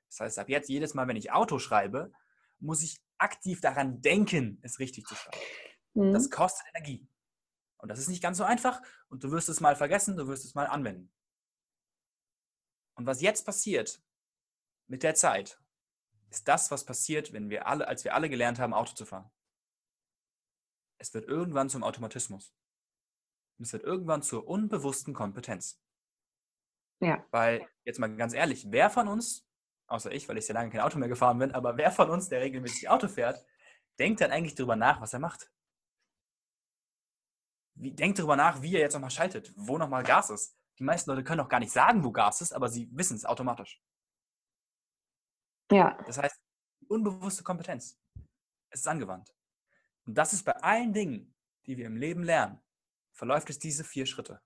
Das 0.09 0.19
heißt, 0.19 0.39
ab 0.39 0.49
jetzt, 0.49 0.69
jedes 0.69 0.93
Mal, 0.93 1.07
wenn 1.07 1.15
ich 1.15 1.31
Auto 1.31 1.59
schreibe, 1.59 2.11
muss 2.59 2.83
ich 2.83 2.99
aktiv 3.17 3.61
daran 3.61 4.01
denken, 4.01 4.59
es 4.61 4.79
richtig 4.79 5.05
zu 5.05 5.15
schreiben. 5.15 5.37
Mhm. 5.93 6.13
Das 6.13 6.29
kostet 6.29 6.65
Energie. 6.73 7.07
Und 7.77 7.89
das 7.89 7.99
ist 7.99 8.09
nicht 8.09 8.21
ganz 8.21 8.37
so 8.37 8.43
einfach 8.43 8.81
und 9.07 9.23
du 9.23 9.31
wirst 9.31 9.49
es 9.49 9.61
mal 9.61 9.75
vergessen, 9.75 10.17
du 10.17 10.27
wirst 10.27 10.43
es 10.43 10.55
mal 10.55 10.65
anwenden. 10.65 11.11
Und 12.95 13.05
was 13.05 13.21
jetzt 13.21 13.45
passiert 13.45 14.03
mit 14.87 15.03
der 15.03 15.15
Zeit, 15.15 15.61
ist 16.29 16.47
das, 16.47 16.71
was 16.71 16.85
passiert, 16.85 17.31
wenn 17.31 17.49
wir 17.49 17.67
alle, 17.67 17.87
als 17.87 18.03
wir 18.03 18.13
alle 18.13 18.29
gelernt 18.29 18.59
haben, 18.59 18.73
Auto 18.73 18.93
zu 18.93 19.05
fahren. 19.05 19.31
Es 20.97 21.13
wird 21.13 21.25
irgendwann 21.25 21.69
zum 21.69 21.83
Automatismus. 21.83 22.53
Und 23.57 23.65
es 23.65 23.73
wird 23.73 23.83
irgendwann 23.83 24.21
zur 24.21 24.47
unbewussten 24.47 25.13
Kompetenz. 25.13 25.81
Ja. 26.99 27.25
Weil, 27.31 27.67
jetzt 27.85 27.99
mal 27.99 28.13
ganz 28.15 28.33
ehrlich, 28.33 28.67
wer 28.69 28.89
von 28.89 29.07
uns, 29.07 29.48
außer 29.89 30.11
ich, 30.11 30.27
weil 30.29 30.37
ich 30.37 30.45
sehr 30.45 30.55
lange 30.55 30.69
kein 30.69 30.81
Auto 30.81 30.97
mehr 30.97 31.09
gefahren 31.09 31.39
bin, 31.39 31.51
aber 31.51 31.77
wer 31.77 31.91
von 31.91 32.09
uns, 32.09 32.29
der 32.29 32.41
regelmäßig 32.41 32.89
Auto 32.89 33.07
fährt, 33.07 33.43
denkt 33.97 34.21
dann 34.21 34.31
eigentlich 34.31 34.55
darüber 34.55 34.75
nach, 34.75 35.01
was 35.01 35.13
er 35.13 35.19
macht? 35.19 35.51
Wie, 37.75 37.91
denkt 37.91 38.19
darüber 38.19 38.35
nach, 38.35 38.61
wie 38.61 38.75
er 38.75 38.81
jetzt 38.81 38.93
nochmal 38.93 39.11
schaltet, 39.11 39.53
wo 39.55 39.77
nochmal 39.77 40.03
Gas 40.03 40.29
ist. 40.29 40.57
Die 40.79 40.83
meisten 40.83 41.09
Leute 41.09 41.23
können 41.23 41.41
auch 41.41 41.49
gar 41.49 41.59
nicht 41.59 41.71
sagen, 41.71 42.03
wo 42.03 42.11
Gas 42.11 42.41
ist, 42.41 42.53
aber 42.53 42.69
sie 42.69 42.89
wissen 42.91 43.15
es 43.15 43.25
automatisch. 43.25 43.81
Ja. 45.71 45.97
Das 46.05 46.17
heißt, 46.17 46.39
unbewusste 46.87 47.43
Kompetenz. 47.43 47.99
Es 48.69 48.81
ist 48.81 48.87
angewandt. 48.87 49.33
Und 50.05 50.17
das 50.17 50.33
ist 50.33 50.43
bei 50.43 50.55
allen 50.57 50.93
Dingen, 50.93 51.35
die 51.65 51.77
wir 51.77 51.85
im 51.85 51.97
Leben 51.97 52.23
lernen, 52.23 52.61
verläuft 53.11 53.49
es 53.49 53.59
diese 53.59 53.83
vier 53.83 54.05
Schritte. 54.05 54.41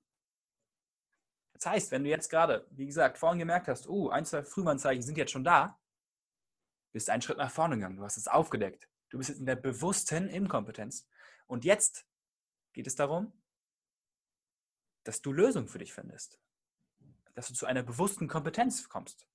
Das 1.64 1.72
heißt, 1.72 1.92
wenn 1.92 2.04
du 2.04 2.10
jetzt 2.10 2.30
gerade, 2.30 2.68
wie 2.72 2.86
gesagt, 2.86 3.18
vorhin 3.18 3.40
gemerkt 3.40 3.70
hast, 3.70 3.88
oh, 3.88 4.10
ein, 4.10 4.26
zwei 4.26 4.44
Frühwarnzeichen 4.44 5.02
sind 5.02 5.18
jetzt 5.18 5.32
schon 5.32 5.46
da, 5.46 5.80
bist 6.92 7.10
einen 7.10 7.22
Schritt 7.22 7.38
nach 7.38 7.52
vorne 7.52 7.76
gegangen. 7.76 7.96
Du 7.96 8.04
hast 8.04 8.18
es 8.18 8.28
aufgedeckt. 8.28 8.90
Du 9.10 9.18
bist 9.18 9.30
jetzt 9.30 9.40
in 9.40 9.46
der 9.46 9.56
bewussten 9.56 10.28
Inkompetenz. 10.28 11.08
Und 11.48 11.64
jetzt 11.64 12.06
geht 12.74 12.86
es 12.86 12.96
darum, 12.96 13.32
dass 15.06 15.22
du 15.22 15.32
Lösungen 15.32 15.70
für 15.70 15.78
dich 15.78 15.94
findest. 15.94 16.38
Dass 17.34 17.48
du 17.48 17.54
zu 17.54 17.66
einer 17.66 17.82
bewussten 17.82 18.28
Kompetenz 18.28 18.90
kommst. 18.90 19.26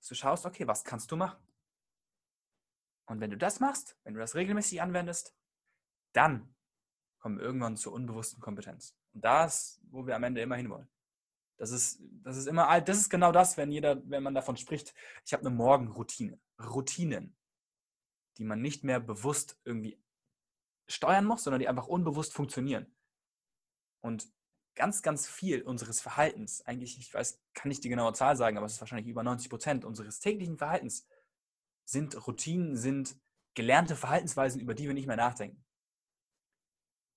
Dass 0.00 0.08
du 0.08 0.14
schaust, 0.14 0.44
okay, 0.44 0.66
was 0.66 0.84
kannst 0.84 1.10
du 1.12 1.16
machen? 1.16 1.42
Und 3.06 3.20
wenn 3.20 3.30
du 3.30 3.38
das 3.38 3.58
machst, 3.58 3.98
wenn 4.04 4.12
du 4.12 4.20
das 4.20 4.34
regelmäßig 4.34 4.82
anwendest, 4.82 5.34
dann 6.12 6.54
kommen 7.20 7.38
wir 7.38 7.44
irgendwann 7.44 7.78
zur 7.78 7.94
unbewussten 7.94 8.42
Kompetenz. 8.42 8.94
Und 9.14 9.24
das, 9.24 9.80
wo 9.84 10.06
wir 10.06 10.14
am 10.14 10.24
Ende 10.24 10.42
immer 10.42 10.56
hinwollen. 10.56 10.90
Das 11.56 11.70
ist, 11.70 12.00
das 12.22 12.36
ist 12.36 12.46
immer, 12.46 12.80
das 12.80 12.98
ist 12.98 13.10
genau 13.10 13.32
das, 13.32 13.56
wenn 13.56 13.70
jeder, 13.70 14.02
wenn 14.08 14.22
man 14.22 14.34
davon 14.34 14.56
spricht, 14.56 14.94
ich 15.24 15.32
habe 15.32 15.46
eine 15.46 15.54
Morgenroutine. 15.54 16.38
Routinen, 16.60 17.36
die 18.38 18.44
man 18.44 18.60
nicht 18.60 18.84
mehr 18.84 19.00
bewusst 19.00 19.58
irgendwie 19.64 20.00
steuern 20.88 21.24
muss, 21.24 21.44
sondern 21.44 21.60
die 21.60 21.68
einfach 21.68 21.86
unbewusst 21.86 22.32
funktionieren. 22.32 22.94
Und 24.00 24.28
ganz, 24.74 25.02
ganz 25.02 25.28
viel 25.28 25.62
unseres 25.62 26.00
Verhaltens, 26.00 26.62
eigentlich, 26.66 26.98
ich 26.98 27.12
weiß, 27.12 27.40
kann 27.54 27.68
nicht 27.68 27.84
die 27.84 27.88
genaue 27.88 28.12
Zahl 28.12 28.36
sagen, 28.36 28.56
aber 28.56 28.66
es 28.66 28.74
ist 28.74 28.80
wahrscheinlich 28.80 29.06
über 29.06 29.22
90 29.22 29.48
Prozent 29.48 29.84
unseres 29.84 30.20
täglichen 30.20 30.58
Verhaltens 30.58 31.06
sind 31.84 32.26
Routinen, 32.26 32.76
sind 32.76 33.16
gelernte 33.54 33.94
Verhaltensweisen, 33.94 34.60
über 34.60 34.74
die 34.74 34.86
wir 34.86 34.94
nicht 34.94 35.06
mehr 35.06 35.16
nachdenken. 35.16 35.64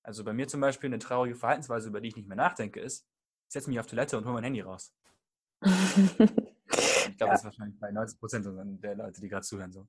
Also 0.04 0.24
bei 0.24 0.34
mir 0.34 0.48
zum 0.48 0.62
Beispiel 0.62 0.88
eine 0.88 1.00
traurige 1.00 1.36
Verhaltensweise, 1.36 1.90
über 1.90 2.00
die 2.00 2.10
ich 2.10 2.16
nicht 2.16 2.28
mehr 2.28 2.38
nachdenke, 2.38 2.80
ist, 2.80 3.06
ich 3.48 3.54
setze 3.54 3.70
mich 3.70 3.80
auf 3.80 3.88
Toilette 3.88 4.18
und 4.18 4.26
hole 4.26 4.34
mein 4.34 4.44
Handy 4.44 4.62
raus. 4.62 4.94
ich 5.64 5.72
glaube, 5.76 7.16
ja. 7.20 7.28
das 7.28 7.40
ist 7.40 7.46
wahrscheinlich 7.46 7.80
bei 7.80 7.92
90 7.92 8.20
Prozent 8.20 8.46
der 8.84 8.96
Leute, 8.96 9.22
die 9.22 9.30
gerade 9.30 9.46
zuhören. 9.46 9.72
So. 9.72 9.88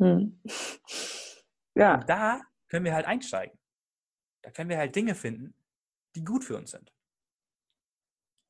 Hm. 0.00 0.40
Ja. 1.74 1.94
Und 1.94 2.08
da 2.08 2.40
können 2.68 2.84
wir 2.84 2.94
halt 2.94 3.06
einsteigen. 3.06 3.58
Da 4.42 4.50
können 4.50 4.70
wir 4.70 4.78
halt 4.78 4.94
Dinge 4.94 5.14
finden, 5.14 5.54
die 6.14 6.24
gut 6.24 6.44
für 6.44 6.56
uns 6.56 6.70
sind. 6.70 6.92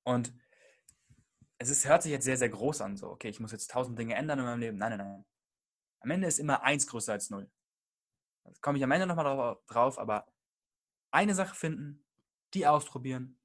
Und 0.07 0.35
es 1.59 1.71
ist, 1.71 1.89
hört 1.89 2.03
sich 2.03 2.13
jetzt 2.13 2.25
sehr, 2.25 2.37
sehr 2.37 2.51
groß 2.51 2.83
an, 2.83 2.97
so, 2.97 3.09
okay, 3.09 3.29
ich 3.29 3.41
muss 3.41 3.53
jetzt 3.53 3.71
tausend 3.71 3.99
Dinge 3.99 4.15
ändern 4.15 4.39
in 4.39 4.45
meinem 4.45 4.61
Leben. 4.61 4.77
Nein, 4.77 4.99
nein, 4.99 5.09
nein. 5.09 5.25
Am 6.01 6.11
Ende 6.11 6.29
ist 6.29 6.39
immer 6.39 6.63
eins 6.63 6.87
größer 6.87 7.13
als 7.13 7.31
null. 7.31 7.51
Da 8.45 8.53
komme 8.61 8.77
ich 8.77 8.85
am 8.85 8.91
Ende 8.91 9.07
nochmal 9.07 9.57
drauf, 9.67 9.99
aber 9.99 10.27
eine 11.11 11.35
Sache 11.35 11.55
finden, 11.55 12.05
die 12.53 12.67
ausprobieren. 12.67 13.39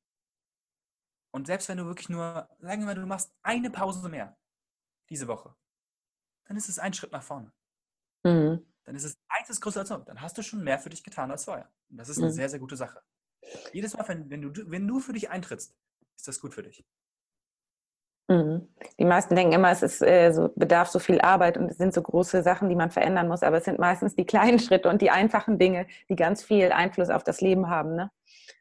Und 1.32 1.48
selbst 1.48 1.70
wenn 1.70 1.78
du 1.78 1.86
wirklich 1.86 2.10
nur, 2.10 2.50
sagen 2.60 2.82
wir 2.82 2.88
mal, 2.88 2.96
du 2.96 3.06
machst 3.06 3.32
eine 3.44 3.70
Pause 3.70 4.08
mehr 4.10 4.38
diese 5.10 5.28
Woche, 5.28 5.56
dann 6.46 6.58
ist 6.58 6.70
es 6.70 6.80
ein 6.80 6.94
Schritt 6.94 7.12
nach 7.12 7.24
vorne. 7.24 7.52
Mhm. 8.24 8.66
Dann 8.84 8.96
ist 8.96 9.04
es 9.04 9.20
eins 9.28 9.62
größer 9.62 9.82
als 9.82 9.90
null. 9.90 10.04
Dann 10.06 10.22
hast 10.22 10.38
du 10.38 10.42
schon 10.42 10.64
mehr 10.64 10.80
für 10.80 10.90
dich 10.90 11.04
getan 11.04 11.30
als 11.30 11.46
vorher. 11.46 11.70
Und 11.90 11.98
das 11.98 12.10
ist 12.10 12.18
eine 12.18 12.28
mhm. 12.28 12.32
sehr, 12.32 12.50
sehr 12.50 12.60
gute 12.60 12.76
Sache. 12.76 13.02
Jedes 13.72 13.96
Mal, 13.96 14.08
wenn, 14.08 14.30
wenn, 14.30 14.42
du, 14.42 14.72
wenn 14.72 14.88
du 14.88 15.00
für 15.00 15.14
dich 15.14 15.30
eintrittst, 15.30 15.76
ist 16.16 16.28
das 16.28 16.40
gut 16.40 16.56
für 16.56 16.64
dich. 16.64 16.84
Mhm. 18.28 18.68
Die 19.00 19.06
meisten 19.06 19.36
denken 19.36 19.54
immer, 19.54 19.72
es 19.72 19.82
ist, 19.82 20.02
äh, 20.02 20.32
so, 20.32 20.50
bedarf 20.56 20.90
so 20.90 21.00
viel 21.00 21.20
Arbeit 21.22 21.58
und 21.58 21.70
es 21.70 21.78
sind 21.78 21.94
so 21.94 22.02
große 22.02 22.44
Sachen, 22.44 22.70
die 22.70 22.76
man 22.76 22.92
verändern 22.92 23.28
muss, 23.28 23.44
aber 23.44 23.58
es 23.58 23.66
sind 23.66 23.80
meistens 23.80 24.16
die 24.16 24.26
kleinen 24.26 24.60
Schritte 24.60 24.90
und 24.90 25.02
die 25.02 25.10
einfachen 25.10 25.58
Dinge, 25.58 25.88
die 26.10 26.16
ganz 26.16 26.44
viel 26.44 26.72
Einfluss 26.72 27.10
auf 27.10 27.24
das 27.24 27.42
Leben 27.42 27.70
haben. 27.70 27.96
Ne? 27.96 28.12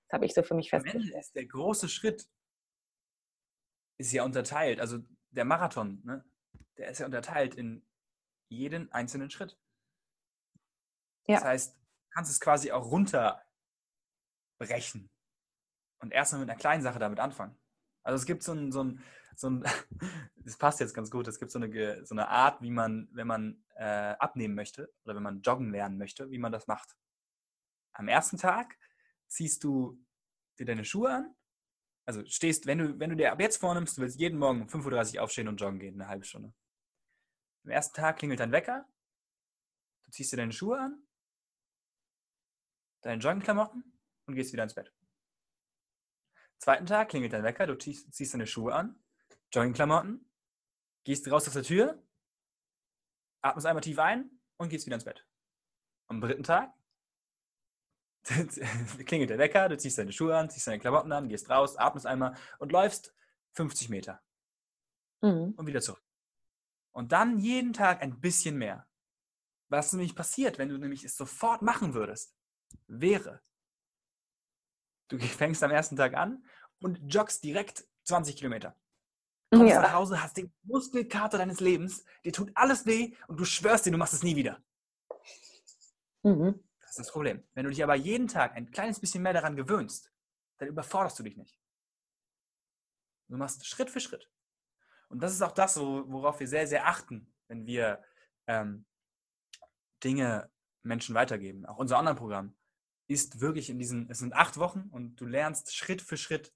Das 0.08 0.14
habe 0.14 0.26
ich 0.26 0.34
so 0.34 0.42
für 0.42 0.54
mich 0.54 0.70
festgestellt. 0.70 1.04
Am 1.04 1.08
Ende 1.08 1.20
ist 1.20 1.34
der 1.34 1.46
große 1.46 1.88
Schritt 1.88 2.26
ist 3.98 4.12
ja 4.12 4.24
unterteilt, 4.24 4.80
also 4.80 4.98
der 5.30 5.44
Marathon, 5.44 6.00
ne? 6.04 6.24
der 6.78 6.90
ist 6.90 7.00
ja 7.00 7.06
unterteilt 7.06 7.54
in 7.54 7.86
jeden 8.48 8.90
einzelnen 8.92 9.30
Schritt. 9.30 9.58
Ja. 11.26 11.36
Das 11.36 11.44
heißt, 11.44 11.76
du 11.76 11.80
kannst 12.14 12.30
es 12.30 12.40
quasi 12.40 12.72
auch 12.72 12.90
runterbrechen 12.90 15.10
und 15.98 16.12
erstmal 16.12 16.40
mit 16.40 16.48
einer 16.48 16.58
kleinen 16.58 16.82
Sache 16.82 16.98
damit 16.98 17.20
anfangen. 17.20 17.58
Also 18.02 18.16
es 18.16 18.26
gibt 18.26 18.42
so 18.42 18.52
ein, 18.52 18.72
so 18.72 18.84
ein, 18.84 19.04
so 19.36 19.50
ein, 19.50 19.64
das 20.36 20.56
passt 20.56 20.80
jetzt 20.80 20.94
ganz 20.94 21.10
gut, 21.10 21.28
es 21.28 21.38
gibt 21.38 21.50
so 21.50 21.58
eine, 21.58 22.06
so 22.06 22.14
eine 22.14 22.28
Art, 22.28 22.62
wie 22.62 22.70
man, 22.70 23.08
wenn 23.12 23.26
man 23.26 23.62
äh, 23.74 24.14
abnehmen 24.18 24.54
möchte 24.54 24.90
oder 25.04 25.14
wenn 25.14 25.22
man 25.22 25.42
joggen 25.42 25.70
lernen 25.70 25.98
möchte, 25.98 26.30
wie 26.30 26.38
man 26.38 26.52
das 26.52 26.66
macht. 26.66 26.96
Am 27.92 28.08
ersten 28.08 28.38
Tag 28.38 28.78
ziehst 29.26 29.62
du 29.64 30.02
dir 30.58 30.66
deine 30.66 30.84
Schuhe 30.84 31.12
an, 31.12 31.34
also 32.08 32.24
stehst, 32.24 32.64
wenn 32.64 32.78
du, 32.78 32.98
wenn 32.98 33.10
du 33.10 33.16
dir 33.16 33.30
ab 33.30 33.38
jetzt 33.38 33.58
vornimmst, 33.58 33.98
du 33.98 34.00
willst 34.00 34.18
jeden 34.18 34.38
Morgen 34.38 34.62
um 34.62 34.66
5.30 34.66 35.16
Uhr 35.16 35.22
aufstehen 35.22 35.46
und 35.46 35.60
joggen 35.60 35.78
gehen, 35.78 36.00
eine 36.00 36.08
halbe 36.08 36.24
Stunde. 36.24 36.54
Am 37.64 37.70
ersten 37.70 37.94
Tag 37.94 38.16
klingelt 38.18 38.40
dein 38.40 38.50
Wecker, 38.50 38.88
du 40.06 40.10
ziehst 40.12 40.32
dir 40.32 40.38
deine 40.38 40.52
Schuhe 40.52 40.78
an, 40.80 41.06
deine 43.02 43.20
Joggingklamotten 43.20 44.00
und 44.24 44.34
gehst 44.34 44.54
wieder 44.54 44.62
ins 44.62 44.72
Bett. 44.72 44.90
Zweiten 46.56 46.86
Tag 46.86 47.10
klingelt 47.10 47.34
dein 47.34 47.42
Wecker, 47.42 47.66
du 47.66 47.76
ziehst, 47.76 48.10
ziehst 48.14 48.32
deine 48.32 48.46
Schuhe 48.46 48.74
an, 48.74 48.98
Joggingklamotten, 49.52 50.32
gehst 51.04 51.30
raus 51.30 51.46
aus 51.46 51.52
der 51.52 51.62
Tür, 51.62 52.02
atmest 53.42 53.66
einmal 53.66 53.82
tief 53.82 53.98
ein 53.98 54.30
und 54.56 54.70
gehst 54.70 54.86
wieder 54.86 54.94
ins 54.94 55.04
Bett. 55.04 55.26
Am 56.06 56.22
dritten 56.22 56.42
Tag 56.42 56.72
klingelt 59.06 59.30
der 59.30 59.38
Wecker, 59.38 59.68
du 59.68 59.76
ziehst 59.76 59.98
deine 59.98 60.12
Schuhe 60.12 60.36
an, 60.36 60.50
ziehst 60.50 60.66
deine 60.66 60.78
Klamotten 60.78 61.12
an, 61.12 61.28
gehst 61.28 61.50
raus, 61.50 61.76
atmest 61.76 62.06
einmal 62.06 62.36
und 62.58 62.72
läufst 62.72 63.14
50 63.52 63.88
Meter. 63.88 64.20
Mhm. 65.22 65.54
Und 65.56 65.66
wieder 65.66 65.80
zurück. 65.80 66.02
Und 66.92 67.12
dann 67.12 67.38
jeden 67.38 67.72
Tag 67.72 68.02
ein 68.02 68.20
bisschen 68.20 68.56
mehr. 68.56 68.86
Was 69.68 69.92
nämlich 69.92 70.14
passiert, 70.14 70.58
wenn 70.58 70.68
du 70.68 70.78
nämlich 70.78 71.04
es 71.04 71.16
sofort 71.16 71.62
machen 71.62 71.94
würdest, 71.94 72.34
wäre, 72.86 73.42
du 75.08 75.18
fängst 75.18 75.62
am 75.62 75.70
ersten 75.70 75.96
Tag 75.96 76.14
an 76.14 76.44
und 76.80 77.00
joggst 77.12 77.44
direkt 77.44 77.86
20 78.04 78.36
Kilometer. 78.36 78.76
Kommst 79.50 79.72
ja. 79.72 79.80
nach 79.80 79.94
Hause, 79.94 80.22
hast 80.22 80.36
den 80.36 80.52
Muskelkater 80.64 81.38
deines 81.38 81.60
Lebens, 81.60 82.04
dir 82.24 82.32
tut 82.32 82.50
alles 82.54 82.84
weh 82.84 83.14
und 83.28 83.40
du 83.40 83.44
schwörst 83.44 83.86
dir, 83.86 83.90
du 83.90 83.96
machst 83.96 84.12
es 84.12 84.22
nie 84.22 84.36
wieder. 84.36 84.62
Mhm. 86.22 86.62
Das 86.88 86.96
ist 86.96 87.06
das 87.06 87.12
Problem. 87.12 87.44
Wenn 87.52 87.64
du 87.64 87.70
dich 87.70 87.84
aber 87.84 87.94
jeden 87.94 88.28
Tag 88.28 88.56
ein 88.56 88.70
kleines 88.70 88.98
bisschen 88.98 89.22
mehr 89.22 89.34
daran 89.34 89.56
gewöhnst, 89.56 90.10
dann 90.56 90.68
überforderst 90.68 91.18
du 91.18 91.22
dich 91.22 91.36
nicht. 91.36 91.60
Du 93.28 93.36
machst 93.36 93.66
Schritt 93.66 93.90
für 93.90 94.00
Schritt. 94.00 94.30
Und 95.10 95.22
das 95.22 95.32
ist 95.32 95.42
auch 95.42 95.52
das, 95.52 95.76
worauf 95.78 96.40
wir 96.40 96.48
sehr, 96.48 96.66
sehr 96.66 96.86
achten, 96.86 97.30
wenn 97.48 97.66
wir 97.66 98.02
ähm, 98.46 98.86
Dinge 100.02 100.50
Menschen 100.82 101.14
weitergeben. 101.14 101.66
Auch 101.66 101.76
unser 101.76 101.98
Online-Programm 101.98 102.56
ist 103.06 103.40
wirklich 103.40 103.68
in 103.68 103.78
diesen, 103.78 104.08
es 104.10 104.18
sind 104.18 104.34
acht 104.34 104.58
Wochen 104.58 104.88
und 104.90 105.16
du 105.16 105.26
lernst 105.26 105.74
Schritt 105.74 106.00
für 106.00 106.16
Schritt, 106.16 106.54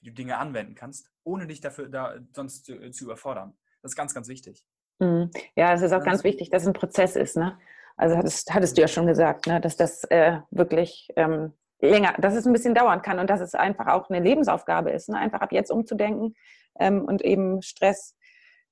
wie 0.00 0.08
du 0.08 0.14
Dinge 0.14 0.38
anwenden 0.38 0.74
kannst, 0.74 1.10
ohne 1.24 1.46
dich 1.46 1.60
dafür 1.60 1.90
da 1.90 2.18
sonst 2.32 2.64
zu, 2.64 2.90
zu 2.90 3.04
überfordern. 3.04 3.54
Das 3.82 3.92
ist 3.92 3.96
ganz, 3.96 4.14
ganz 4.14 4.28
wichtig. 4.28 4.64
Mhm. 4.98 5.30
Ja, 5.56 5.74
es 5.74 5.82
ist 5.82 5.92
auch 5.92 6.04
ganz 6.04 6.24
wichtig, 6.24 6.48
dass 6.48 6.62
es 6.62 6.68
ein 6.68 6.74
Prozess 6.74 7.16
ist. 7.16 7.36
Ne? 7.36 7.58
Also 7.96 8.16
hattest, 8.16 8.52
hattest 8.52 8.76
du 8.76 8.82
ja 8.82 8.88
schon 8.88 9.06
gesagt, 9.06 9.46
ne? 9.46 9.60
dass 9.60 9.76
das 9.76 10.04
äh, 10.04 10.38
wirklich 10.50 11.08
ähm, 11.16 11.52
länger, 11.80 12.14
dass 12.18 12.34
es 12.34 12.46
ein 12.46 12.52
bisschen 12.52 12.74
dauern 12.74 13.02
kann 13.02 13.18
und 13.18 13.30
dass 13.30 13.40
es 13.40 13.54
einfach 13.54 13.86
auch 13.86 14.10
eine 14.10 14.20
Lebensaufgabe 14.20 14.90
ist, 14.90 15.08
ne? 15.08 15.18
einfach 15.18 15.40
ab 15.40 15.52
jetzt 15.52 15.70
umzudenken 15.70 16.34
ähm, 16.78 17.04
und 17.04 17.22
eben 17.22 17.62
Stress 17.62 18.16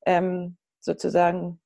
ähm, 0.06 0.56
sozusagen 0.80 1.60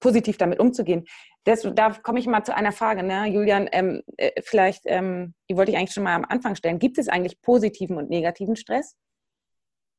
positiv 0.00 0.38
damit 0.38 0.60
umzugehen. 0.60 1.04
Das, 1.44 1.68
da 1.74 1.90
komme 1.90 2.18
ich 2.18 2.26
mal 2.26 2.44
zu 2.44 2.54
einer 2.54 2.72
Frage, 2.72 3.02
ne? 3.02 3.26
Julian, 3.26 3.68
ähm, 3.72 4.02
äh, 4.16 4.40
vielleicht, 4.42 4.84
ähm, 4.86 5.34
die 5.50 5.56
wollte 5.56 5.72
ich 5.72 5.76
eigentlich 5.76 5.92
schon 5.92 6.04
mal 6.04 6.14
am 6.14 6.24
Anfang 6.24 6.54
stellen. 6.54 6.78
Gibt 6.78 6.96
es 6.96 7.08
eigentlich 7.08 7.42
positiven 7.42 7.98
und 7.98 8.08
negativen 8.08 8.56
Stress? 8.56 8.96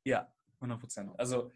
Ja, 0.05 0.31
100 0.55 0.79
Prozent. 0.79 1.11
Also 1.17 1.51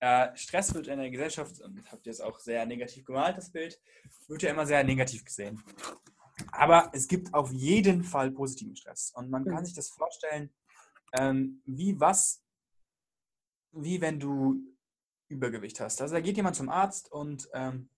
äh, 0.00 0.36
Stress 0.36 0.74
wird 0.74 0.88
in 0.88 0.98
der 0.98 1.10
Gesellschaft, 1.10 1.60
und 1.60 1.90
habt 1.90 2.06
ihr 2.06 2.12
es 2.12 2.20
auch 2.20 2.38
sehr 2.38 2.66
negativ 2.66 3.04
gemalt, 3.04 3.36
das 3.38 3.50
Bild, 3.50 3.80
wird 4.28 4.42
ja 4.42 4.50
immer 4.50 4.66
sehr 4.66 4.82
negativ 4.84 5.24
gesehen. 5.24 5.62
Aber 6.52 6.90
es 6.92 7.06
gibt 7.08 7.32
auf 7.34 7.52
jeden 7.52 8.02
Fall 8.02 8.30
positiven 8.30 8.76
Stress. 8.76 9.12
Und 9.14 9.30
man 9.30 9.44
kann 9.44 9.60
mhm. 9.60 9.66
sich 9.66 9.74
das 9.74 9.90
vorstellen, 9.90 10.50
ähm, 11.18 11.62
wie 11.66 11.98
was, 12.00 12.42
wie 13.72 14.00
wenn 14.00 14.18
du 14.18 14.60
Übergewicht 15.28 15.80
hast. 15.80 16.00
Also 16.00 16.14
da 16.14 16.20
geht 16.20 16.36
jemand 16.36 16.56
zum 16.56 16.68
Arzt 16.68 17.10
und 17.10 17.48
ähm, 17.54 17.88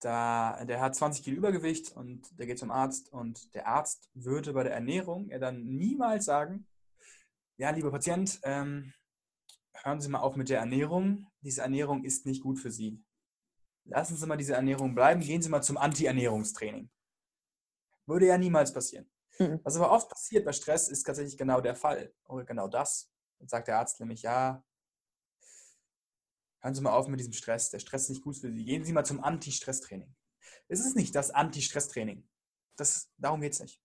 da, 0.00 0.64
der 0.64 0.80
hat 0.80 0.96
20 0.96 1.24
Kilo 1.24 1.36
Übergewicht 1.36 1.92
und 1.92 2.26
der 2.38 2.46
geht 2.46 2.58
zum 2.58 2.70
Arzt 2.70 3.12
und 3.12 3.54
der 3.54 3.68
Arzt 3.68 4.10
würde 4.14 4.52
bei 4.52 4.64
der 4.64 4.72
Ernährung 4.72 5.28
ja 5.28 5.38
dann 5.38 5.64
niemals 5.64 6.24
sagen, 6.24 6.66
ja, 7.56 7.70
lieber 7.70 7.90
Patient, 7.90 8.40
ähm, 8.42 8.92
hören 9.74 10.00
Sie 10.00 10.08
mal 10.08 10.20
auf 10.20 10.36
mit 10.36 10.48
der 10.48 10.58
Ernährung. 10.58 11.26
Diese 11.40 11.62
Ernährung 11.62 12.04
ist 12.04 12.26
nicht 12.26 12.42
gut 12.42 12.58
für 12.58 12.70
Sie. 12.70 13.02
Lassen 13.84 14.16
Sie 14.16 14.26
mal 14.26 14.36
diese 14.36 14.54
Ernährung 14.54 14.94
bleiben, 14.94 15.20
gehen 15.20 15.42
Sie 15.42 15.48
mal 15.48 15.62
zum 15.62 15.76
Anti-Ernährungstraining. 15.76 16.90
Würde 18.06 18.26
ja 18.26 18.38
niemals 18.38 18.72
passieren. 18.72 19.10
Mhm. 19.38 19.60
Was 19.64 19.76
aber 19.76 19.90
oft 19.90 20.08
passiert 20.08 20.44
bei 20.44 20.52
Stress, 20.52 20.88
ist 20.88 21.04
tatsächlich 21.04 21.36
genau 21.36 21.60
der 21.60 21.74
Fall. 21.74 22.14
Oder 22.28 22.44
genau 22.44 22.68
das. 22.68 23.10
Dann 23.38 23.48
sagt 23.48 23.68
der 23.68 23.78
Arzt 23.78 23.98
nämlich, 24.00 24.22
ja, 24.22 24.64
hören 26.60 26.74
Sie 26.74 26.80
mal 26.80 26.92
auf 26.92 27.08
mit 27.08 27.18
diesem 27.18 27.32
Stress. 27.32 27.70
Der 27.70 27.80
Stress 27.80 28.04
ist 28.04 28.10
nicht 28.10 28.22
gut 28.22 28.36
für 28.36 28.52
Sie. 28.52 28.64
Gehen 28.64 28.84
Sie 28.84 28.92
mal 28.92 29.04
zum 29.04 29.22
Anti-Stress-Training. 29.22 30.14
Es 30.68 30.80
ist 30.80 30.96
nicht 30.96 31.14
das 31.14 31.30
Anti-Stress-Training. 31.30 32.28
darum 33.18 33.40
geht 33.40 33.52
es 33.52 33.60
nicht. 33.60 33.80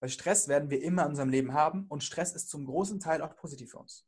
Weil 0.00 0.08
Stress 0.08 0.48
werden 0.48 0.70
wir 0.70 0.82
immer 0.82 1.04
in 1.04 1.10
unserem 1.10 1.28
Leben 1.28 1.54
haben 1.54 1.86
und 1.88 2.02
Stress 2.02 2.34
ist 2.34 2.50
zum 2.50 2.66
großen 2.66 3.00
Teil 3.00 3.22
auch 3.22 3.36
positiv 3.36 3.70
für 3.70 3.78
uns. 3.78 4.06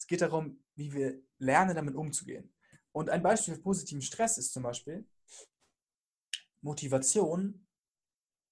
Es 0.00 0.06
geht 0.06 0.22
darum, 0.22 0.64
wie 0.74 0.92
wir 0.92 1.20
lernen, 1.38 1.76
damit 1.76 1.94
umzugehen. 1.94 2.52
Und 2.92 3.10
ein 3.10 3.22
Beispiel 3.22 3.54
für 3.54 3.60
positiven 3.60 4.02
Stress 4.02 4.38
ist 4.38 4.52
zum 4.52 4.62
Beispiel 4.62 5.06
Motivation 6.62 7.66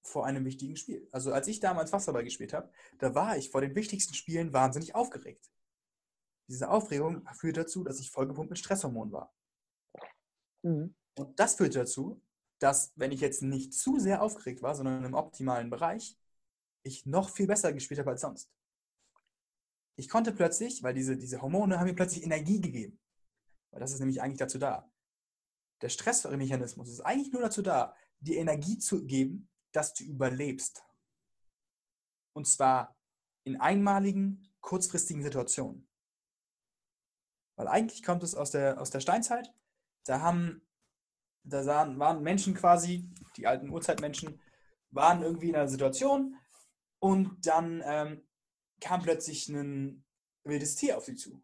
vor 0.03 0.27
einem 0.27 0.45
wichtigen 0.45 0.77
Spiel. 0.77 1.09
Also 1.11 1.33
als 1.33 1.49
ich 1.49 1.59
damals 1.59 1.93
Wasserball 1.93 2.23
gespielt 2.23 2.53
habe, 2.53 2.71
da 2.99 3.15
war 3.15 3.37
ich 3.37 3.51
vor 3.51 3.61
den 3.61 3.75
wichtigsten 3.75 4.15
Spielen 4.15 4.53
wahnsinnig 4.53 4.95
aufgeregt. 4.95 5.51
Diese 6.49 6.71
Aufregung 6.71 7.27
führt 7.35 7.57
dazu, 7.57 7.83
dass 7.83 7.99
ich 7.99 8.11
vollgepumpt 8.11 8.51
mit 8.51 8.59
Stresshormonen 8.59 9.13
war. 9.13 9.35
Mhm. 10.63 10.95
Und 11.17 11.41
das 11.41 11.57
führt 11.57 11.75
dazu, 11.75 12.23
dass, 12.59 12.93
wenn 12.97 13.13
ich 13.13 13.21
jetzt 13.21 13.43
nicht 13.43 13.75
zu 13.75 13.99
sehr 13.99 14.23
aufgeregt 14.23 14.63
war, 14.63 14.75
sondern 14.75 15.05
im 15.05 15.15
optimalen 15.15 15.71
Bereich, 15.71 16.17
ich 16.83 17.07
noch 17.07 17.31
viel 17.31 17.47
besser 17.47 17.73
gespielt 17.73 18.01
habe 18.01 18.11
als 18.11 18.21
sonst. 18.21 18.51
Ich 19.99 20.09
konnte 20.09 20.33
plötzlich, 20.33 20.85
weil 20.85 20.95
diese, 20.95 21.17
diese 21.17 21.43
Hormone 21.43 21.79
haben 21.79 21.87
mir 21.87 21.95
plötzlich 21.95 22.23
Energie 22.23 22.61
gegeben. 22.61 23.01
Weil 23.73 23.81
das 23.81 23.93
ist 23.93 23.99
nämlich 23.99 24.23
eigentlich 24.23 24.39
dazu 24.39 24.57
da. 24.57 24.89
Der 25.83 25.89
Stressmechanismus 25.89 26.89
ist 26.89 27.01
eigentlich 27.01 27.33
nur 27.33 27.43
dazu 27.43 27.63
da, 27.63 27.97
dir 28.21 28.39
Energie 28.39 28.79
zu 28.79 29.05
geben, 29.05 29.51
dass 29.73 29.95
du 29.95 30.05
überlebst. 30.05 30.85
Und 32.33 32.47
zwar 32.47 32.97
in 33.43 33.61
einmaligen, 33.61 34.49
kurzfristigen 34.61 35.25
Situationen. 35.25 35.89
Weil 37.57 37.67
eigentlich 37.67 38.05
kommt 38.05 38.23
es 38.23 38.37
aus 38.37 38.53
der, 38.53 38.81
aus 38.81 38.91
der 38.91 39.01
Steinzeit. 39.01 39.53
Da 40.05 40.21
haben, 40.21 40.65
da 41.43 41.65
sahen, 41.65 41.99
waren 41.99 42.23
Menschen 42.23 42.55
quasi, 42.55 43.13
die 43.37 43.49
alten 43.49 43.69
Urzeitmenschen, 43.69 44.41
waren 44.91 45.23
irgendwie 45.23 45.49
in 45.49 45.57
einer 45.57 45.67
Situation 45.67 46.37
und 47.01 47.45
dann 47.45 47.83
ähm, 47.85 48.28
kam 48.81 49.03
plötzlich 49.03 49.49
ein 49.49 50.05
wildes 50.45 50.77
Tier 50.77 50.97
auf 50.97 51.05
sie 51.05 51.17
zu. 51.17 51.43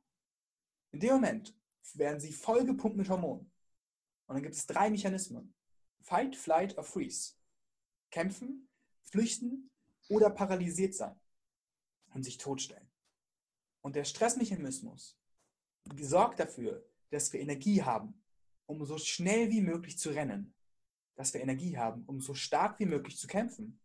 In 0.93 1.01
dem 1.01 1.14
Moment 1.14 1.57
werden 1.95 2.20
sie 2.20 2.32
vollgepumpt 2.32 2.97
mit 2.97 3.09
Hormonen. 3.09 3.51
Und 4.26 4.37
dann 4.37 4.43
gibt 4.43 4.55
es 4.55 4.66
drei 4.66 4.91
Mechanismen. 4.91 5.55
Fight, 6.01 6.37
Flight 6.37 6.76
or 6.78 6.85
Freeze. 6.85 7.35
Kämpfen, 8.11 8.68
flüchten 9.03 9.70
oder 10.09 10.30
paralysiert 10.30 10.95
sein 10.95 11.18
und 12.14 12.22
sich 12.22 12.39
totstellen. 12.39 12.89
Und 13.82 13.97
der 13.97 14.05
Stressmechanismus 14.05 15.18
sorgt 16.01 16.41
dafür, 16.41 16.89
dass 17.11 17.32
wir 17.32 17.41
Energie 17.41 17.82
haben, 17.82 18.22
um 18.66 18.85
so 18.85 18.99
schnell 18.99 19.51
wie 19.51 19.61
möglich 19.61 19.99
zu 19.99 20.11
rennen. 20.11 20.55
Dass 21.16 21.35
wir 21.35 21.43
Energie 21.43 21.76
haben, 21.76 22.05
um 22.07 22.20
so 22.20 22.35
stark 22.35 22.78
wie 22.80 22.87
möglich 22.87 23.18
zu 23.18 23.26
kämpfen. 23.26 23.80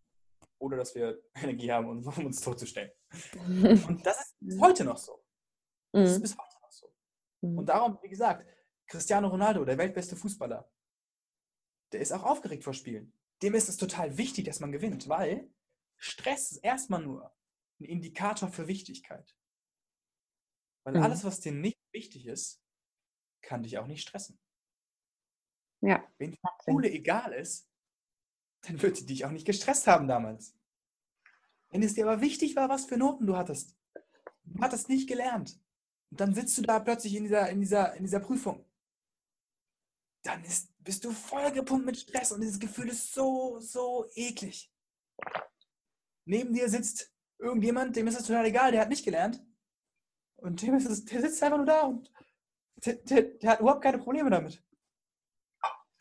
Oder 0.60 0.78
dass 0.78 0.94
wir 0.96 1.22
Energie 1.36 1.72
haben, 1.72 1.88
um 1.88 2.26
uns 2.26 2.42
totzustellen. 2.42 2.92
Und 3.88 4.06
das 4.06 4.20
ist 4.20 4.36
bis 4.40 4.60
heute 4.60 4.84
noch 4.84 4.98
so. 4.98 5.24
Das 5.92 6.12
ist 6.12 6.18
mhm. 6.18 6.22
bis 6.22 6.38
heute 6.38 6.56
noch 6.62 6.72
so. 6.72 6.94
Mhm. 7.42 7.58
Und 7.58 7.66
darum, 7.66 7.98
wie 8.02 8.10
gesagt, 8.10 8.46
Cristiano 8.88 9.28
Ronaldo, 9.28 9.66
der 9.66 9.78
weltbeste 9.78 10.16
Fußballer, 10.16 10.70
der 11.92 12.02
ist 12.02 12.12
auch 12.12 12.24
aufgeregt 12.24 12.64
vor 12.64 12.74
Spielen. 12.74 13.14
Dem 13.42 13.56
ist 13.56 13.70
es 13.70 13.78
total 13.78 14.18
wichtig, 14.18 14.46
dass 14.46 14.60
man 14.60 14.72
gewinnt, 14.72 15.08
weil 15.08 15.50
Stress 15.98 16.52
ist 16.52 16.58
erstmal 16.58 17.02
nur 17.02 17.34
ein 17.80 17.86
Indikator 17.86 18.50
für 18.50 18.68
Wichtigkeit. 18.68 19.36
Weil 20.84 20.96
mhm. 20.96 21.04
alles, 21.04 21.24
was 21.24 21.40
dir 21.40 21.52
nicht 21.52 21.80
wichtig 21.92 22.26
ist, 22.26 22.62
kann 23.42 23.64
dich 23.64 23.78
auch 23.78 23.88
nicht 23.88 24.02
stressen. 24.02 24.40
Ja. 25.82 26.06
Wenn 26.18 26.32
die 26.32 26.40
Schule 26.66 26.90
egal 26.90 27.34
ist, 27.34 27.69
dann 28.62 28.82
wird 28.82 28.98
sie 28.98 29.06
dich 29.06 29.26
auch 29.26 29.32
nicht 29.32 29.46
gestresst 29.46 29.88
haben 29.88 30.08
damals. 30.08 30.56
Wenn 31.72 31.84
es 31.84 31.94
dir 31.94 32.08
aber 32.08 32.22
wichtig 32.22 32.56
war, 32.56 32.70
was 32.70 32.86
für 32.86 32.98
Noten 32.98 33.28
du 33.28 33.38
hattest, 33.38 33.76
du 34.44 34.62
hattest 34.62 34.90
nicht 34.90 35.08
gelernt, 35.08 35.60
und 36.12 36.20
dann 36.20 36.34
sitzt 36.34 36.58
du 36.58 36.64
da 36.64 36.80
plötzlich 36.80 37.16
in 37.16 37.24
dieser, 37.24 37.50
in 37.50 37.60
dieser, 37.60 37.94
in 37.94 38.04
dieser 38.04 38.20
Prüfung, 38.20 38.66
dann 40.24 40.44
ist, 40.44 40.74
bist 40.80 41.06
du 41.06 41.12
vollgepumpt 41.12 41.86
mit 41.86 41.98
Stress 41.98 42.32
und 42.32 42.42
dieses 42.42 42.60
Gefühl 42.60 42.90
ist 42.90 43.14
so, 43.14 43.60
so 43.60 44.08
eklig. 44.16 44.74
Neben 46.26 46.54
dir 46.54 46.68
sitzt 46.70 47.14
irgendjemand, 47.38 47.96
dem 47.96 48.08
ist 48.08 48.20
es 48.20 48.28
total 48.28 48.46
egal, 48.46 48.72
der 48.72 48.82
hat 48.82 48.90
nicht 48.90 49.06
gelernt. 49.06 49.44
Und 50.36 50.62
dem 50.62 50.76
ist 50.76 50.86
es, 50.86 51.06
der 51.06 51.22
sitzt 51.22 51.42
einfach 51.44 51.58
nur 51.58 51.66
da 51.66 51.82
und 51.82 52.12
der, 52.86 52.96
der, 52.96 53.22
der 53.24 53.52
hat 53.52 53.60
überhaupt 53.60 53.84
keine 53.84 54.00
Probleme 54.00 54.30
damit. 54.30 54.64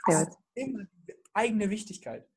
Ja. 0.06 0.24
Das 0.24 0.28
ist 0.28 0.38
immer 0.54 0.84
die 0.84 1.14
eigene 1.32 1.70
Wichtigkeit. 1.70 2.28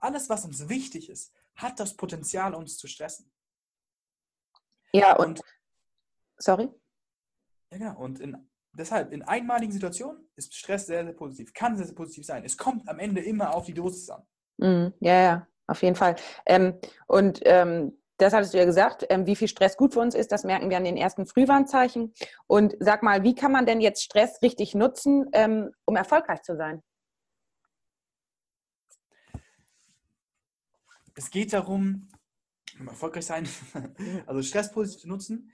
Alles, 0.00 0.28
was 0.28 0.44
uns 0.44 0.68
wichtig 0.68 1.10
ist, 1.10 1.32
hat 1.54 1.80
das 1.80 1.96
Potenzial, 1.96 2.54
uns 2.54 2.76
zu 2.76 2.86
stressen. 2.86 3.30
Ja, 4.92 5.16
und, 5.16 5.40
und 5.40 5.42
sorry? 6.38 6.68
Ja, 7.70 7.78
genau. 7.78 7.98
Und 7.98 8.20
in 8.20 8.48
deshalb, 8.76 9.12
in 9.12 9.22
einmaligen 9.22 9.72
Situationen 9.72 10.28
ist 10.36 10.54
Stress 10.54 10.86
sehr, 10.86 11.04
sehr 11.04 11.14
positiv. 11.14 11.52
Kann 11.54 11.76
sehr, 11.76 11.86
sehr 11.86 11.94
positiv 11.94 12.24
sein. 12.24 12.44
Es 12.44 12.56
kommt 12.56 12.88
am 12.88 12.98
Ende 12.98 13.22
immer 13.22 13.54
auf 13.54 13.66
die 13.66 13.74
Dosis 13.74 14.10
an. 14.10 14.22
Mm, 14.58 14.86
ja, 15.00 15.20
ja, 15.20 15.46
auf 15.66 15.82
jeden 15.82 15.96
Fall. 15.96 16.16
Ähm, 16.46 16.78
und 17.06 17.40
ähm, 17.44 17.98
das 18.18 18.32
hattest 18.32 18.54
du 18.54 18.58
ja 18.58 18.64
gesagt, 18.64 19.06
ähm, 19.10 19.26
wie 19.26 19.36
viel 19.36 19.48
Stress 19.48 19.76
gut 19.76 19.92
für 19.92 20.00
uns 20.00 20.14
ist, 20.14 20.32
das 20.32 20.44
merken 20.44 20.70
wir 20.70 20.76
an 20.78 20.84
den 20.84 20.96
ersten 20.96 21.26
Frühwarnzeichen. 21.26 22.14
Und 22.46 22.74
sag 22.80 23.02
mal, 23.02 23.22
wie 23.22 23.34
kann 23.34 23.52
man 23.52 23.66
denn 23.66 23.80
jetzt 23.80 24.02
Stress 24.02 24.40
richtig 24.42 24.74
nutzen, 24.74 25.28
ähm, 25.32 25.72
um 25.84 25.96
erfolgreich 25.96 26.42
zu 26.42 26.56
sein? 26.56 26.82
Es 31.18 31.30
geht 31.30 31.54
darum, 31.54 32.08
um 32.78 32.88
erfolgreich 32.88 33.24
sein, 33.24 33.48
also 34.26 34.42
Stress 34.42 34.70
positiv 34.70 35.00
zu 35.00 35.08
nutzen. 35.08 35.50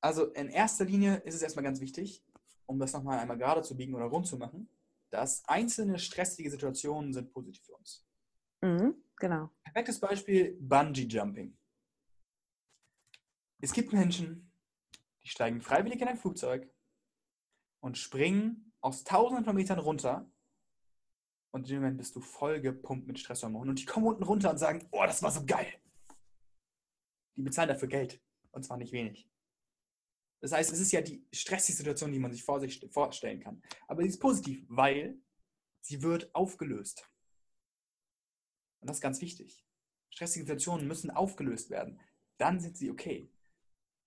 Also 0.00 0.32
in 0.32 0.48
erster 0.48 0.84
Linie 0.84 1.18
ist 1.18 1.36
es 1.36 1.42
erstmal 1.42 1.62
ganz 1.62 1.80
wichtig, 1.80 2.24
um 2.66 2.80
das 2.80 2.92
nochmal 2.92 3.20
einmal 3.20 3.38
gerade 3.38 3.62
zu 3.62 3.76
biegen 3.76 3.94
oder 3.94 4.06
rund 4.06 4.26
zu 4.26 4.36
machen, 4.36 4.68
dass 5.10 5.44
einzelne 5.48 6.00
stressige 6.00 6.50
Situationen 6.50 7.12
sind 7.12 7.32
positiv 7.32 7.64
für 7.64 7.74
uns. 7.74 8.04
Mhm, 8.60 8.96
genau. 9.16 9.50
Perfektes 9.62 10.00
Beispiel 10.00 10.56
Bungee 10.60 11.06
Jumping. 11.06 11.56
Es 13.60 13.72
gibt 13.72 13.92
Menschen, 13.92 14.52
die 15.22 15.28
steigen 15.28 15.60
freiwillig 15.60 16.00
in 16.00 16.08
ein 16.08 16.16
Flugzeug 16.16 16.68
und 17.80 17.98
springen 17.98 18.72
aus 18.80 19.04
tausenden 19.04 19.44
von 19.44 19.54
Metern 19.54 19.78
runter 19.78 20.31
und 21.52 21.68
in 21.68 21.74
dem 21.74 21.82
Moment 21.82 21.98
bist 21.98 22.16
du 22.16 22.20
voll 22.20 22.60
gepumpt 22.60 23.06
mit 23.06 23.18
Stresshormonen 23.18 23.70
und 23.70 23.78
die 23.78 23.84
kommen 23.84 24.06
unten 24.06 24.24
runter 24.24 24.50
und 24.50 24.58
sagen, 24.58 24.88
oh, 24.90 25.04
das 25.04 25.22
war 25.22 25.30
so 25.30 25.44
geil. 25.44 25.72
Die 27.36 27.42
bezahlen 27.42 27.68
dafür 27.68 27.88
Geld 27.88 28.20
und 28.50 28.64
zwar 28.64 28.78
nicht 28.78 28.92
wenig. 28.92 29.28
Das 30.40 30.52
heißt, 30.52 30.72
es 30.72 30.80
ist 30.80 30.92
ja 30.92 31.02
die 31.02 31.24
stressige 31.32 31.76
Situation, 31.76 32.10
die 32.10 32.18
man 32.18 32.32
sich 32.32 32.42
vor 32.42 32.58
sich 32.58 32.84
vorstellen 32.90 33.40
kann. 33.40 33.62
Aber 33.86 34.02
sie 34.02 34.08
ist 34.08 34.18
positiv, 34.18 34.64
weil 34.68 35.16
sie 35.82 36.02
wird 36.02 36.34
aufgelöst. 36.34 37.08
Und 38.80 38.88
das 38.88 38.96
ist 38.96 39.02
ganz 39.02 39.20
wichtig. 39.20 39.64
Stressige 40.10 40.44
Situationen 40.44 40.88
müssen 40.88 41.10
aufgelöst 41.10 41.70
werden. 41.70 42.00
Dann 42.38 42.60
sind 42.60 42.76
sie 42.76 42.90
okay. 42.90 43.30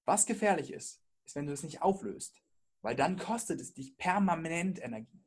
Was 0.03 0.25
gefährlich 0.25 0.73
ist, 0.73 1.01
ist, 1.25 1.35
wenn 1.35 1.45
du 1.45 1.53
es 1.53 1.63
nicht 1.63 1.81
auflöst. 1.81 2.43
Weil 2.81 2.95
dann 2.95 3.17
kostet 3.17 3.61
es 3.61 3.73
dich 3.73 3.95
permanent 3.97 4.79
Energie. 4.83 5.24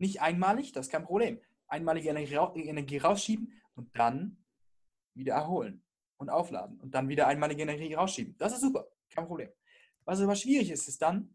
Nicht 0.00 0.22
einmalig, 0.22 0.72
das 0.72 0.86
ist 0.86 0.92
kein 0.92 1.04
Problem. 1.04 1.38
Einmalige 1.68 2.08
Energie 2.08 2.96
rausschieben 2.96 3.52
und 3.74 3.96
dann 3.96 4.38
wieder 5.14 5.34
erholen 5.34 5.82
und 6.16 6.30
aufladen 6.30 6.80
und 6.80 6.94
dann 6.94 7.08
wieder 7.08 7.26
einmalige 7.26 7.62
Energie 7.62 7.92
rausschieben. 7.92 8.34
Das 8.38 8.54
ist 8.54 8.62
super, 8.62 8.88
kein 9.10 9.26
Problem. 9.26 9.50
Was 10.06 10.20
aber 10.22 10.34
schwierig 10.34 10.70
ist, 10.70 10.88
ist 10.88 11.02
dann, 11.02 11.34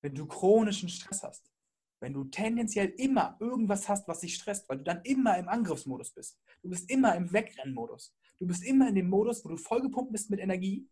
wenn 0.00 0.14
du 0.14 0.26
chronischen 0.26 0.88
Stress 0.88 1.22
hast. 1.22 1.52
Wenn 2.00 2.14
du 2.14 2.24
tendenziell 2.24 2.88
immer 2.96 3.36
irgendwas 3.38 3.86
hast, 3.88 4.08
was 4.08 4.20
dich 4.20 4.34
stresst, 4.34 4.68
weil 4.68 4.78
du 4.78 4.84
dann 4.84 5.02
immer 5.02 5.36
im 5.36 5.48
Angriffsmodus 5.48 6.12
bist. 6.12 6.38
Du 6.62 6.70
bist 6.70 6.90
immer 6.90 7.14
im 7.16 7.30
Wegrennmodus. 7.32 8.14
Du 8.38 8.46
bist 8.46 8.64
immer 8.64 8.88
in 8.88 8.94
dem 8.94 9.08
Modus, 9.08 9.44
wo 9.44 9.50
du 9.50 9.56
vollgepumpt 9.58 10.12
bist 10.12 10.30
mit 10.30 10.40
Energie. 10.40 10.88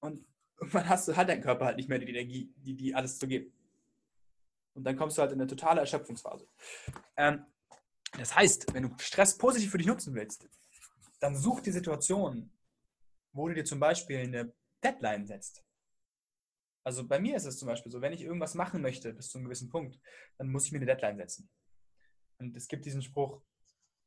Und 0.00 0.24
irgendwann 0.58 0.88
hast 0.88 1.08
du, 1.08 1.16
hat 1.16 1.28
dein 1.28 1.42
Körper 1.42 1.66
halt 1.66 1.76
nicht 1.76 1.88
mehr 1.88 1.98
die 1.98 2.08
Energie, 2.08 2.54
die, 2.56 2.74
die 2.74 2.94
alles 2.94 3.18
zu 3.18 3.28
geben. 3.28 3.52
Und 4.80 4.84
dann 4.84 4.96
kommst 4.96 5.18
du 5.18 5.20
halt 5.20 5.32
in 5.32 5.38
eine 5.38 5.46
totale 5.46 5.80
Erschöpfungsphase. 5.80 6.48
Ähm, 7.14 7.44
das 8.16 8.34
heißt, 8.34 8.72
wenn 8.72 8.84
du 8.84 8.98
Stress 8.98 9.36
positiv 9.36 9.70
für 9.70 9.76
dich 9.76 9.86
nutzen 9.86 10.14
willst, 10.14 10.48
dann 11.20 11.36
such 11.36 11.60
die 11.60 11.70
Situation, 11.70 12.50
wo 13.32 13.46
du 13.46 13.52
dir 13.52 13.64
zum 13.66 13.78
Beispiel 13.78 14.20
eine 14.20 14.54
Deadline 14.82 15.26
setzt. 15.26 15.62
Also 16.82 17.06
bei 17.06 17.20
mir 17.20 17.36
ist 17.36 17.44
es 17.44 17.58
zum 17.58 17.68
Beispiel 17.68 17.92
so, 17.92 18.00
wenn 18.00 18.14
ich 18.14 18.22
irgendwas 18.22 18.54
machen 18.54 18.80
möchte 18.80 19.12
bis 19.12 19.28
zu 19.28 19.36
einem 19.36 19.44
gewissen 19.44 19.68
Punkt, 19.68 20.00
dann 20.38 20.48
muss 20.48 20.64
ich 20.64 20.72
mir 20.72 20.78
eine 20.78 20.86
Deadline 20.86 21.18
setzen. 21.18 21.50
Und 22.38 22.56
es 22.56 22.66
gibt 22.66 22.86
diesen 22.86 23.02
Spruch, 23.02 23.42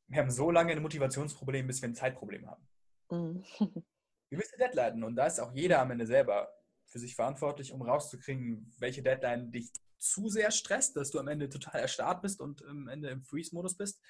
wir 0.08 0.18
haben 0.18 0.30
so 0.32 0.50
lange 0.50 0.72
ein 0.72 0.82
Motivationsproblem, 0.82 1.68
bis 1.68 1.80
wir 1.82 1.88
ein 1.88 1.94
Zeitproblem 1.94 2.50
haben. 2.50 2.68
Mhm. 3.12 3.44
Gewisse 4.28 4.56
Deadline. 4.56 5.04
Und 5.04 5.14
da 5.14 5.26
ist 5.26 5.38
auch 5.38 5.54
jeder 5.54 5.80
am 5.80 5.92
Ende 5.92 6.06
selber 6.06 6.52
für 6.86 6.98
sich 6.98 7.14
verantwortlich, 7.14 7.70
um 7.70 7.80
rauszukriegen, 7.80 8.74
welche 8.80 9.04
Deadline 9.04 9.52
dich 9.52 9.70
zu 10.04 10.28
sehr 10.28 10.50
stresst, 10.50 10.96
dass 10.96 11.10
du 11.10 11.18
am 11.18 11.28
Ende 11.28 11.48
total 11.48 11.80
erstarrt 11.80 12.22
bist 12.22 12.40
und 12.40 12.64
am 12.64 12.88
Ende 12.88 13.10
im 13.10 13.22
Freeze-Modus 13.22 13.76
bist. 13.76 14.00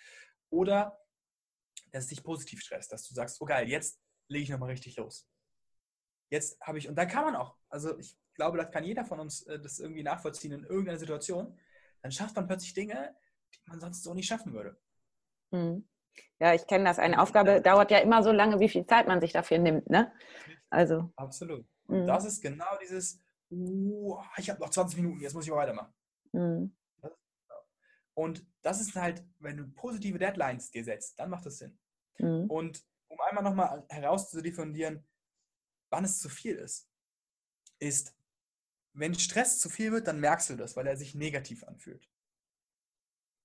Oder 0.50 0.98
dass 1.92 2.04
es 2.04 2.10
dich 2.10 2.22
positiv 2.22 2.60
stresst, 2.60 2.92
dass 2.92 3.06
du 3.06 3.14
sagst, 3.14 3.40
oh 3.40 3.44
geil, 3.44 3.68
jetzt 3.68 4.00
lege 4.28 4.44
ich 4.44 4.50
nochmal 4.50 4.70
richtig 4.70 4.96
los 4.96 5.28
jetzt 6.34 6.60
habe 6.60 6.78
ich, 6.78 6.88
und 6.88 6.96
dann 6.96 7.08
kann 7.08 7.24
man 7.24 7.36
auch, 7.36 7.56
also 7.68 7.98
ich 7.98 8.16
glaube, 8.34 8.58
das 8.58 8.70
kann 8.70 8.84
jeder 8.84 9.04
von 9.04 9.20
uns 9.20 9.42
äh, 9.42 9.58
das 9.58 9.78
irgendwie 9.78 10.02
nachvollziehen 10.02 10.52
in 10.52 10.64
irgendeiner 10.64 10.98
Situation, 10.98 11.58
dann 12.02 12.12
schafft 12.12 12.36
man 12.36 12.46
plötzlich 12.46 12.74
Dinge, 12.74 13.14
die 13.54 13.60
man 13.66 13.80
sonst 13.80 14.02
so 14.02 14.12
nicht 14.12 14.26
schaffen 14.26 14.52
würde. 14.52 14.76
Hm. 15.52 15.88
Ja, 16.38 16.54
ich 16.54 16.66
kenne 16.66 16.84
das. 16.84 16.98
Eine 16.98 17.20
Aufgabe 17.20 17.60
dauert 17.60 17.90
ja 17.90 17.98
immer 17.98 18.22
so 18.22 18.30
lange, 18.30 18.60
wie 18.60 18.68
viel 18.68 18.86
Zeit 18.86 19.08
man 19.08 19.20
sich 19.20 19.32
dafür 19.32 19.58
nimmt, 19.58 19.88
ne? 19.88 20.12
Also. 20.70 21.10
Absolut. 21.16 21.66
Und 21.86 22.02
mhm. 22.02 22.06
das 22.06 22.24
ist 22.24 22.40
genau 22.40 22.78
dieses, 22.80 23.23
uh, 23.54 24.20
ich 24.36 24.50
habe 24.50 24.60
noch 24.60 24.70
20 24.70 25.00
Minuten, 25.00 25.20
jetzt 25.20 25.34
muss 25.34 25.44
ich 25.44 25.50
mal 25.50 25.58
weitermachen. 25.58 25.92
Mhm. 26.32 26.76
Und 28.14 28.46
das 28.62 28.80
ist 28.80 28.94
halt, 28.94 29.24
wenn 29.38 29.56
du 29.56 29.66
positive 29.72 30.18
Deadlines 30.18 30.70
dir 30.70 30.84
setzt, 30.84 31.18
dann 31.18 31.30
macht 31.30 31.46
das 31.46 31.58
Sinn. 31.58 31.78
Mhm. 32.18 32.46
Und 32.48 32.84
um 33.08 33.20
einmal 33.20 33.44
nochmal 33.44 33.84
herauszudiffundieren, 33.88 35.04
wann 35.90 36.04
es 36.04 36.20
zu 36.20 36.28
viel 36.28 36.56
ist, 36.56 36.90
ist, 37.78 38.16
wenn 38.92 39.14
Stress 39.14 39.58
zu 39.58 39.68
viel 39.68 39.90
wird, 39.92 40.06
dann 40.06 40.20
merkst 40.20 40.50
du 40.50 40.56
das, 40.56 40.76
weil 40.76 40.86
er 40.86 40.96
sich 40.96 41.14
negativ 41.14 41.64
anfühlt. 41.64 42.08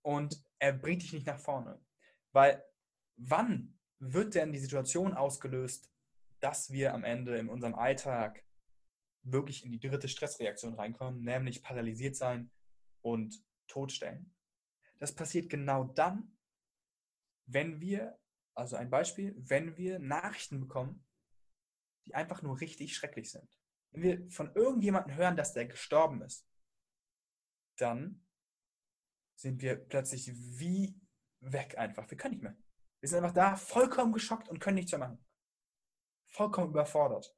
Und 0.03 0.43
er 0.59 0.73
bringt 0.73 1.01
dich 1.01 1.13
nicht 1.13 1.25
nach 1.25 1.39
vorne. 1.39 1.83
Weil 2.31 2.63
wann 3.17 3.79
wird 3.99 4.35
denn 4.35 4.53
die 4.53 4.59
Situation 4.59 5.13
ausgelöst, 5.13 5.91
dass 6.39 6.71
wir 6.71 6.93
am 6.93 7.03
Ende 7.03 7.37
in 7.37 7.49
unserem 7.49 7.75
Alltag 7.75 8.43
wirklich 9.23 9.65
in 9.65 9.71
die 9.71 9.79
dritte 9.79 10.07
Stressreaktion 10.07 10.75
reinkommen, 10.75 11.21
nämlich 11.21 11.61
paralysiert 11.61 12.15
sein 12.15 12.51
und 13.01 13.43
totstellen? 13.67 14.33
Das 14.99 15.13
passiert 15.13 15.49
genau 15.49 15.85
dann, 15.85 16.37
wenn 17.45 17.79
wir, 17.79 18.19
also 18.53 18.75
ein 18.75 18.89
Beispiel, 18.89 19.33
wenn 19.37 19.77
wir 19.77 19.99
Nachrichten 19.99 20.59
bekommen, 20.59 21.05
die 22.05 22.15
einfach 22.15 22.41
nur 22.41 22.59
richtig 22.59 22.95
schrecklich 22.95 23.31
sind. 23.31 23.47
Wenn 23.91 24.01
wir 24.03 24.29
von 24.29 24.53
irgendjemandem 24.55 25.15
hören, 25.15 25.37
dass 25.37 25.53
der 25.53 25.65
gestorben 25.65 26.21
ist, 26.21 26.47
dann 27.77 28.25
sind 29.35 29.61
wir 29.61 29.75
plötzlich 29.75 30.31
wie 30.33 30.99
weg 31.39 31.77
einfach. 31.77 32.09
Wir 32.09 32.17
können 32.17 32.35
nicht 32.35 32.43
mehr. 32.43 32.57
Wir 32.99 33.09
sind 33.09 33.19
einfach 33.19 33.33
da, 33.33 33.55
vollkommen 33.55 34.11
geschockt 34.11 34.49
und 34.49 34.59
können 34.59 34.75
nichts 34.75 34.91
mehr 34.91 34.99
machen. 34.99 35.25
Vollkommen 36.27 36.69
überfordert. 36.69 37.33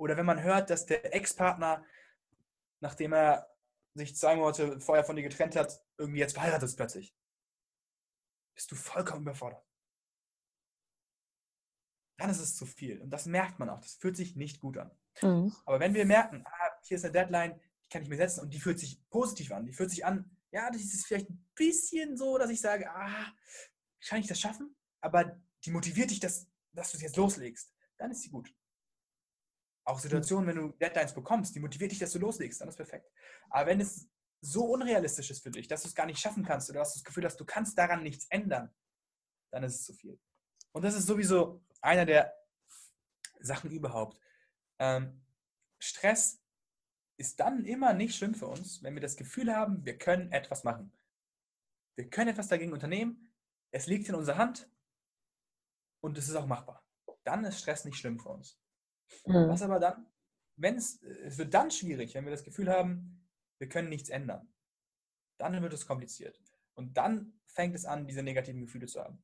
Oder 0.00 0.16
wenn 0.16 0.26
man 0.26 0.42
hört, 0.42 0.70
dass 0.70 0.86
der 0.86 1.14
Ex-Partner, 1.14 1.84
nachdem 2.80 3.12
er 3.12 3.54
sich 3.94 4.16
zwei 4.16 4.36
Monate 4.36 4.80
vorher 4.80 5.04
von 5.04 5.16
dir 5.16 5.22
getrennt 5.22 5.56
hat, 5.56 5.84
irgendwie 5.98 6.20
jetzt 6.20 6.34
verheiratet 6.34 6.68
ist 6.68 6.76
plötzlich. 6.76 7.14
Bist 8.54 8.70
du 8.70 8.76
vollkommen 8.76 9.22
überfordert 9.22 9.64
dann 12.20 12.30
ist 12.30 12.40
es 12.40 12.54
zu 12.54 12.66
viel. 12.66 13.00
Und 13.00 13.10
das 13.10 13.26
merkt 13.26 13.58
man 13.58 13.70
auch. 13.70 13.80
Das 13.80 13.94
fühlt 13.94 14.16
sich 14.16 14.36
nicht 14.36 14.60
gut 14.60 14.76
an. 14.76 14.90
Mhm. 15.22 15.52
Aber 15.64 15.80
wenn 15.80 15.94
wir 15.94 16.04
merken, 16.04 16.44
ah, 16.46 16.70
hier 16.82 16.96
ist 16.96 17.04
eine 17.04 17.12
Deadline, 17.12 17.58
die 17.82 17.88
kann 17.88 18.02
ich 18.02 18.08
mir 18.08 18.16
setzen 18.16 18.40
und 18.40 18.52
die 18.52 18.60
fühlt 18.60 18.78
sich 18.78 19.02
positiv 19.08 19.50
an, 19.52 19.64
die 19.64 19.72
fühlt 19.72 19.90
sich 19.90 20.04
an, 20.04 20.30
ja, 20.52 20.70
das 20.70 20.82
ist 20.82 21.06
vielleicht 21.06 21.30
ein 21.30 21.44
bisschen 21.54 22.16
so, 22.16 22.36
dass 22.36 22.50
ich 22.50 22.60
sage, 22.60 22.90
ah, 22.90 23.32
kann 24.06 24.20
ich 24.20 24.26
das 24.26 24.40
schaffen? 24.40 24.76
Aber 25.00 25.40
die 25.64 25.70
motiviert 25.70 26.10
dich, 26.10 26.20
dass, 26.20 26.46
dass 26.72 26.90
du 26.90 26.98
es 26.98 27.02
jetzt 27.02 27.16
loslegst. 27.16 27.72
Dann 27.96 28.10
ist 28.10 28.22
sie 28.22 28.30
gut. 28.30 28.52
Auch 29.84 29.98
Situationen, 29.98 30.46
wenn 30.46 30.56
du 30.56 30.68
Deadlines 30.78 31.14
bekommst, 31.14 31.54
die 31.54 31.60
motiviert 31.60 31.92
dich, 31.92 31.98
dass 31.98 32.12
du 32.12 32.18
loslegst, 32.18 32.60
dann 32.60 32.68
ist 32.68 32.76
perfekt. 32.76 33.10
Aber 33.48 33.66
wenn 33.66 33.80
es 33.80 34.08
so 34.40 34.64
unrealistisch 34.64 35.30
ist 35.30 35.42
für 35.42 35.50
dich, 35.50 35.68
dass 35.68 35.82
du 35.82 35.88
es 35.88 35.94
gar 35.94 36.06
nicht 36.06 36.18
schaffen 36.18 36.44
kannst 36.44 36.70
oder 36.70 36.80
dass 36.80 36.92
du 36.92 36.98
das 36.98 37.04
Gefühl 37.04 37.24
hast, 37.24 37.38
du 37.38 37.44
kannst 37.44 37.76
daran 37.76 38.02
nichts 38.02 38.26
ändern, 38.30 38.74
dann 39.52 39.64
ist 39.64 39.74
es 39.76 39.84
zu 39.84 39.94
viel. 39.94 40.18
Und 40.72 40.84
das 40.84 40.94
ist 40.94 41.06
sowieso 41.06 41.62
einer 41.80 42.06
der 42.06 42.34
Sachen 43.40 43.70
überhaupt. 43.70 44.20
Ähm, 44.78 45.24
Stress 45.78 46.40
ist 47.16 47.40
dann 47.40 47.64
immer 47.64 47.92
nicht 47.92 48.16
schlimm 48.16 48.34
für 48.34 48.46
uns, 48.46 48.82
wenn 48.82 48.94
wir 48.94 49.00
das 49.00 49.16
Gefühl 49.16 49.54
haben, 49.54 49.84
wir 49.84 49.98
können 49.98 50.32
etwas 50.32 50.64
machen. 50.64 50.92
Wir 51.96 52.08
können 52.08 52.30
etwas 52.30 52.48
dagegen 52.48 52.72
unternehmen, 52.72 53.30
es 53.72 53.86
liegt 53.86 54.08
in 54.08 54.14
unserer 54.14 54.38
Hand 54.38 54.70
und 56.02 56.16
es 56.16 56.28
ist 56.28 56.34
auch 56.34 56.46
machbar. 56.46 56.84
Dann 57.24 57.44
ist 57.44 57.60
Stress 57.60 57.84
nicht 57.84 57.98
schlimm 57.98 58.18
für 58.18 58.30
uns. 58.30 58.59
Mhm. 59.26 59.48
Was 59.48 59.62
aber 59.62 59.78
dann, 59.78 60.06
wenn 60.56 60.76
es, 60.76 61.02
es 61.02 61.38
wird 61.38 61.54
dann 61.54 61.70
schwierig, 61.70 62.14
wenn 62.14 62.24
wir 62.24 62.32
das 62.32 62.44
Gefühl 62.44 62.70
haben, 62.70 63.26
wir 63.58 63.68
können 63.68 63.88
nichts 63.88 64.08
ändern. 64.08 64.48
Dann 65.38 65.60
wird 65.62 65.72
es 65.72 65.86
kompliziert. 65.86 66.40
Und 66.74 66.96
dann 66.96 67.40
fängt 67.46 67.74
es 67.74 67.84
an, 67.84 68.06
diese 68.06 68.22
negativen 68.22 68.60
Gefühle 68.60 68.86
zu 68.86 69.00
haben. 69.00 69.22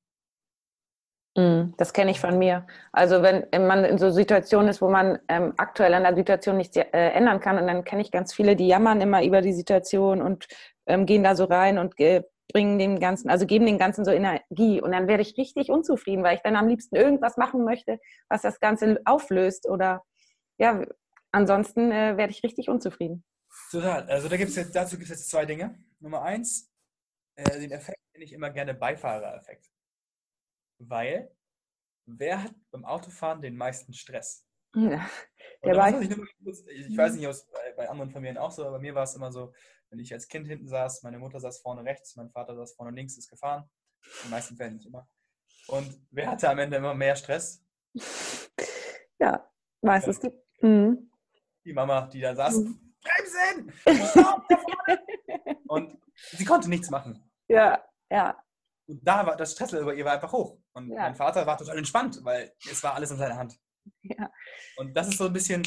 Mm, 1.37 1.75
das 1.77 1.93
kenne 1.93 2.11
ich 2.11 2.21
von 2.21 2.39
mir. 2.39 2.67
Also 2.93 3.23
wenn 3.23 3.47
man 3.67 3.85
in 3.85 3.99
so 3.99 4.11
Situationen 4.11 4.69
ist, 4.69 4.81
wo 4.81 4.89
man 4.89 5.19
ähm, 5.29 5.53
aktuell 5.59 5.93
an 5.95 6.05
der 6.05 6.17
Situation 6.17 6.57
nichts 6.57 6.77
äh, 6.77 6.87
ändern 6.91 7.41
kann, 7.41 7.59
und 7.59 7.67
dann 7.67 7.85
kenne 7.85 8.03
ich 8.03 8.11
ganz 8.11 8.33
viele, 8.33 8.57
die 8.57 8.67
jammern 8.67 9.01
immer 9.01 9.23
über 9.23 9.43
die 9.43 9.53
Situation 9.53 10.23
und 10.23 10.47
ähm, 10.87 11.05
gehen 11.05 11.23
da 11.23 11.37
so 11.37 11.45
rein 11.45 11.79
und 11.79 11.99
äh, 12.01 12.23
bringen 12.53 12.79
dem 12.79 13.01
Ganzen, 13.01 13.29
also 13.29 13.47
geben 13.47 13.67
dem 13.67 13.79
Ganzen 13.79 14.05
so 14.05 14.11
Energie. 14.11 14.81
Und 14.81 14.93
dann 14.93 15.09
werde 15.09 15.23
ich 15.23 15.37
richtig 15.37 15.71
unzufrieden, 15.71 16.23
weil 16.23 16.37
ich 16.37 16.43
dann 16.43 16.57
am 16.57 16.69
liebsten 16.69 16.97
irgendwas 16.97 17.37
machen 17.37 17.65
möchte, 17.65 17.99
was 18.29 18.43
das 18.43 18.61
Ganze 18.61 19.01
auflöst. 19.05 19.69
Oder 19.69 20.03
ja, 20.59 20.85
ansonsten 21.33 21.91
äh, 21.91 22.17
werde 22.17 22.33
ich 22.33 22.43
richtig 22.43 22.69
unzufrieden. 22.69 23.25
Total. 23.71 24.09
Also 24.09 24.29
da 24.29 24.37
gibt's 24.37 24.57
jetzt, 24.57 24.75
dazu 24.75 24.97
gibt 24.97 25.11
es 25.11 25.19
jetzt 25.19 25.31
zwei 25.31 25.45
Dinge. 25.45 25.79
Nummer 26.01 26.23
eins, 26.23 26.71
äh, 27.37 27.59
den 27.59 27.73
Effekt 27.73 27.99
nenne 28.13 28.25
ich 28.25 28.33
immer 28.33 28.51
gerne 28.51 28.75
Beifahrereffekt. 28.75 29.71
Weil 30.79 31.35
wer 32.07 32.43
hat 32.43 32.55
beim 32.71 32.85
Autofahren 32.85 33.43
den 33.43 33.57
meisten 33.57 33.93
Stress? 33.93 34.47
Ja, 34.75 35.09
ich, 35.63 36.11
ich, 36.11 36.97
weiß 36.97 37.15
nicht, 37.15 37.27
aus, 37.27 37.47
bei, 37.51 37.73
bei 37.77 37.89
anderen 37.89 38.11
Familien 38.11 38.37
auch 38.37 38.51
so, 38.51 38.63
aber 38.63 38.73
bei 38.73 38.83
mir 38.83 38.95
war 38.95 39.05
es 39.05 39.15
immer 39.15 39.33
so, 39.33 39.55
wenn 39.91 39.99
ich 39.99 40.13
als 40.13 40.29
Kind 40.29 40.47
hinten 40.47 40.69
saß, 40.69 41.03
meine 41.03 41.19
Mutter 41.19 41.41
saß 41.41 41.61
vorne 41.61 41.85
rechts, 41.85 42.17
mein 42.17 42.31
Vater 42.31 42.55
saß 42.57 42.75
vorne 42.75 42.95
links, 42.95 43.17
ist 43.17 43.29
gefahren. 43.29 43.69
In 44.05 44.29
den 44.29 44.31
meisten 44.31 44.57
Fällen 44.57 44.75
nicht 44.75 44.87
immer. 44.87 45.09
Und 45.69 46.01
wer 46.11 46.31
hatte 46.31 46.49
am 46.49 46.59
Ende 46.59 46.77
immer 46.77 46.95
mehr 46.95 47.17
Stress? 47.17 47.65
Ja, 49.19 49.51
meistens 49.81 50.21
die. 50.21 50.31
Mhm. 50.61 51.11
Die 51.65 51.73
Mama, 51.73 52.07
die 52.07 52.21
da 52.21 52.35
saß. 52.35 52.59
Mhm. 52.59 52.95
Bremsen! 53.03 53.73
Und 55.69 55.99
sie 56.33 56.45
konnte 56.45 56.69
nichts 56.69 56.91
machen. 56.91 57.31
Ja, 57.49 57.83
ja. 58.11 58.37
Und 58.87 59.01
da 59.07 59.27
war 59.27 59.37
das 59.37 59.53
Stresslevel 59.53 59.87
bei 59.87 59.95
ihr 59.95 60.05
war 60.05 60.13
einfach 60.13 60.33
hoch. 60.33 60.59
Und 60.75 60.91
ja. 60.91 61.01
mein 61.01 61.15
Vater 61.15 61.47
war 61.47 61.57
total 61.57 61.79
entspannt, 61.79 62.21
weil 62.23 62.53
es 62.71 62.83
war 62.83 62.95
alles 62.95 63.11
in 63.11 63.17
seiner 63.17 63.37
Hand. 63.37 63.59
Ja. 64.03 64.31
Und 64.77 64.95
das 64.95 65.09
ist 65.09 65.19
so 65.19 65.27
ein 65.27 65.33
bisschen, 65.33 65.63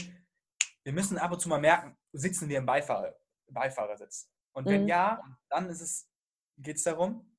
wir 0.84 0.94
müssen 0.94 1.18
ab 1.18 1.32
und 1.32 1.40
zu 1.40 1.50
mal 1.50 1.60
merken, 1.60 1.98
sitzen 2.14 2.48
wir 2.50 2.60
im 2.60 2.66
Beifahrer, 2.66 3.16
Beifahrersitz. 3.54 4.30
Und 4.54 4.66
wenn 4.66 4.84
mhm. 4.84 4.88
ja, 4.88 5.22
dann 5.50 5.70
ist 5.70 5.82
es, 5.82 6.10
geht 6.58 6.78
es 6.78 6.84
darum, 6.84 7.30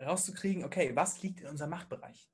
rauszukriegen, 0.00 0.64
okay, 0.64 0.94
was 0.94 1.22
liegt 1.22 1.40
in 1.40 1.48
unserem 1.48 1.70
Machtbereich? 1.70 2.30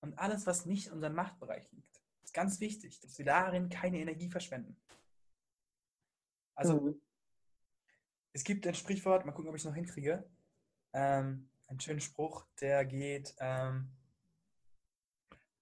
Und 0.00 0.18
alles, 0.18 0.46
was 0.46 0.66
nicht 0.66 0.88
in 0.88 0.94
unserem 0.94 1.14
Machtbereich 1.14 1.70
liegt, 1.72 2.02
ist 2.22 2.34
ganz 2.34 2.60
wichtig, 2.60 3.00
dass 3.00 3.18
wir 3.18 3.24
darin 3.24 3.68
keine 3.68 3.98
Energie 3.98 4.30
verschwenden. 4.30 4.80
Also, 6.54 6.80
mhm. 6.80 7.02
es 8.32 8.44
gibt 8.44 8.66
ein 8.66 8.74
Sprichwort, 8.74 9.26
mal 9.26 9.32
gucken, 9.32 9.48
ob 9.48 9.56
ich 9.56 9.62
es 9.62 9.66
noch 9.66 9.74
hinkriege. 9.74 10.28
Ähm, 10.92 11.50
einen 11.68 11.80
schönen 11.80 12.00
Spruch, 12.00 12.46
der 12.60 12.84
geht, 12.84 13.34
ähm, 13.38 13.90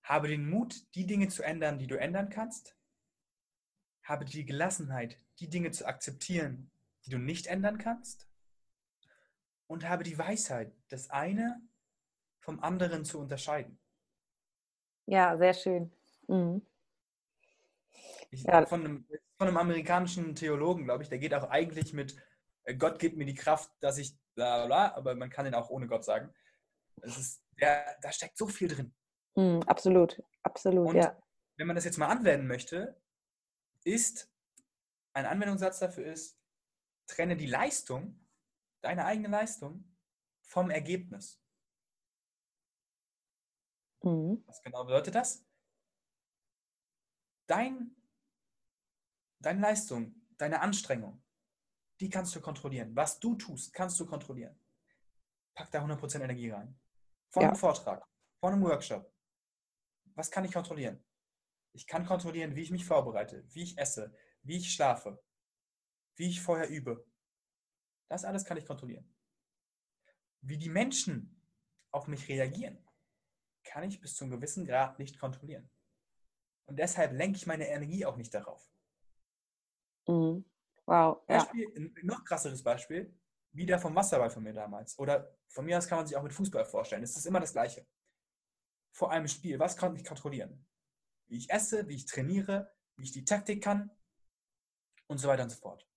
habe 0.03 0.29
den 0.29 0.49
Mut, 0.49 0.95
die 0.95 1.07
Dinge 1.07 1.29
zu 1.29 1.43
ändern, 1.43 1.79
die 1.79 1.87
du 1.87 1.99
ändern 1.99 2.29
kannst. 2.29 2.77
Habe 4.05 4.25
die 4.25 4.45
Gelassenheit, 4.45 5.19
die 5.41 5.51
Dinge 5.51 5.71
zu 5.73 5.87
akzeptieren, 5.87 6.71
die 7.05 7.11
du 7.11 7.19
nicht 7.19 7.47
ändern 7.47 7.79
kannst. 7.79 8.29
Und 9.67 9.89
habe 9.89 10.05
die 10.05 10.19
Weisheit, 10.19 10.73
das 10.89 11.11
eine 11.11 11.61
vom 12.41 12.61
anderen 12.61 13.05
zu 13.05 13.19
unterscheiden. 13.19 13.79
Ja, 15.07 15.37
sehr 15.37 15.55
schön. 15.55 15.91
Mhm. 16.29 16.63
Ich, 18.31 18.45
ja. 18.45 18.65
von, 18.67 18.85
einem, 18.85 19.07
von 19.39 19.49
einem 19.49 19.57
amerikanischen 19.57 20.35
Theologen, 20.35 20.85
glaube 20.85 21.03
ich, 21.03 21.09
der 21.09 21.19
geht 21.19 21.35
auch 21.35 21.51
eigentlich 21.51 21.93
mit 21.93 22.17
äh, 22.65 22.75
Gott 22.75 22.99
gibt 22.99 23.17
mir 23.17 23.27
die 23.27 23.35
Kraft, 23.35 23.71
dass 23.81 23.99
ich 23.99 24.17
bla 24.35 24.67
bla, 24.67 24.95
aber 24.95 25.15
man 25.15 25.31
kann 25.31 25.47
ihn 25.47 25.55
auch 25.55 25.71
ohne 25.71 25.87
Gott 25.87 26.05
sagen. 26.05 26.33
Es 27.03 27.19
ist, 27.19 27.43
der, 27.61 27.97
da 28.03 28.11
steckt 28.13 28.37
so 28.37 28.47
viel 28.47 28.69
drin. 28.69 28.95
Mm, 29.37 29.61
absolut, 29.67 30.23
absolut, 30.43 30.89
Und 30.89 30.97
ja. 30.97 31.17
Wenn 31.57 31.67
man 31.67 31.77
das 31.77 31.85
jetzt 31.85 31.99
mal 31.99 32.09
anwenden 32.09 32.47
möchte, 32.47 33.01
ist 33.85 34.31
ein 35.13 35.27
Anwendungssatz 35.27 35.79
dafür 35.79 36.07
ist, 36.07 36.39
trenne 37.07 37.37
die 37.37 37.47
Leistung, 37.47 38.27
deine 38.81 39.05
eigene 39.05 39.29
Leistung, 39.29 39.97
vom 40.43 40.71
Ergebnis. 40.71 41.41
Mhm. 44.03 44.43
Was 44.47 44.63
genau 44.63 44.85
bedeutet 44.85 45.15
das? 45.15 45.45
Dein, 47.47 47.95
deine 49.39 49.61
Leistung, 49.61 50.15
deine 50.37 50.61
Anstrengung, 50.61 51.23
die 52.01 52.09
kannst 52.09 52.35
du 52.35 52.41
kontrollieren. 52.41 52.95
Was 52.97 53.21
du 53.21 53.35
tust, 53.37 53.73
kannst 53.73 53.99
du 54.01 54.07
kontrollieren. 54.07 54.59
Pack 55.55 55.71
da 55.71 55.85
100% 55.85 56.23
Energie 56.23 56.51
rein. 56.51 56.79
Von 57.31 57.43
ja. 57.43 57.49
einem 57.49 57.57
Vortrag, 57.57 58.05
von 58.41 58.53
einem 58.53 58.63
Workshop. 58.63 59.13
Was 60.15 60.31
kann 60.31 60.45
ich 60.45 60.53
kontrollieren? 60.53 61.05
Ich 61.75 61.89
kann 61.89 62.07
kontrollieren, 62.07 62.55
wie 62.55 62.63
ich 62.63 62.71
mich 62.71 62.87
vorbereite, 62.87 63.45
wie 63.53 63.65
ich 63.65 63.77
esse, 63.77 64.17
wie 64.43 64.59
ich 64.59 64.73
schlafe, 64.73 65.21
wie 66.15 66.29
ich 66.29 66.41
vorher 66.41 66.71
übe. 66.71 67.05
Das 68.09 68.25
alles 68.25 68.45
kann 68.45 68.57
ich 68.57 68.65
kontrollieren. 68.65 69.13
Wie 70.41 70.57
die 70.57 70.69
Menschen 70.69 71.43
auf 71.91 72.07
mich 72.07 72.29
reagieren, 72.29 72.79
kann 73.65 73.83
ich 73.83 74.01
bis 74.01 74.15
zu 74.15 74.25
einem 74.25 74.33
gewissen 74.33 74.65
Grad 74.65 74.99
nicht 75.01 75.19
kontrollieren. 75.19 75.69
Und 76.67 76.79
deshalb 76.79 77.13
lenke 77.13 77.37
ich 77.37 77.47
meine 77.47 77.67
Energie 77.67 78.07
auch 78.07 78.17
nicht 78.17 78.33
darauf. 78.33 78.71
Mhm. 80.07 80.45
Wow. 80.87 81.27
Beispiel, 81.27 81.69
ja. 81.69 81.77
Ein 81.77 81.95
noch 82.03 82.25
krasseres 82.25 82.63
Beispiel, 82.63 83.19
wieder 83.53 83.79
vom 83.81 83.97
Wasserball 83.97 84.31
von 84.31 84.45
mir 84.45 84.53
damals. 84.53 84.97
Oder 84.99 85.37
von 85.49 85.65
mir 85.65 85.79
aus 85.79 85.89
kann 85.89 85.99
man 85.99 86.07
sich 86.07 86.17
auch 86.17 86.23
mit 86.23 86.33
Fußball 86.33 86.65
vorstellen. 86.65 87.03
Es 87.03 87.17
ist 87.17 87.27
immer 87.27 87.41
das 87.41 87.53
Gleiche. 87.53 87.85
Vor 88.93 89.11
einem 89.11 89.27
Spiel, 89.27 89.59
was 89.59 89.77
kann 89.77 89.97
ich 89.97 90.05
kontrollieren? 90.05 90.65
Wie 91.29 91.39
ich 91.39 91.51
esse, 91.51 91.89
wie 91.89 91.97
ich 91.97 92.07
trainiere, 92.07 92.73
wie 92.97 93.05
ich 93.05 93.13
die 93.13 93.25
Taktik 93.25 93.63
kann 93.63 93.91
und 95.07 95.19
so 95.19 95.29
weiter 95.29 95.45
und 95.45 95.51
so 95.51 95.57
fort. 95.57 95.89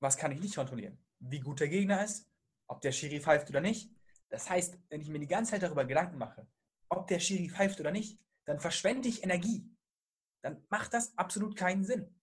Was 0.00 0.16
kann 0.16 0.32
ich 0.32 0.40
nicht 0.40 0.54
kontrollieren? 0.54 0.98
Wie 1.20 1.40
gut 1.40 1.60
der 1.60 1.68
Gegner 1.68 2.04
ist, 2.04 2.28
ob 2.66 2.80
der 2.80 2.92
Schiri 2.92 3.20
pfeift 3.20 3.48
oder 3.50 3.60
nicht. 3.60 3.90
Das 4.28 4.48
heißt, 4.48 4.78
wenn 4.88 5.00
ich 5.00 5.08
mir 5.08 5.20
die 5.20 5.28
ganze 5.28 5.52
Zeit 5.52 5.62
darüber 5.62 5.84
Gedanken 5.84 6.18
mache, 6.18 6.46
ob 6.88 7.06
der 7.06 7.20
Schiri 7.20 7.50
pfeift 7.50 7.78
oder 7.80 7.90
nicht, 7.90 8.18
dann 8.44 8.58
verschwende 8.58 9.08
ich 9.08 9.22
Energie. 9.22 9.68
Dann 10.42 10.64
macht 10.70 10.94
das 10.94 11.16
absolut 11.16 11.56
keinen 11.56 11.84
Sinn. 11.84 12.18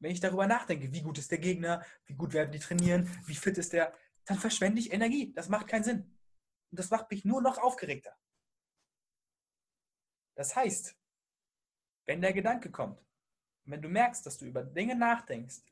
Wenn 0.00 0.10
ich 0.10 0.20
darüber 0.20 0.46
nachdenke, 0.46 0.92
wie 0.92 1.02
gut 1.02 1.18
ist 1.18 1.30
der 1.30 1.38
Gegner, 1.38 1.84
wie 2.06 2.14
gut 2.14 2.32
werden 2.32 2.52
die 2.52 2.58
trainieren, 2.58 3.08
wie 3.26 3.34
fit 3.34 3.56
ist 3.56 3.72
der, 3.72 3.94
dann 4.24 4.38
verschwende 4.38 4.80
ich 4.80 4.92
Energie. 4.92 5.32
Das 5.32 5.48
macht 5.48 5.68
keinen 5.68 5.84
Sinn. 5.84 6.18
Und 6.70 6.78
das 6.78 6.90
macht 6.90 7.10
mich 7.10 7.24
nur 7.24 7.40
noch 7.40 7.58
aufgeregter. 7.58 8.16
Das 10.34 10.56
heißt, 10.56 10.96
wenn 12.06 12.20
der 12.20 12.32
Gedanke 12.32 12.70
kommt, 12.70 13.04
wenn 13.64 13.80
du 13.80 13.88
merkst, 13.88 14.24
dass 14.26 14.38
du 14.38 14.44
über 14.44 14.62
Dinge 14.62 14.96
nachdenkst, 14.96 15.62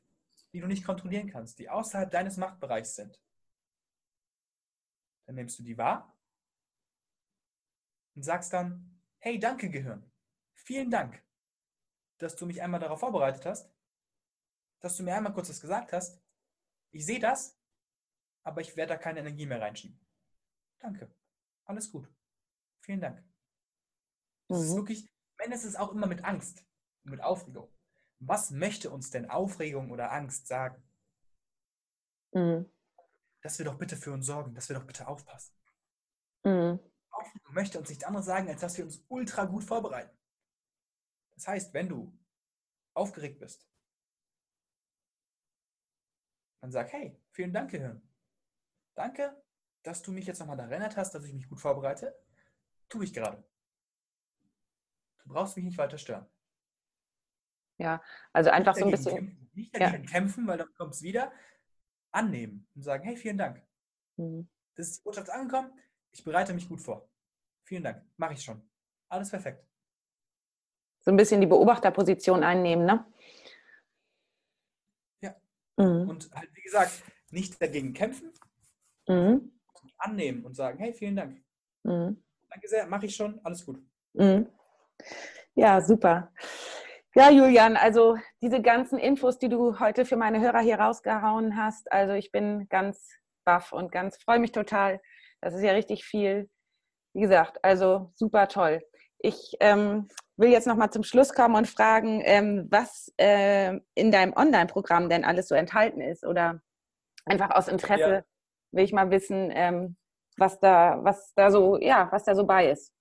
die 0.51 0.59
du 0.59 0.67
nicht 0.67 0.85
kontrollieren 0.85 1.29
kannst, 1.29 1.59
die 1.59 1.69
außerhalb 1.69 2.09
deines 2.09 2.37
Machtbereichs 2.37 2.95
sind, 2.95 3.21
dann 5.25 5.35
nimmst 5.35 5.59
du 5.59 5.63
die 5.63 5.77
wahr 5.77 6.17
und 8.15 8.23
sagst 8.23 8.53
dann, 8.53 9.01
hey, 9.19 9.39
danke 9.39 9.69
Gehirn, 9.69 10.11
vielen 10.53 10.91
Dank, 10.91 11.23
dass 12.17 12.35
du 12.35 12.45
mich 12.45 12.61
einmal 12.61 12.79
darauf 12.79 12.99
vorbereitet 12.99 13.45
hast, 13.45 13.71
dass 14.79 14.97
du 14.97 15.03
mir 15.03 15.15
einmal 15.15 15.33
kurz 15.33 15.47
das 15.47 15.61
gesagt 15.61 15.93
hast. 15.93 16.21
Ich 16.91 17.05
sehe 17.05 17.19
das, 17.19 17.57
aber 18.43 18.61
ich 18.61 18.75
werde 18.75 18.93
da 18.93 18.97
keine 18.97 19.19
Energie 19.19 19.45
mehr 19.45 19.61
reinschieben. 19.61 19.99
Danke. 20.79 21.09
Alles 21.65 21.89
gut. 21.89 22.13
Vielen 22.81 22.99
Dank. 22.99 23.23
Das 24.47 24.59
mhm. 24.59 24.63
ist 24.65 24.75
wirklich, 24.75 25.09
wenn 25.37 25.51
es 25.51 25.63
ist 25.63 25.79
auch 25.79 25.91
immer 25.91 26.07
mit 26.07 26.23
Angst, 26.23 26.65
mit 27.03 27.21
Aufregung. 27.21 27.71
Was 28.19 28.51
möchte 28.51 28.89
uns 28.89 29.09
denn 29.09 29.29
Aufregung 29.29 29.91
oder 29.91 30.11
Angst 30.11 30.47
sagen? 30.47 30.81
Mhm. 32.31 32.71
Dass 33.41 33.57
wir 33.57 33.65
doch 33.65 33.77
bitte 33.77 33.97
für 33.97 34.13
uns 34.13 34.25
sorgen, 34.25 34.53
dass 34.53 34.69
wir 34.69 34.77
doch 34.77 34.85
bitte 34.85 35.07
aufpassen. 35.07 35.53
Mhm. 36.43 36.79
Aufregung 37.09 37.53
möchte 37.53 37.79
uns 37.79 37.89
nichts 37.89 38.03
anderes 38.03 38.25
sagen, 38.25 38.47
als 38.47 38.61
dass 38.61 38.77
wir 38.77 38.85
uns 38.85 39.03
ultra 39.09 39.45
gut 39.45 39.63
vorbereiten. 39.63 40.17
Das 41.35 41.47
heißt, 41.47 41.73
wenn 41.73 41.89
du 41.89 42.17
aufgeregt 42.93 43.39
bist, 43.39 43.67
dann 46.61 46.71
sag, 46.71 46.93
hey, 46.93 47.19
vielen 47.31 47.51
Dank, 47.51 47.71
Gehirn. 47.71 48.01
Danke, 48.95 49.43
dass 49.83 50.01
du 50.01 50.11
mich 50.11 50.25
jetzt 50.25 50.39
nochmal 50.39 50.59
erinnert 50.59 50.95
hast, 50.95 51.13
dass 51.13 51.25
ich 51.25 51.33
mich 51.33 51.49
gut 51.49 51.59
vorbereite. 51.59 52.17
Tue 52.87 53.03
ich 53.03 53.13
gerade. 53.13 53.43
Du 55.23 55.33
brauchst 55.33 55.55
mich 55.55 55.65
nicht 55.65 55.77
weiter 55.77 55.97
stören. 55.97 56.25
Ja, 57.77 58.01
also 58.31 58.49
einfach 58.49 58.75
so 58.75 58.85
ein 58.85 58.91
bisschen. 58.91 59.15
Kämpfen. 59.15 59.49
Nicht 59.53 59.75
dagegen 59.75 60.03
ja. 60.03 60.09
kämpfen, 60.09 60.47
weil 60.47 60.57
dann 60.57 60.73
kommt 60.75 60.93
es 60.93 61.01
wieder. 61.01 61.31
Annehmen 62.11 62.67
und 62.75 62.83
sagen, 62.83 63.03
hey, 63.03 63.15
vielen 63.15 63.37
Dank. 63.37 63.61
Mhm. 64.17 64.47
Das 64.75 64.87
ist 64.87 64.99
die 64.99 65.03
Botschaft 65.03 65.29
angekommen. 65.29 65.71
Ich 66.11 66.23
bereite 66.23 66.53
mich 66.53 66.69
gut 66.69 66.81
vor. 66.81 67.09
Vielen 67.63 67.83
Dank. 67.83 68.03
Mache 68.17 68.33
ich 68.33 68.43
schon. 68.43 68.61
Alles 69.09 69.29
perfekt. 69.29 69.65
So 71.01 71.11
ein 71.11 71.17
bisschen 71.17 71.41
die 71.41 71.47
Beobachterposition 71.47 72.43
einnehmen, 72.43 72.85
ne? 72.85 73.05
Mhm. 75.77 76.09
Und 76.09 76.31
halt, 76.33 76.49
wie 76.55 76.61
gesagt, 76.61 77.03
nicht 77.31 77.61
dagegen 77.61 77.93
kämpfen, 77.93 78.31
mhm. 79.07 79.51
annehmen 79.97 80.45
und 80.45 80.55
sagen, 80.55 80.77
hey, 80.79 80.93
vielen 80.93 81.15
Dank. 81.15 81.43
Mhm. 81.83 82.23
Danke 82.49 82.67
sehr, 82.67 82.85
mache 82.87 83.07
ich 83.07 83.15
schon, 83.15 83.39
alles 83.43 83.65
gut. 83.65 83.81
Ja, 85.55 85.81
super. 85.81 86.31
Ja, 87.15 87.29
Julian, 87.29 87.77
also 87.77 88.17
diese 88.41 88.61
ganzen 88.61 88.97
Infos, 88.97 89.37
die 89.37 89.49
du 89.49 89.79
heute 89.79 90.03
für 90.03 90.17
meine 90.17 90.39
Hörer 90.39 90.61
hier 90.61 90.79
rausgehauen 90.79 91.55
hast, 91.55 91.91
also 91.91 92.13
ich 92.13 92.31
bin 92.31 92.67
ganz 92.69 93.07
baff 93.45 93.71
und 93.71 93.91
ganz 93.91 94.17
freue 94.17 94.39
mich 94.39 94.51
total. 94.51 94.99
Das 95.39 95.53
ist 95.53 95.61
ja 95.61 95.73
richtig 95.73 96.05
viel. 96.05 96.49
Wie 97.13 97.21
gesagt, 97.21 97.63
also 97.63 98.11
super 98.15 98.47
toll. 98.47 98.81
Ich 99.19 99.55
ähm, 99.59 100.07
will 100.37 100.49
jetzt 100.49 100.65
noch 100.65 100.75
mal 100.75 100.89
zum 100.89 101.03
Schluss 101.03 101.33
kommen 101.33 101.55
und 101.55 101.67
fragen, 101.67 102.21
ähm, 102.25 102.67
was 102.71 103.13
äh, 103.17 103.79
in 103.93 104.11
deinem 104.11 104.33
Online-Programm 104.33 105.07
denn 105.07 105.23
alles 105.23 105.47
so 105.47 105.55
enthalten 105.55 106.01
ist 106.01 106.25
oder 106.25 106.61
einfach 107.25 107.51
aus 107.51 107.67
Interesse 107.67 108.09
ja. 108.09 108.23
will 108.71 108.85
ich 108.85 108.91
mal 108.91 109.11
wissen, 109.11 109.51
ähm, 109.53 109.97
was 110.37 110.59
da, 110.59 110.97
was 111.03 111.31
da 111.35 111.51
so, 111.51 111.77
ja, 111.79 112.11
was 112.11 112.23
da 112.23 112.33
so 112.33 112.45
bei 112.45 112.71
ist. 112.71 112.91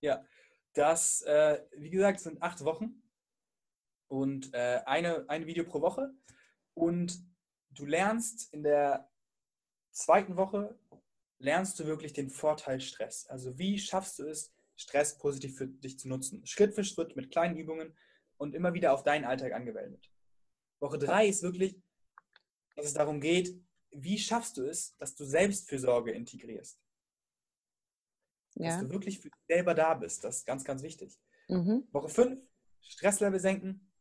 Ja, 0.00 0.20
das, 0.76 1.22
äh, 1.22 1.62
wie 1.76 1.90
gesagt, 1.90 2.20
sind 2.20 2.42
acht 2.42 2.64
Wochen 2.64 3.02
und 4.08 4.52
äh, 4.54 4.80
eine, 4.84 5.28
ein 5.28 5.46
Video 5.46 5.64
pro 5.64 5.80
Woche. 5.80 6.12
Und 6.74 7.24
du 7.70 7.86
lernst 7.86 8.52
in 8.52 8.62
der 8.62 9.10
zweiten 9.90 10.36
Woche, 10.36 10.78
lernst 11.38 11.78
du 11.80 11.86
wirklich 11.86 12.12
den 12.12 12.30
Vorteil 12.30 12.80
Stress. 12.80 13.26
Also 13.26 13.58
wie 13.58 13.78
schaffst 13.78 14.18
du 14.18 14.28
es, 14.28 14.52
Stress 14.76 15.16
positiv 15.16 15.56
für 15.56 15.66
dich 15.66 15.98
zu 15.98 16.08
nutzen? 16.08 16.44
Schritt 16.46 16.74
für 16.74 16.84
Schritt 16.84 17.16
mit 17.16 17.30
kleinen 17.30 17.56
Übungen 17.56 17.96
und 18.36 18.54
immer 18.54 18.74
wieder 18.74 18.92
auf 18.92 19.02
deinen 19.02 19.24
Alltag 19.24 19.52
angewendet. 19.52 20.10
Woche 20.78 20.98
drei 20.98 21.26
ist 21.26 21.42
wirklich, 21.42 21.80
dass 22.74 22.84
es 22.84 22.92
darum 22.92 23.20
geht, 23.20 23.58
wie 23.90 24.18
schaffst 24.18 24.58
du 24.58 24.66
es, 24.66 24.94
dass 24.98 25.14
du 25.14 25.24
Selbstfürsorge 25.24 26.12
integrierst? 26.12 26.78
Ja. 28.56 28.70
Dass 28.70 28.80
du 28.80 28.90
wirklich 28.90 29.18
für 29.18 29.28
dich 29.28 29.40
selber 29.48 29.74
da 29.74 29.94
bist. 29.94 30.24
Das 30.24 30.38
ist 30.38 30.46
ganz, 30.46 30.64
ganz 30.64 30.82
wichtig. 30.82 31.18
Mhm. 31.48 31.86
Woche 31.92 32.08
5, 32.08 32.42
Stresslevel 32.80 33.38
senken. 33.38 33.92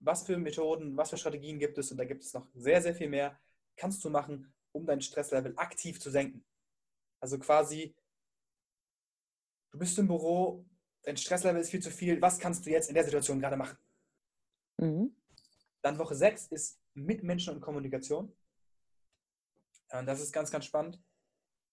Was 0.00 0.24
für 0.24 0.36
Methoden, 0.36 0.96
was 0.96 1.10
für 1.10 1.16
Strategien 1.16 1.58
gibt 1.58 1.78
es? 1.78 1.90
Und 1.92 1.98
da 1.98 2.04
gibt 2.04 2.24
es 2.24 2.34
noch 2.34 2.48
sehr, 2.54 2.82
sehr 2.82 2.94
viel 2.94 3.08
mehr. 3.08 3.38
Kannst 3.76 4.04
du 4.04 4.10
machen, 4.10 4.52
um 4.72 4.84
dein 4.84 5.00
Stresslevel 5.00 5.54
aktiv 5.56 6.00
zu 6.00 6.10
senken. 6.10 6.44
Also 7.20 7.38
quasi, 7.38 7.94
du 9.70 9.78
bist 9.78 9.96
im 9.98 10.08
Büro, 10.08 10.66
dein 11.02 11.16
Stresslevel 11.16 11.60
ist 11.60 11.70
viel 11.70 11.82
zu 11.82 11.92
viel. 11.92 12.20
Was 12.20 12.40
kannst 12.40 12.66
du 12.66 12.70
jetzt 12.70 12.88
in 12.88 12.94
der 12.94 13.04
Situation 13.04 13.38
gerade 13.38 13.56
machen? 13.56 13.78
Mhm. 14.78 15.14
Dann 15.82 15.98
Woche 15.98 16.16
6 16.16 16.48
ist 16.48 16.80
Mitmenschen 16.94 17.54
und 17.54 17.60
Kommunikation. 17.60 18.34
Und 19.92 20.06
das 20.06 20.20
ist 20.20 20.32
ganz, 20.32 20.50
ganz 20.50 20.64
spannend. 20.64 21.00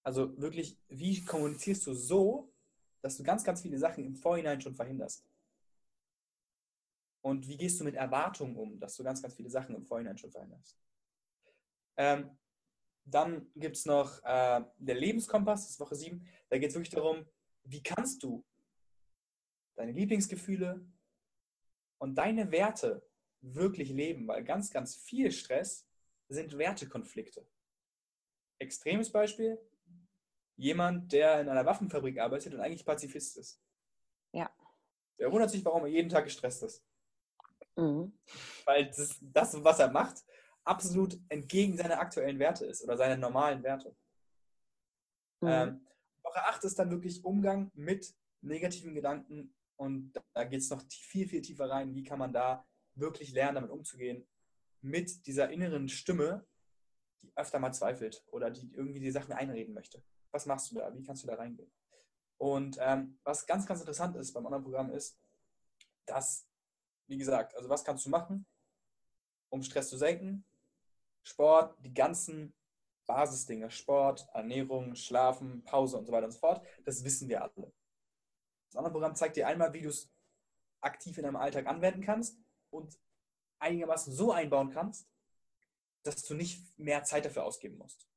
Also 0.03 0.39
wirklich, 0.39 0.77
wie 0.87 1.23
kommunizierst 1.23 1.85
du 1.87 1.93
so, 1.93 2.51
dass 3.01 3.17
du 3.17 3.23
ganz, 3.23 3.43
ganz 3.43 3.61
viele 3.61 3.77
Sachen 3.77 4.03
im 4.03 4.15
Vorhinein 4.15 4.61
schon 4.61 4.75
verhinderst? 4.75 5.25
Und 7.21 7.47
wie 7.47 7.57
gehst 7.57 7.79
du 7.79 7.83
mit 7.83 7.95
Erwartungen 7.95 8.55
um, 8.55 8.79
dass 8.79 8.95
du 8.95 9.03
ganz, 9.03 9.21
ganz 9.21 9.35
viele 9.35 9.49
Sachen 9.49 9.75
im 9.75 9.85
Vorhinein 9.85 10.17
schon 10.17 10.31
verhinderst? 10.31 10.77
Ähm, 11.97 12.37
dann 13.03 13.51
gibt 13.55 13.75
es 13.75 13.85
noch 13.85 14.23
äh, 14.23 14.63
der 14.77 14.95
Lebenskompass, 14.95 15.63
das 15.63 15.71
ist 15.71 15.79
Woche 15.79 15.95
7. 15.95 16.25
Da 16.49 16.57
geht 16.57 16.69
es 16.69 16.75
wirklich 16.75 16.93
darum, 16.93 17.25
wie 17.63 17.83
kannst 17.83 18.23
du 18.23 18.45
deine 19.75 19.91
Lieblingsgefühle 19.91 20.85
und 21.97 22.15
deine 22.15 22.51
Werte 22.51 23.05
wirklich 23.41 23.89
leben, 23.89 24.27
weil 24.27 24.43
ganz, 24.43 24.71
ganz 24.71 24.95
viel 24.95 25.31
Stress 25.31 25.87
sind 26.27 26.57
Wertekonflikte. 26.57 27.45
Extremes 28.59 29.11
Beispiel, 29.11 29.59
jemand, 30.59 31.13
der 31.13 31.39
in 31.39 31.49
einer 31.49 31.65
Waffenfabrik 31.65 32.19
arbeitet 32.19 32.53
und 32.53 32.59
eigentlich 32.59 32.85
Pazifist 32.85 33.37
ist. 33.37 33.61
Ja. 34.33 34.53
Der 35.17 35.31
wundert 35.31 35.49
sich, 35.49 35.63
warum 35.63 35.83
er 35.83 35.89
jeden 35.89 36.09
Tag 36.09 36.25
gestresst 36.25 36.63
ist. 36.63 36.83
Mhm. 37.75 38.13
Weil 38.65 38.87
das, 38.87 39.17
das, 39.21 39.63
was 39.63 39.79
er 39.79 39.89
macht, 39.89 40.25
absolut 40.65 41.17
entgegen 41.29 41.77
seiner 41.77 41.99
aktuellen 41.99 42.39
Werte 42.39 42.65
ist 42.65 42.83
oder 42.83 42.97
seiner 42.97 43.15
normalen 43.15 43.63
Werte. 43.63 43.95
Mhm. 45.41 45.47
Ähm, 45.47 45.87
Woche 46.23 46.43
8 46.43 46.63
ist 46.65 46.77
dann 46.77 46.91
wirklich 46.91 47.23
Umgang 47.23 47.71
mit 47.73 48.13
negativen 48.41 48.93
Gedanken 48.93 49.55
und 49.77 50.11
da 50.33 50.43
geht 50.43 50.59
es 50.59 50.69
noch 50.69 50.83
viel, 50.89 51.27
viel 51.27 51.41
tiefer 51.41 51.69
rein. 51.69 51.95
Wie 51.95 52.03
kann 52.03 52.19
man 52.19 52.33
da 52.33 52.67
wirklich 52.95 53.31
lernen, 53.31 53.55
damit 53.55 53.71
umzugehen? 53.71 54.27
Mit 54.81 55.25
dieser 55.25 55.49
inneren 55.49 55.87
Stimme, 55.87 56.45
die 57.21 57.31
öfter 57.35 57.59
mal 57.59 57.71
zweifelt 57.71 58.25
oder 58.27 58.51
die 58.51 58.71
irgendwie 58.73 58.99
die 58.99 59.11
Sachen 59.11 59.31
einreden 59.31 59.73
möchte. 59.73 60.03
Was 60.31 60.45
machst 60.45 60.71
du 60.71 60.75
da? 60.75 60.93
Wie 60.95 61.03
kannst 61.03 61.23
du 61.23 61.27
da 61.27 61.35
reingehen? 61.35 61.71
Und 62.37 62.77
ähm, 62.79 63.19
was 63.23 63.45
ganz, 63.45 63.65
ganz 63.65 63.81
interessant 63.81 64.15
ist 64.15 64.33
beim 64.33 64.45
anderen 64.45 64.63
Programm 64.63 64.91
ist, 64.91 65.19
dass, 66.05 66.47
wie 67.07 67.17
gesagt, 67.17 67.55
also 67.55 67.69
was 67.69 67.83
kannst 67.83 68.05
du 68.05 68.09
machen, 68.09 68.45
um 69.49 69.61
Stress 69.61 69.89
zu 69.89 69.97
senken? 69.97 70.45
Sport, 71.23 71.75
die 71.83 71.93
ganzen 71.93 72.53
Basisdinge, 73.05 73.69
Sport, 73.71 74.27
Ernährung, 74.33 74.95
Schlafen, 74.95 75.63
Pause 75.63 75.97
und 75.97 76.05
so 76.05 76.11
weiter 76.11 76.25
und 76.27 76.31
so 76.31 76.39
fort, 76.39 76.65
das 76.85 77.03
wissen 77.03 77.27
wir 77.27 77.41
alle. 77.41 77.73
Das 78.69 78.77
andere 78.77 78.93
Programm 78.93 79.15
zeigt 79.15 79.35
dir 79.35 79.47
einmal, 79.47 79.73
wie 79.73 79.81
du 79.81 79.89
es 79.89 80.09
aktiv 80.79 81.17
in 81.17 81.23
deinem 81.23 81.35
Alltag 81.35 81.67
anwenden 81.67 82.01
kannst 82.01 82.39
und 82.69 82.99
einigermaßen 83.59 84.13
so 84.13 84.31
einbauen 84.31 84.69
kannst, 84.69 85.09
dass 86.03 86.23
du 86.23 86.35
nicht 86.35 86.77
mehr 86.77 87.03
Zeit 87.03 87.25
dafür 87.25 87.43
ausgeben 87.43 87.77
musst. 87.77 88.08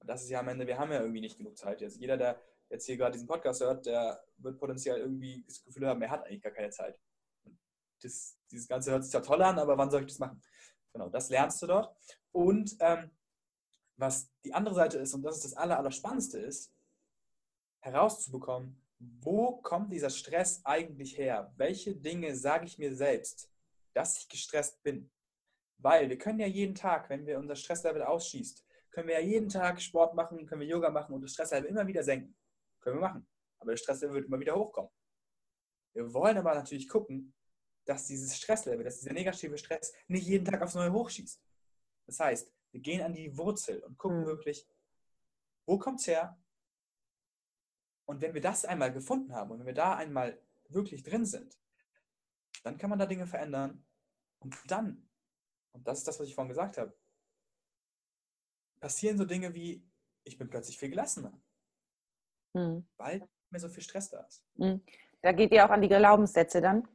Und 0.00 0.08
das 0.08 0.22
ist 0.22 0.30
ja 0.30 0.40
am 0.40 0.48
Ende, 0.48 0.66
wir 0.66 0.78
haben 0.78 0.92
ja 0.92 1.00
irgendwie 1.00 1.20
nicht 1.20 1.38
genug 1.38 1.56
Zeit. 1.56 1.80
Jetzt 1.80 1.98
jeder, 1.98 2.16
der 2.16 2.40
jetzt 2.70 2.86
hier 2.86 2.96
gerade 2.96 3.12
diesen 3.12 3.26
Podcast 3.26 3.60
hört, 3.60 3.86
der 3.86 4.22
wird 4.38 4.58
potenziell 4.58 4.98
irgendwie 4.98 5.44
das 5.46 5.62
Gefühl 5.62 5.86
haben, 5.86 6.02
er 6.02 6.10
hat 6.10 6.24
eigentlich 6.24 6.42
gar 6.42 6.52
keine 6.52 6.70
Zeit. 6.70 6.98
Das, 8.02 8.38
dieses 8.50 8.68
Ganze 8.68 8.92
hört 8.92 9.04
sich 9.04 9.12
ja 9.12 9.20
toll 9.20 9.42
an, 9.42 9.58
aber 9.58 9.76
wann 9.76 9.90
soll 9.90 10.02
ich 10.02 10.08
das 10.08 10.18
machen? 10.18 10.40
Genau, 10.92 11.08
das 11.08 11.30
lernst 11.30 11.60
du 11.62 11.66
dort. 11.66 11.94
Und 12.32 12.76
ähm, 12.80 13.10
was 13.96 14.30
die 14.44 14.54
andere 14.54 14.74
Seite 14.74 14.98
ist, 14.98 15.14
und 15.14 15.22
das 15.22 15.36
ist 15.36 15.44
das 15.46 15.54
Aller, 15.54 15.78
Allerspannendste 15.78 16.38
ist, 16.38 16.72
herauszubekommen, 17.80 18.80
wo 18.98 19.60
kommt 19.60 19.92
dieser 19.92 20.10
Stress 20.10 20.60
eigentlich 20.64 21.16
her? 21.16 21.52
Welche 21.56 21.94
Dinge 21.94 22.34
sage 22.36 22.66
ich 22.66 22.78
mir 22.78 22.94
selbst, 22.94 23.50
dass 23.94 24.18
ich 24.18 24.28
gestresst 24.28 24.82
bin? 24.82 25.10
Weil 25.78 26.08
wir 26.08 26.18
können 26.18 26.40
ja 26.40 26.46
jeden 26.46 26.74
Tag, 26.74 27.08
wenn 27.08 27.26
wir 27.26 27.38
unser 27.38 27.54
Stresslevel 27.54 28.02
ausschießt, 28.02 28.64
können 28.98 29.10
wir 29.10 29.20
ja 29.20 29.24
jeden 29.24 29.48
Tag 29.48 29.80
Sport 29.80 30.16
machen, 30.16 30.44
können 30.44 30.60
wir 30.60 30.66
Yoga 30.66 30.90
machen 30.90 31.14
und 31.14 31.22
das 31.22 31.30
Stresslevel 31.30 31.70
immer 31.70 31.86
wieder 31.86 32.02
senken. 32.02 32.36
Können 32.80 32.96
wir 32.96 33.02
machen. 33.02 33.28
Aber 33.60 33.70
das 33.70 33.80
Stresslevel 33.80 34.16
wird 34.16 34.26
immer 34.26 34.40
wieder 34.40 34.56
hochkommen. 34.56 34.90
Wir 35.92 36.12
wollen 36.12 36.36
aber 36.36 36.52
natürlich 36.52 36.88
gucken, 36.88 37.32
dass 37.84 38.06
dieses 38.06 38.36
Stresslevel, 38.36 38.82
dass 38.82 38.98
dieser 38.98 39.12
negative 39.12 39.56
Stress 39.56 39.94
nicht 40.08 40.26
jeden 40.26 40.44
Tag 40.44 40.60
aufs 40.62 40.74
Neue 40.74 40.92
hochschießt. 40.92 41.40
Das 42.06 42.18
heißt, 42.18 42.52
wir 42.72 42.80
gehen 42.80 43.00
an 43.02 43.12
die 43.12 43.38
Wurzel 43.38 43.84
und 43.84 43.96
gucken 43.98 44.22
mhm. 44.22 44.26
wirklich, 44.26 44.66
wo 45.64 45.78
kommt 45.78 46.00
es 46.00 46.08
her? 46.08 46.36
Und 48.04 48.20
wenn 48.20 48.34
wir 48.34 48.40
das 48.40 48.64
einmal 48.64 48.92
gefunden 48.92 49.32
haben 49.32 49.52
und 49.52 49.60
wenn 49.60 49.66
wir 49.66 49.74
da 49.74 49.94
einmal 49.94 50.42
wirklich 50.70 51.04
drin 51.04 51.24
sind, 51.24 51.56
dann 52.64 52.76
kann 52.78 52.90
man 52.90 52.98
da 52.98 53.06
Dinge 53.06 53.28
verändern. 53.28 53.86
Und 54.40 54.56
dann, 54.66 55.08
und 55.70 55.86
das 55.86 55.98
ist 55.98 56.08
das, 56.08 56.18
was 56.18 56.26
ich 56.26 56.34
vorhin 56.34 56.48
gesagt 56.48 56.78
habe, 56.78 56.98
passieren 58.80 59.18
so 59.18 59.24
Dinge 59.24 59.54
wie, 59.54 59.84
ich 60.24 60.38
bin 60.38 60.48
plötzlich 60.48 60.78
viel 60.78 60.90
gelassener. 60.90 61.32
Mhm. 62.54 62.86
Weil 62.96 63.20
nicht 63.20 63.50
mehr 63.50 63.60
so 63.60 63.68
viel 63.68 63.82
Stress 63.82 64.10
da 64.10 64.20
ist. 64.20 64.44
Mhm. 64.54 64.82
Da 65.22 65.32
geht 65.32 65.52
ihr 65.52 65.64
auch 65.64 65.70
an 65.70 65.82
die 65.82 65.88
Glaubenssätze 65.88 66.60
dann? 66.60 66.86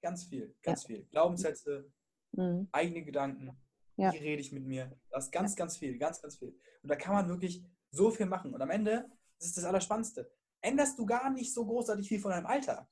Ganz 0.00 0.24
viel, 0.24 0.54
ganz 0.62 0.82
ja. 0.82 0.86
viel. 0.88 1.04
Glaubenssätze, 1.06 1.90
mhm. 2.32 2.68
eigene 2.72 3.04
Gedanken, 3.04 3.56
ja. 3.96 4.12
wie 4.12 4.18
rede 4.18 4.40
ich 4.40 4.52
mit 4.52 4.64
mir. 4.64 4.90
Das 5.10 5.26
ist 5.26 5.30
ganz, 5.30 5.54
ganz 5.54 5.76
viel, 5.76 5.98
ganz, 5.98 6.20
ganz 6.20 6.38
viel. 6.38 6.58
Und 6.82 6.88
da 6.88 6.96
kann 6.96 7.14
man 7.14 7.28
wirklich 7.28 7.64
so 7.90 8.10
viel 8.10 8.26
machen. 8.26 8.54
Und 8.54 8.60
am 8.60 8.70
Ende, 8.70 9.08
das 9.38 9.48
ist 9.48 9.58
das 9.58 9.64
Allerspannendste, 9.64 10.30
änderst 10.60 10.98
du 10.98 11.06
gar 11.06 11.30
nicht 11.30 11.52
so 11.52 11.64
großartig 11.64 12.08
viel 12.08 12.20
von 12.20 12.30
deinem 12.30 12.46
Alltag. 12.46 12.88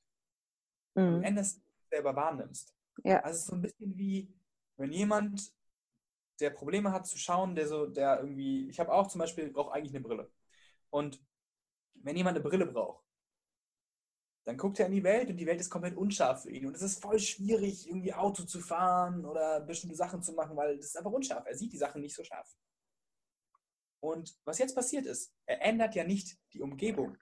Mhm. 0.95 1.21
Du 1.21 1.21
änderst 1.21 1.61
selber 1.89 2.15
wahrnimmst. 2.15 2.75
Ja. 3.03 3.19
Also 3.21 3.35
es 3.35 3.41
ist 3.41 3.47
so 3.47 3.55
ein 3.55 3.61
bisschen 3.61 3.97
wie, 3.97 4.33
wenn 4.77 4.91
jemand 4.91 5.53
der 6.41 6.49
Probleme 6.49 6.91
hat 6.91 7.07
zu 7.07 7.17
schauen, 7.17 7.55
der 7.55 7.67
so, 7.67 7.85
der 7.85 8.19
irgendwie, 8.19 8.69
ich 8.69 8.79
habe 8.79 8.91
auch 8.91 9.07
zum 9.07 9.19
Beispiel, 9.19 9.51
brauche 9.51 9.73
eigentlich 9.73 9.93
eine 9.93 10.03
Brille. 10.03 10.31
Und 10.89 11.23
wenn 11.93 12.17
jemand 12.17 12.37
eine 12.37 12.43
Brille 12.43 12.65
braucht, 12.65 13.05
dann 14.43 14.57
guckt 14.57 14.79
er 14.79 14.87
in 14.87 14.93
die 14.93 15.03
Welt 15.03 15.29
und 15.29 15.37
die 15.37 15.45
Welt 15.45 15.61
ist 15.61 15.69
komplett 15.69 15.95
unscharf 15.95 16.43
für 16.43 16.51
ihn. 16.51 16.65
Und 16.65 16.75
es 16.75 16.81
ist 16.81 17.01
voll 17.01 17.19
schwierig, 17.19 17.87
irgendwie 17.87 18.13
Auto 18.13 18.43
zu 18.43 18.59
fahren 18.59 19.23
oder 19.25 19.61
bestimmte 19.61 19.95
Sachen 19.95 20.23
zu 20.23 20.33
machen, 20.33 20.57
weil 20.57 20.77
es 20.77 20.87
ist 20.87 20.97
einfach 20.97 21.11
unscharf. 21.11 21.45
Er 21.45 21.55
sieht 21.55 21.71
die 21.71 21.77
Sachen 21.77 22.01
nicht 22.01 22.15
so 22.15 22.23
scharf. 22.23 22.51
Und 23.99 24.35
was 24.45 24.57
jetzt 24.57 24.75
passiert 24.75 25.05
ist, 25.05 25.31
er 25.45 25.61
ändert 25.61 25.93
ja 25.93 26.03
nicht 26.03 26.39
die 26.53 26.61
Umgebung, 26.61 27.17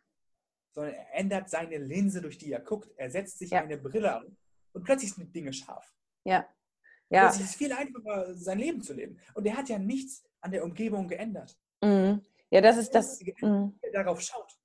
sondern 0.72 0.94
er 0.94 1.14
ändert 1.14 1.50
seine 1.50 1.78
Linse, 1.78 2.22
durch 2.22 2.38
die 2.38 2.54
er 2.54 2.62
guckt. 2.62 2.90
Er 2.96 3.12
setzt 3.12 3.38
sich 3.38 3.50
ja. 3.50 3.62
eine 3.62 3.78
Brille 3.78 4.16
an 4.16 4.38
und 4.72 4.84
plötzlich 4.86 5.14
sind 5.14 5.36
Dinge 5.36 5.52
scharf. 5.52 5.94
Ja. 6.24 6.48
Ja. 7.10 7.30
Es 7.30 7.40
ist 7.40 7.56
viel 7.56 7.74
einfacher, 7.74 8.36
sein 8.36 8.60
Leben 8.60 8.82
zu 8.82 8.94
leben. 8.94 9.18
Und 9.34 9.46
er 9.46 9.58
hat 9.58 9.70
ja 9.70 9.80
nichts 9.80 10.24
an 10.42 10.52
der 10.52 10.64
Umgebung 10.64 11.08
geändert. 11.08 11.58
Mhm. 11.82 12.22
Ja, 12.52 12.62
das 12.62 12.78
ist 12.78 12.94
das. 12.96 13.20
Mh. 13.42 13.72
Darauf 13.94 14.22
schaut. 14.22 14.58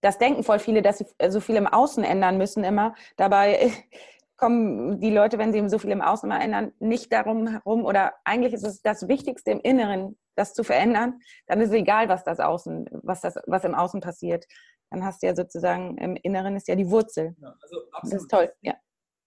Das 0.00 0.18
denken 0.18 0.42
voll 0.42 0.58
viele, 0.58 0.82
dass 0.82 0.98
sie 0.98 1.06
so 1.28 1.40
viel 1.40 1.56
im 1.56 1.66
Außen 1.66 2.02
ändern 2.04 2.38
müssen 2.38 2.64
immer. 2.64 2.94
Dabei 3.16 3.72
kommen 4.36 4.98
die 5.00 5.10
Leute, 5.10 5.36
wenn 5.36 5.52
sie 5.52 5.68
so 5.68 5.78
viel 5.78 5.90
im 5.90 6.00
Außen 6.00 6.28
mal 6.28 6.40
ändern, 6.40 6.72
nicht 6.78 7.12
darum 7.12 7.46
herum. 7.46 7.84
Oder 7.84 8.14
eigentlich 8.24 8.54
ist 8.54 8.64
es 8.64 8.80
das 8.80 9.08
Wichtigste 9.08 9.50
im 9.50 9.60
Inneren, 9.60 10.18
das 10.36 10.54
zu 10.54 10.64
verändern. 10.64 11.20
Dann 11.46 11.60
ist 11.60 11.68
es 11.68 11.74
egal, 11.74 12.08
was 12.08 12.24
das 12.24 12.40
Außen, 12.40 12.88
was 13.02 13.20
das, 13.20 13.38
was 13.46 13.64
im 13.64 13.74
Außen 13.74 14.00
passiert. 14.00 14.46
Dann 14.88 15.04
hast 15.04 15.22
du 15.22 15.26
ja 15.26 15.36
sozusagen 15.36 15.98
im 15.98 16.16
Inneren 16.16 16.56
ist 16.56 16.66
ja 16.66 16.74
die 16.74 16.90
Wurzel. 16.90 17.36
Ja, 17.38 17.54
also 17.60 17.76
absolut. 17.92 18.14
Das 18.14 18.22
ist 18.22 18.30
toll. 18.30 18.52
Ja. 18.62 18.74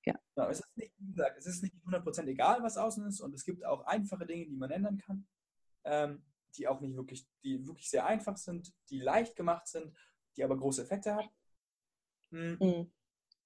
Ja. 0.05 0.15
ja. 0.35 0.49
es 0.49 0.59
ist 0.59 0.77
nicht, 0.77 0.93
wie 0.97 1.11
gesagt, 1.11 1.37
es 1.37 1.45
ist 1.45 1.63
nicht 1.63 1.75
100% 1.85 2.27
egal, 2.27 2.61
was 2.61 2.77
außen 2.77 3.05
ist 3.07 3.21
und 3.21 3.33
es 3.33 3.45
gibt 3.45 3.65
auch 3.65 3.85
einfache 3.85 4.25
Dinge, 4.25 4.45
die 4.45 4.55
man 4.55 4.71
ändern 4.71 4.97
kann, 4.97 5.27
ähm, 5.83 6.23
die 6.55 6.67
auch 6.67 6.81
nicht 6.81 6.95
wirklich, 6.95 7.27
die 7.43 7.65
wirklich 7.65 7.89
sehr 7.89 8.05
einfach 8.05 8.37
sind, 8.37 8.73
die 8.89 8.99
leicht 8.99 9.35
gemacht 9.35 9.67
sind, 9.67 9.95
die 10.35 10.43
aber 10.43 10.57
große 10.57 10.83
Effekte 10.83 11.15
haben. 11.15 11.29
Mhm. 12.31 12.57
Mhm. 12.59 12.91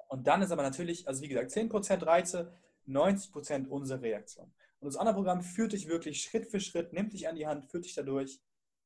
Und 0.09 0.27
dann 0.27 0.41
ist 0.41 0.51
aber 0.51 0.63
natürlich, 0.63 1.07
also 1.07 1.21
wie 1.21 1.27
gesagt, 1.27 1.51
10% 1.51 2.05
Reize, 2.05 2.57
90% 2.87 3.67
unsere 3.67 4.01
Reaktion. 4.01 4.53
Und 4.79 4.87
das 4.87 4.97
andere 4.97 5.15
Programm 5.15 5.41
führt 5.41 5.73
dich 5.73 5.87
wirklich 5.87 6.21
Schritt 6.21 6.49
für 6.49 6.59
Schritt, 6.59 6.93
nimmt 6.93 7.13
dich 7.13 7.27
an 7.27 7.35
die 7.35 7.47
Hand, 7.47 7.69
führt 7.69 7.85
dich 7.85 7.95
dadurch 7.95 8.39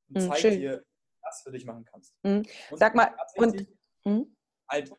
und 0.10 0.22
mhm, 0.22 0.28
zeigt 0.28 0.42
schön. 0.42 0.60
dir, 0.60 0.86
was 1.22 1.42
für 1.44 1.52
dich 1.52 1.66
machen 1.66 1.86
kannst. 1.86 2.16
Mhm. 2.24 2.44
Sag 2.72 2.96
mal, 2.96 3.16
und 3.36 3.68
mhm. 4.06 4.36
halt 4.68 4.92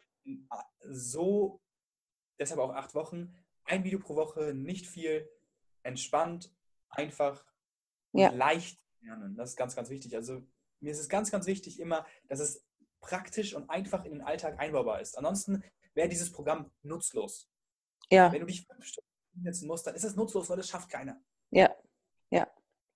so 0.85 1.61
deshalb 2.43 2.61
auch 2.61 2.75
acht 2.75 2.95
Wochen, 2.95 3.35
ein 3.65 3.85
Video 3.85 3.99
pro 3.99 4.17
Woche, 4.17 4.55
nicht 4.55 4.87
viel, 4.87 5.29
entspannt, 5.83 6.53
einfach 6.89 7.45
ja. 8.13 8.31
leicht 8.31 8.81
lernen. 9.01 9.35
Das 9.37 9.51
ist 9.51 9.57
ganz, 9.57 9.75
ganz 9.75 9.91
wichtig. 9.91 10.15
Also 10.15 10.43
mir 10.81 10.93
ist 10.93 11.01
es 11.01 11.09
ganz, 11.09 11.31
ganz 11.31 11.47
wichtig 11.47 11.81
immer, 11.81 12.07
dass 12.29 12.41
es 12.41 12.65
praktisch 13.01 13.55
und 13.55 13.69
einfach 13.69 14.05
in 14.05 14.13
den 14.13 14.23
Alltag 14.23 14.59
einbaubar 14.59 15.01
ist. 15.01 15.17
Ansonsten 15.19 15.63
wäre 15.95 16.09
dieses 16.09 16.31
Programm 16.31 16.71
nutzlos. 16.83 17.51
Ja. 18.11 18.33
Wenn 18.33 18.41
du 18.41 18.47
dich 18.47 18.67
fünf 18.67 18.85
Stunden 18.85 19.09
hinsetzen 19.35 19.69
musst, 19.69 19.87
dann 19.87 19.95
ist 19.95 20.05
es 20.05 20.17
nutzlos, 20.17 20.49
weil 20.51 20.57
das 20.57 20.69
schafft 20.69 20.89
keiner. 20.89 21.21
Ja, 21.51 21.75
ja, 22.31 22.47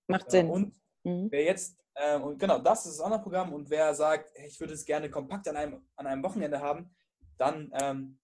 macht 0.07 0.31
Sinn. 0.31 0.51
Und 0.51 0.75
mhm. 1.05 1.29
wer 1.31 1.45
jetzt, 1.45 1.79
ähm, 1.97 2.23
und 2.23 2.39
genau, 2.39 2.59
das 2.59 2.87
ist 2.87 2.99
das 2.99 3.05
andere 3.05 3.23
Programm 3.23 3.53
und 3.53 3.69
wer 3.71 3.95
sagt, 3.95 4.33
ich 4.39 4.59
würde 4.61 4.75
es 4.75 4.85
gerne 4.85 5.11
kompakt 5.11 5.49
an 5.49 5.57
einem, 5.57 5.87
an 5.97 6.07
einem 6.07 6.23
Wochenende 6.23 6.61
haben, 6.61 6.95
dann 7.39 7.71
ähm, 7.81 8.19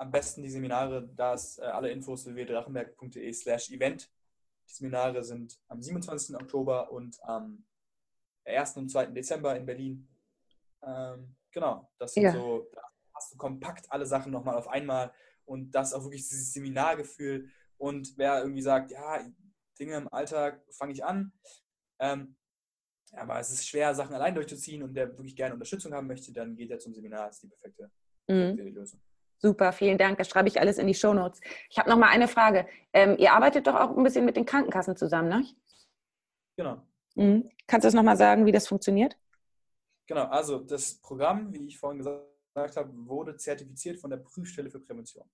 am 0.00 0.10
besten 0.10 0.42
die 0.42 0.48
Seminare, 0.48 1.06
da 1.14 1.34
ist 1.34 1.58
äh, 1.58 1.64
alle 1.64 1.90
Infos 1.90 2.24
www.drachenberg.de 2.24 3.32
slash 3.34 3.70
event. 3.70 4.10
Die 4.66 4.72
Seminare 4.72 5.22
sind 5.22 5.60
am 5.68 5.82
27. 5.82 6.34
Oktober 6.36 6.90
und 6.90 7.22
am 7.22 7.66
1. 8.46 8.78
und 8.78 8.88
2. 8.88 9.06
Dezember 9.06 9.54
in 9.56 9.66
Berlin. 9.66 10.08
Ähm, 10.82 11.36
genau, 11.52 11.92
das 11.98 12.14
sind 12.14 12.22
ja. 12.22 12.32
so, 12.32 12.70
da 12.72 12.80
hast 13.14 13.34
du 13.34 13.36
kompakt 13.36 13.92
alle 13.92 14.06
Sachen 14.06 14.32
nochmal 14.32 14.56
auf 14.56 14.68
einmal 14.68 15.12
und 15.44 15.70
das 15.72 15.92
auch 15.92 16.02
wirklich 16.04 16.26
dieses 16.26 16.54
Seminargefühl. 16.54 17.50
Und 17.76 18.16
wer 18.16 18.40
irgendwie 18.40 18.62
sagt, 18.62 18.92
ja, 18.92 19.20
Dinge 19.78 19.96
im 19.96 20.08
Alltag 20.08 20.62
fange 20.70 20.94
ich 20.94 21.04
an, 21.04 21.30
ähm, 21.98 22.36
aber 23.12 23.38
es 23.38 23.50
ist 23.50 23.68
schwer, 23.68 23.94
Sachen 23.94 24.14
allein 24.14 24.34
durchzuziehen 24.34 24.82
und 24.82 24.94
der 24.94 25.08
wirklich 25.10 25.36
gerne 25.36 25.52
Unterstützung 25.52 25.92
haben 25.92 26.06
möchte, 26.06 26.32
dann 26.32 26.56
geht 26.56 26.70
er 26.70 26.78
zum 26.78 26.94
Seminar, 26.94 27.26
das 27.26 27.36
ist 27.36 27.42
die 27.42 27.48
perfekte, 27.48 27.90
mhm. 28.28 28.56
Lösung. 28.74 29.02
Super, 29.42 29.72
vielen 29.72 29.96
Dank. 29.96 30.18
Das 30.18 30.28
schreibe 30.28 30.48
ich 30.48 30.60
alles 30.60 30.76
in 30.76 30.86
die 30.86 30.94
Show 30.94 31.14
Notes. 31.14 31.40
Ich 31.70 31.78
habe 31.78 31.88
noch 31.88 31.96
mal 31.96 32.08
eine 32.08 32.28
Frage. 32.28 32.66
Ähm, 32.92 33.16
ihr 33.18 33.32
arbeitet 33.32 33.66
doch 33.66 33.74
auch 33.74 33.96
ein 33.96 34.02
bisschen 34.02 34.26
mit 34.26 34.36
den 34.36 34.44
Krankenkassen 34.44 34.96
zusammen, 34.96 35.28
ne? 35.28 35.46
Genau. 36.56 36.82
Mhm. 37.14 37.50
Kannst 37.66 37.84
du 37.84 37.86
das 37.86 37.94
noch 37.94 38.02
mal 38.02 38.18
sagen, 38.18 38.44
wie 38.44 38.52
das 38.52 38.68
funktioniert? 38.68 39.16
Genau, 40.06 40.24
also 40.24 40.58
das 40.58 40.94
Programm, 40.94 41.54
wie 41.54 41.68
ich 41.68 41.78
vorhin 41.78 41.98
gesagt 41.98 42.76
habe, 42.76 42.90
wurde 43.06 43.36
zertifiziert 43.36 43.98
von 43.98 44.10
der 44.10 44.18
Prüfstelle 44.18 44.68
für 44.68 44.80
Prävention. 44.80 45.24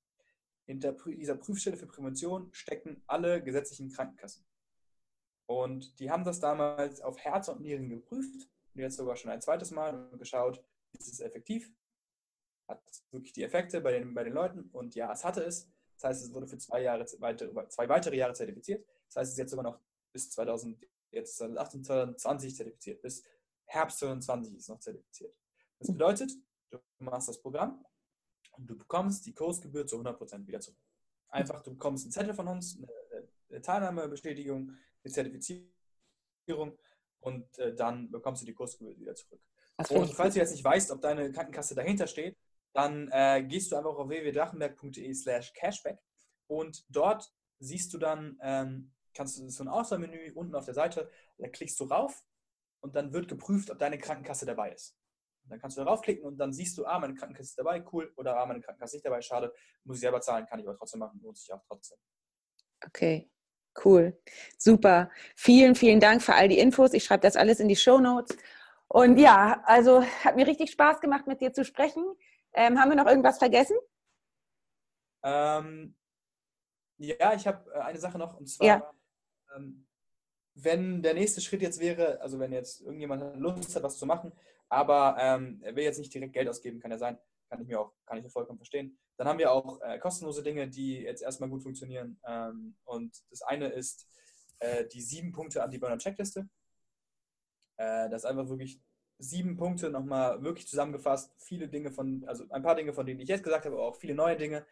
Hinter 0.67 0.93
dieser 0.93 1.37
Prüfstelle 1.37 1.77
für 1.77 1.87
Prävention 1.87 2.49
stecken 2.53 3.03
alle 3.07 3.43
gesetzlichen 3.43 3.91
Krankenkassen. 3.91 4.45
Und 5.47 5.99
die 5.99 6.11
haben 6.11 6.25
das 6.25 6.41
damals 6.41 7.01
auf 7.01 7.19
Herz 7.19 7.49
und 7.49 7.61
Nieren 7.61 7.89
geprüft 7.89 8.49
und 8.75 8.81
jetzt 8.81 8.97
sogar 8.97 9.17
schon 9.17 9.31
ein 9.31 9.41
zweites 9.41 9.71
Mal 9.71 10.11
geschaut, 10.19 10.63
ist 10.93 11.13
es 11.13 11.21
effektiv, 11.21 11.73
hat 12.69 12.83
wirklich 13.11 13.33
die 13.33 13.43
Effekte 13.43 13.81
bei 13.81 13.93
den, 13.93 14.15
bei 14.15 14.25
den 14.25 14.33
Leuten 14.33 14.69
und 14.73 14.95
ja, 14.95 15.13
es 15.13 15.25
hatte 15.25 15.43
es. 15.43 15.71
Das 15.95 16.05
heißt, 16.05 16.25
es 16.25 16.35
wurde 16.35 16.47
für 16.47 16.59
zwei, 16.59 16.83
Jahre, 16.83 17.07
weitere, 17.21 17.69
zwei 17.69 17.89
weitere 17.89 18.17
Jahre 18.17 18.35
zertifiziert. 18.35 18.87
Das 19.09 19.17
heißt, 19.17 19.29
es 19.29 19.33
ist 19.33 19.39
jetzt 19.39 19.51
sogar 19.51 19.65
noch 19.65 19.81
bis 20.13 20.31
2000, 20.31 20.87
jetzt 21.11 21.37
2020 21.39 22.55
zertifiziert. 22.55 23.03
Bis 23.03 23.25
Herbst 23.65 23.99
2020 24.01 24.57
ist 24.57 24.69
noch 24.69 24.81
zertifiziert. 24.81 25.35
Das 25.79 25.89
bedeutet, 25.89 26.33
du 26.71 26.79
machst 26.99 27.29
das 27.29 27.41
Programm 27.41 27.85
und 28.53 28.67
du 28.67 28.77
bekommst 28.77 29.27
die 29.27 29.35
Kursgebühr 29.35 29.87
zu 29.87 29.99
100% 29.99 30.47
wieder 30.47 30.61
zurück. 30.61 30.79
Einfach, 31.29 31.63
du 31.63 31.73
bekommst 31.73 32.05
einen 32.05 32.13
Zettel 32.13 32.35
von 32.35 32.49
uns, 32.49 32.77
eine, 32.77 33.29
eine 33.51 33.63
Teilnahmebestätigung, 33.63 34.73
eine 35.03 35.13
Zertifizierung 35.13 36.79
und 37.21 37.59
äh, 37.59 37.75
dann 37.75 38.11
bekommst 38.11 38.43
du 38.43 38.47
die 38.47 38.55
Kursgebühr 38.55 38.99
wieder 38.99 39.15
zurück. 39.15 39.41
Und 39.91 40.15
falls 40.15 40.35
du 40.35 40.41
jetzt 40.41 40.53
nicht 40.53 40.65
weißt, 40.65 40.91
ob 40.91 41.03
deine 41.03 41.31
Krankenkasse 41.31 41.75
dahinter 41.75 42.07
steht, 42.07 42.37
dann 42.77 43.09
äh, 43.11 43.43
gehst 43.43 43.73
du 43.73 43.77
einfach 43.77 43.97
auf 43.97 44.09
www.drachenberg.de 44.09 45.15
slash 45.15 45.53
cashback 45.55 45.99
und 46.47 46.85
dort 46.89 47.33
siehst 47.59 47.93
du 47.95 47.99
dann, 47.99 48.39
ähm, 48.43 48.93
kannst 49.15 49.39
du 49.39 49.49
so 49.49 49.65
ein 49.65 49.69
Auswahlmenü 49.69 50.33
unten 50.35 50.55
auf 50.55 50.67
der 50.67 50.75
Seite, 50.75 51.11
da 51.39 51.49
klickst 51.49 51.81
du 51.81 51.85
rauf 51.85 52.25
und 52.81 52.95
dann 52.95 53.13
wird 53.13 53.29
geprüft, 53.29 53.71
ob 53.71 53.79
deine 53.79 53.99
Krankenkasse 53.99 54.45
dabei 54.45 54.73
ist. 54.73 54.97
Dann 55.49 55.61
kannst 55.61 55.79
du 55.79 55.85
darauf 55.85 56.03
klicken 56.03 56.25
und 56.25 56.39
dann 56.39 56.53
siehst 56.53 56.77
du, 56.77 56.85
ah, 56.85 56.99
meine 56.99 57.15
Krankenkasse 57.15 57.51
ist 57.51 57.59
dabei, 57.59 57.85
cool, 57.93 58.13
oder 58.17 58.37
ah, 58.37 58.47
meine 58.47 58.61
Krankenkasse 58.61 58.91
ist 58.91 58.95
nicht 58.95 59.07
dabei, 59.07 59.23
schade, 59.23 59.53
muss 59.85 59.97
ich 59.97 60.01
selber 60.01 60.21
zahlen, 60.21 60.45
kann 60.47 60.59
ich 60.59 60.67
aber 60.67 60.77
trotzdem 60.77 61.01
machen, 61.01 61.21
lohnt 61.23 61.39
sich 61.39 61.53
auch 61.53 61.63
trotzdem. 61.67 61.99
Okay, 62.85 63.31
cool, 63.85 64.21
super. 64.59 65.11
Vielen, 65.35 65.77
vielen 65.77 66.01
Dank 66.01 66.23
für 66.23 66.35
all 66.35 66.49
die 66.49 66.59
Infos. 66.59 66.93
Ich 66.93 67.05
schreibe 67.05 67.23
das 67.23 67.37
alles 67.37 67.61
in 67.61 67.69
die 67.69 67.77
Show 67.77 68.01
Notes. 68.01 68.37
Und 68.89 69.19
ja, 69.19 69.63
also 69.65 70.05
hat 70.05 70.37
mir 70.37 70.47
richtig 70.47 70.71
Spaß 70.71 71.01
gemacht, 71.01 71.27
mit 71.27 71.41
dir 71.41 71.53
zu 71.53 71.65
sprechen. 71.65 72.05
Ähm, 72.57 72.81
haben 72.81 72.89
wir 72.89 72.97
noch 72.97 73.07
irgendwas 73.07 73.39
vergessen? 73.39 73.77
Ähm, 75.23 75.95
ja, 76.99 77.35
ich 77.35 77.47
habe 77.47 77.71
äh, 77.73 77.81
eine 77.81 77.99
Sache 77.99 78.19
noch 78.19 78.39
und 78.39 78.47
zwar, 78.47 78.67
ja. 78.67 78.95
ähm, 79.55 79.87
wenn 80.55 81.03
der 81.03 81.15
nächste 81.15 81.41
Schritt 81.41 81.61
jetzt 81.63 81.81
wäre, 81.81 82.21
also 82.21 82.39
wenn 82.39 82.53
jetzt 82.53 82.81
irgendjemand 82.81 83.37
Lust 83.37 83.77
hat, 83.77 83.83
was 83.83 83.99
zu 83.99 84.07
machen, 84.07 84.33
aber 84.69 85.17
ähm, 85.19 85.61
er 85.63 85.77
will 85.77 85.85
jetzt 85.85 85.99
nicht 85.99 86.13
direkt 86.13 86.33
Geld 86.33 86.49
ausgeben, 86.49 86.81
kann 86.81 86.91
ja 86.91 86.99
sein, 86.99 87.19
kann 87.51 87.61
ich 87.61 87.69
mir 87.69 87.81
auch, 87.81 87.93
kann 88.07 88.19
ich 88.19 88.33
vollkommen 88.33 88.59
verstehen. 88.59 88.99
Dann 89.17 89.29
haben 89.29 89.39
wir 89.39 89.53
auch 89.53 89.81
äh, 89.83 89.99
kostenlose 89.99 90.43
Dinge, 90.43 90.69
die 90.69 91.01
jetzt 91.01 91.23
erstmal 91.23 91.49
gut 91.49 91.63
funktionieren. 91.63 92.21
Ähm, 92.27 92.77
und 92.85 93.23
das 93.31 93.43
eine 93.43 93.69
ist 93.69 94.09
äh, 94.59 94.87
die 94.87 95.01
sieben 95.01 95.33
Punkte 95.33 95.63
Anti-Burner-Checkliste. 95.63 96.49
Äh, 97.77 98.11
das 98.11 98.23
ist 98.23 98.27
einfach 98.27 98.49
wirklich 98.49 98.81
sieben 99.19 99.57
Punkte 99.57 99.91
nochmal 99.91 100.43
wirklich 100.43 100.69
zusammengefasst. 100.69 101.33
Viele 101.39 101.69
Dinge 101.69 101.91
von, 101.91 102.25
also 102.27 102.45
ein 102.51 102.63
paar 102.63 102.75
Dinge, 102.75 102.93
von 102.93 103.07
denen 103.07 103.21
ich 103.21 103.29
jetzt 103.29 103.45
gesagt 103.45 103.65
habe, 103.65 103.77
aber 103.77 103.87
auch 103.87 103.97
viele 103.97 104.15
neue 104.15 104.37
Dinge, 104.37 104.67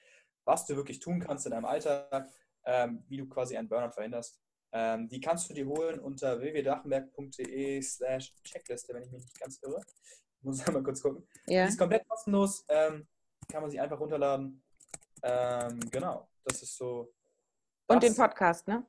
was 0.44 0.66
du 0.66 0.76
wirklich 0.76 0.98
tun 0.98 1.20
kannst 1.20 1.46
in 1.46 1.52
deinem 1.52 1.64
Alltag, 1.64 2.28
ähm, 2.64 3.04
wie 3.08 3.16
du 3.16 3.28
quasi 3.28 3.56
einen 3.56 3.68
Burnout 3.68 3.92
verhinderst. 3.92 4.40
Ähm, 4.72 5.08
die 5.08 5.20
kannst 5.20 5.48
du 5.48 5.54
dir 5.54 5.66
holen 5.66 6.00
unter 6.00 6.40
www.drachenberg.de 6.40 7.80
slash 7.80 8.34
Checkliste, 8.42 8.92
wenn 8.92 9.04
ich 9.04 9.12
mich 9.12 9.22
nicht 9.22 9.40
ganz 9.40 9.60
irre. 9.62 9.80
Muss 10.42 10.60
ich 10.66 10.72
mal 10.72 10.82
kurz 10.82 11.00
gucken. 11.00 11.26
Ja. 11.46 11.64
Die 11.64 11.70
ist 11.70 11.78
komplett 11.78 12.06
kostenlos, 12.08 12.64
ähm, 12.68 13.06
kann 13.50 13.62
man 13.62 13.70
sich 13.70 13.80
einfach 13.80 14.00
runterladen. 14.00 14.62
Ähm, 15.22 15.80
genau, 15.90 16.28
das 16.44 16.62
ist 16.62 16.76
so. 16.76 17.14
Und 17.86 18.02
den 18.02 18.14
Podcast, 18.14 18.66
ne? 18.66 18.84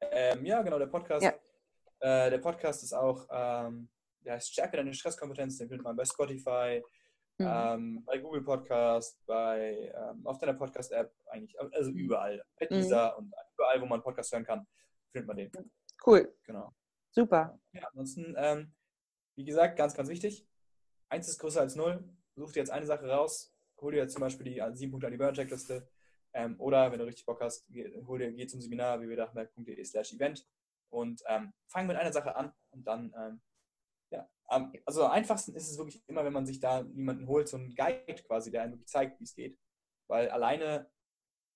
Ähm, 0.00 0.44
ja, 0.44 0.62
genau, 0.62 0.78
der 0.78 0.86
Podcast. 0.86 1.22
Ja. 1.24 1.32
Äh, 2.00 2.30
der 2.30 2.38
Podcast 2.38 2.82
ist 2.82 2.92
auch 2.92 3.26
ähm, 3.30 3.88
der 4.24 4.34
heißt 4.34 4.52
Stärke 4.52 4.76
deine 4.76 4.94
Stresskompetenz, 4.94 5.58
den 5.58 5.68
findet 5.68 5.84
man 5.84 5.96
bei 5.96 6.04
Spotify, 6.04 6.82
mhm. 7.38 7.46
ähm, 7.46 8.04
bei 8.04 8.18
Google 8.18 8.42
Podcast, 8.42 9.20
bei 9.26 9.92
ähm, 9.94 10.26
auf 10.26 10.38
deiner 10.38 10.54
Podcast-App 10.54 11.12
eigentlich, 11.26 11.58
also 11.58 11.90
mhm. 11.90 11.98
überall. 11.98 12.44
Bei 12.58 12.66
mhm. 12.70 12.74
dieser 12.76 13.12
mhm. 13.12 13.18
und 13.18 13.34
überall, 13.54 13.80
wo 13.80 13.86
man 13.86 14.02
Podcast 14.02 14.32
hören 14.32 14.44
kann, 14.44 14.66
findet 15.12 15.28
man 15.28 15.36
den. 15.36 15.50
Cool. 16.04 16.34
Genau. 16.44 16.72
Super. 17.12 17.58
Ja, 17.72 17.86
ansonsten, 17.88 18.34
ähm, 18.36 18.74
wie 19.36 19.44
gesagt, 19.44 19.76
ganz, 19.76 19.94
ganz 19.94 20.08
wichtig. 20.08 20.46
Eins 21.08 21.28
ist 21.28 21.38
größer 21.38 21.60
als 21.60 21.76
null. 21.76 22.02
Such 22.34 22.52
dir 22.52 22.60
jetzt 22.60 22.70
eine 22.70 22.86
Sache 22.86 23.06
raus. 23.06 23.54
Hol 23.80 23.92
dir 23.92 23.98
jetzt 23.98 24.12
zum 24.12 24.20
Beispiel 24.20 24.44
die 24.44 24.62
sieben 24.72 24.90
Punkte 24.90 25.06
an 25.06 25.12
die 25.12 25.18
Burn-Checkliste. 25.18 25.88
Ähm, 26.32 26.58
oder 26.58 26.90
wenn 26.90 26.98
du 26.98 27.04
richtig 27.04 27.24
Bock 27.26 27.40
hast, 27.40 27.64
geh, 27.68 28.02
hol 28.06 28.18
dir, 28.18 28.32
geh 28.32 28.46
zum 28.46 28.60
Seminar 28.60 29.00
www.dachmerk.de 29.00 29.84
slash 29.84 30.12
event 30.14 30.44
und 30.90 31.22
ähm, 31.28 31.52
fang 31.68 31.86
mit 31.86 31.96
einer 31.96 32.12
Sache 32.12 32.34
an 32.34 32.52
und 32.70 32.84
dann 32.86 33.14
ähm, 33.16 33.40
also 34.46 35.04
am 35.04 35.12
einfachsten 35.12 35.54
ist 35.54 35.70
es 35.70 35.78
wirklich 35.78 36.02
immer, 36.06 36.24
wenn 36.24 36.32
man 36.32 36.46
sich 36.46 36.60
da 36.60 36.82
jemanden 36.82 37.26
holt, 37.26 37.48
so 37.48 37.56
einen 37.56 37.74
Guide 37.74 38.22
quasi, 38.26 38.50
der 38.50 38.62
einem 38.62 38.72
wirklich 38.72 38.88
zeigt, 38.88 39.18
wie 39.20 39.24
es 39.24 39.34
geht. 39.34 39.58
Weil 40.08 40.28
alleine 40.28 40.90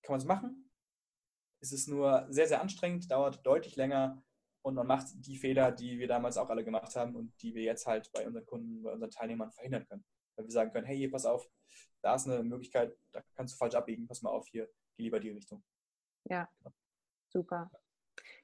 kann 0.03 0.15
man 0.15 0.21
es 0.21 0.27
machen. 0.27 0.71
Es 1.61 1.73
ist 1.73 1.89
nur 1.89 2.27
sehr, 2.31 2.47
sehr 2.47 2.61
anstrengend, 2.61 3.11
dauert 3.11 3.45
deutlich 3.45 3.77
länger 3.77 4.23
und 4.63 4.75
man 4.75 4.87
macht 4.87 5.09
die 5.15 5.37
Fehler, 5.37 5.73
die 5.73 5.99
wir 5.99 6.09
damals 6.09 6.37
auch 6.37 6.51
alle 6.51 6.65
gemacht 6.65 6.95
haben 6.97 7.17
und 7.17 7.33
die 7.43 7.55
wir 7.55 7.63
jetzt 7.63 7.87
halt 7.87 8.11
bei 8.13 8.27
unseren 8.27 8.47
Kunden, 8.47 8.83
bei 8.83 8.93
unseren 8.93 9.11
Teilnehmern 9.11 9.53
verhindern 9.53 9.87
können. 9.87 10.05
Weil 10.37 10.47
wir 10.47 10.53
sagen 10.53 10.73
können, 10.73 10.87
hey, 10.87 10.97
hier, 10.97 11.11
pass 11.11 11.27
auf, 11.27 11.49
da 12.03 12.15
ist 12.15 12.27
eine 12.29 12.43
Möglichkeit, 12.43 12.97
da 13.13 13.23
kannst 13.35 13.55
du 13.55 13.59
falsch 13.59 13.75
abbiegen, 13.75 14.07
pass 14.07 14.23
mal 14.23 14.31
auf, 14.31 14.47
hier, 14.49 14.69
geh 14.97 15.05
lieber 15.05 15.21
die 15.21 15.31
Richtung. 15.31 15.65
Ja, 16.25 16.49
super. 17.29 17.71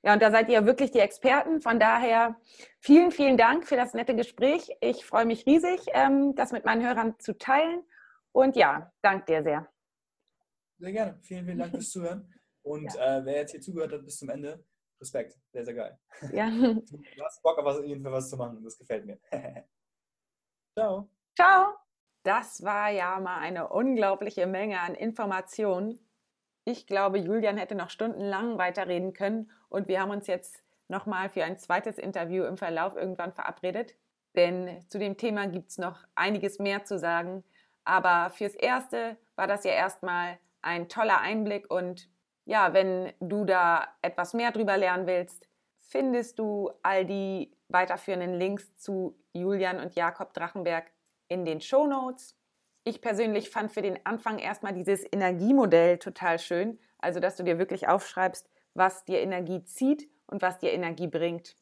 Ja, 0.05 0.13
und 0.13 0.21
da 0.21 0.31
seid 0.31 0.51
ihr 0.51 0.67
wirklich 0.67 0.91
die 0.91 0.99
Experten. 0.99 1.63
Von 1.63 1.81
daher 1.81 2.37
vielen, 2.79 3.11
vielen 3.11 3.39
Dank 3.39 3.67
für 3.67 3.77
das 3.77 3.95
nette 3.95 4.15
Gespräch. 4.15 4.71
Ich 4.83 5.07
freue 5.07 5.25
mich 5.25 5.47
riesig, 5.47 5.81
ähm, 5.95 6.35
das 6.35 6.53
mit 6.53 6.67
meinen 6.67 6.85
Hörern 6.85 7.19
zu 7.19 7.39
teilen. 7.39 7.83
Und 8.33 8.55
ja, 8.55 8.93
danke 9.01 9.25
dir 9.25 9.43
sehr. 9.43 9.69
Sehr 10.79 10.93
gerne. 10.93 11.19
Vielen, 11.23 11.47
vielen 11.47 11.59
Dank 11.59 11.71
fürs 11.75 11.91
Zuhören. 11.91 12.31
Und 12.63 12.93
ja. 12.95 13.19
äh, 13.19 13.25
wer 13.25 13.37
jetzt 13.37 13.53
hier 13.53 13.63
zugehört 13.63 13.93
hat 13.93 14.05
bis 14.05 14.19
zum 14.19 14.29
Ende, 14.29 14.63
Respekt. 15.01 15.39
Sehr, 15.53 15.65
sehr 15.65 15.75
geil. 15.75 15.99
Ja. 16.33 16.51
Du 16.51 17.25
hast 17.25 17.43
Bock, 17.43 17.59
auf 17.59 17.65
was, 17.65 17.79
was 17.79 18.29
zu 18.29 18.37
machen. 18.37 18.63
Das 18.63 18.77
gefällt 18.77 19.07
mir. 19.07 19.19
Ciao. 20.79 21.09
Ciao. 21.35 21.77
Das 22.25 22.63
war 22.63 22.91
ja 22.91 23.19
mal 23.21 23.39
eine 23.39 23.69
unglaubliche 23.69 24.47
Menge 24.47 24.81
an 24.81 24.95
Informationen. 24.95 25.99
Ich 26.65 26.87
glaube, 26.87 27.19
Julian 27.19 27.59
hätte 27.59 27.75
noch 27.75 27.91
stundenlang 27.91 28.59
weiterreden 28.59 29.13
können 29.13 29.51
und 29.69 29.89
wir 29.89 30.01
haben 30.01 30.11
uns 30.11 30.27
jetzt 30.27 30.63
nochmal 30.89 31.29
für 31.29 31.45
ein 31.45 31.59
zweites 31.59 31.99
Interview 31.99 32.45
im 32.45 32.57
Verlauf 32.57 32.97
irgendwann 32.97 33.33
verabredet. 33.33 33.95
Denn 34.35 34.85
zu 34.89 34.99
dem 34.99 35.17
Thema 35.17 35.47
gibt 35.47 35.71
es 35.71 35.79
noch 35.79 36.05
einiges 36.15 36.59
mehr 36.59 36.85
zu 36.85 36.99
sagen. 36.99 37.45
Aber 37.85 38.31
fürs 38.31 38.55
Erste 38.55 39.17
war 39.37 39.47
das 39.47 39.65
ja 39.65 39.73
erstmal 39.73 40.39
ein 40.63 40.89
toller 40.89 41.21
Einblick 41.21 41.71
und 41.71 42.09
ja, 42.47 42.73
wenn 42.73 43.13
du 43.21 43.45
da 43.45 43.87
etwas 44.03 44.35
mehr 44.35 44.53
drüber 44.53 44.77
lernen 44.77 45.07
willst, 45.07 45.47
findest 45.79 46.39
du 46.39 46.71
all 46.83 47.05
die 47.05 47.53
weiterführenden 47.69 48.35
Links 48.35 48.75
zu 48.77 49.17
Julian 49.33 49.81
und 49.81 49.95
Jakob 49.95 50.35
Drachenberg 50.35 50.91
in 51.29 51.45
den 51.45 51.61
Show 51.61 51.87
Notes. 51.87 52.37
Ich 52.85 53.01
persönlich 53.01 53.49
fand 53.49 53.73
für 53.73 53.81
den 53.81 54.05
Anfang 54.05 54.39
erstmal 54.39 54.75
dieses 54.75 55.05
Energiemodell 55.11 55.99
total 55.99 56.39
schön. 56.39 56.79
Also, 56.99 57.19
dass 57.19 57.37
du 57.37 57.43
dir 57.43 57.59
wirklich 57.59 57.89
aufschreibst, 57.89 58.49
was 58.75 59.05
dir 59.05 59.21
Energie 59.21 59.65
zieht 59.65 60.09
und 60.27 60.43
was 60.43 60.59
dir 60.59 60.73
Energie 60.73 61.07
bringt. 61.07 61.57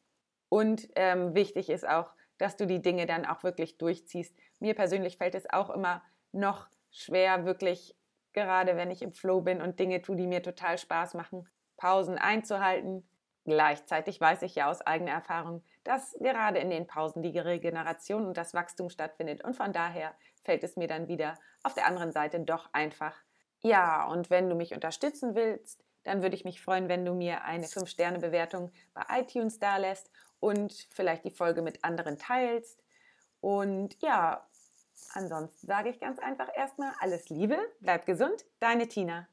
Und 0.49 0.89
ähm, 0.95 1.33
wichtig 1.33 1.69
ist 1.69 1.87
auch, 1.87 2.11
dass 2.37 2.57
du 2.57 2.67
die 2.67 2.81
Dinge 2.81 3.05
dann 3.05 3.25
auch 3.25 3.43
wirklich 3.43 3.77
durchziehst. 3.77 4.35
Mir 4.59 4.73
persönlich 4.73 5.17
fällt 5.17 5.35
es 5.35 5.49
auch 5.49 5.69
immer 5.69 6.03
noch 6.33 6.67
schwer, 6.91 7.45
wirklich, 7.45 7.95
gerade 8.33 8.75
wenn 8.75 8.91
ich 8.91 9.01
im 9.01 9.13
Flow 9.13 9.41
bin 9.41 9.61
und 9.61 9.79
Dinge 9.79 10.01
tue, 10.01 10.15
die 10.15 10.27
mir 10.27 10.43
total 10.43 10.77
Spaß 10.77 11.13
machen, 11.13 11.47
Pausen 11.77 12.17
einzuhalten. 12.17 13.07
Gleichzeitig 13.45 14.19
weiß 14.19 14.41
ich 14.43 14.55
ja 14.55 14.69
aus 14.69 14.81
eigener 14.81 15.11
Erfahrung, 15.11 15.63
dass 15.83 16.15
gerade 16.19 16.59
in 16.59 16.69
den 16.69 16.87
Pausen 16.87 17.21
die 17.21 17.37
Regeneration 17.37 18.25
und 18.25 18.37
das 18.37 18.53
Wachstum 18.53 18.89
stattfindet. 18.89 19.43
Und 19.43 19.55
von 19.55 19.73
daher 19.73 20.13
fällt 20.43 20.63
es 20.63 20.75
mir 20.75 20.87
dann 20.87 21.07
wieder 21.07 21.37
auf 21.63 21.73
der 21.73 21.87
anderen 21.87 22.11
Seite 22.11 22.39
doch 22.39 22.69
einfach. 22.73 23.15
Ja, 23.61 24.05
und 24.07 24.29
wenn 24.29 24.49
du 24.49 24.55
mich 24.55 24.73
unterstützen 24.73 25.35
willst, 25.35 25.83
dann 26.03 26.21
würde 26.21 26.35
ich 26.35 26.43
mich 26.43 26.61
freuen, 26.61 26.89
wenn 26.89 27.05
du 27.05 27.13
mir 27.13 27.43
eine 27.45 27.65
5-Sterne-Bewertung 27.65 28.71
bei 28.93 29.03
iTunes 29.19 29.59
da 29.59 29.77
lässt 29.77 30.11
und 30.39 30.73
vielleicht 30.91 31.23
die 31.23 31.31
Folge 31.31 31.61
mit 31.61 31.83
anderen 31.83 32.17
teilst. 32.17 32.83
Und 33.39 34.01
ja, 34.01 34.45
ansonsten 35.13 35.65
sage 35.65 35.89
ich 35.89 35.99
ganz 35.99 36.19
einfach 36.19 36.49
erstmal 36.55 36.93
alles 36.99 37.29
Liebe, 37.29 37.57
bleib 37.79 38.05
gesund, 38.05 38.45
deine 38.59 38.87
Tina. 38.87 39.27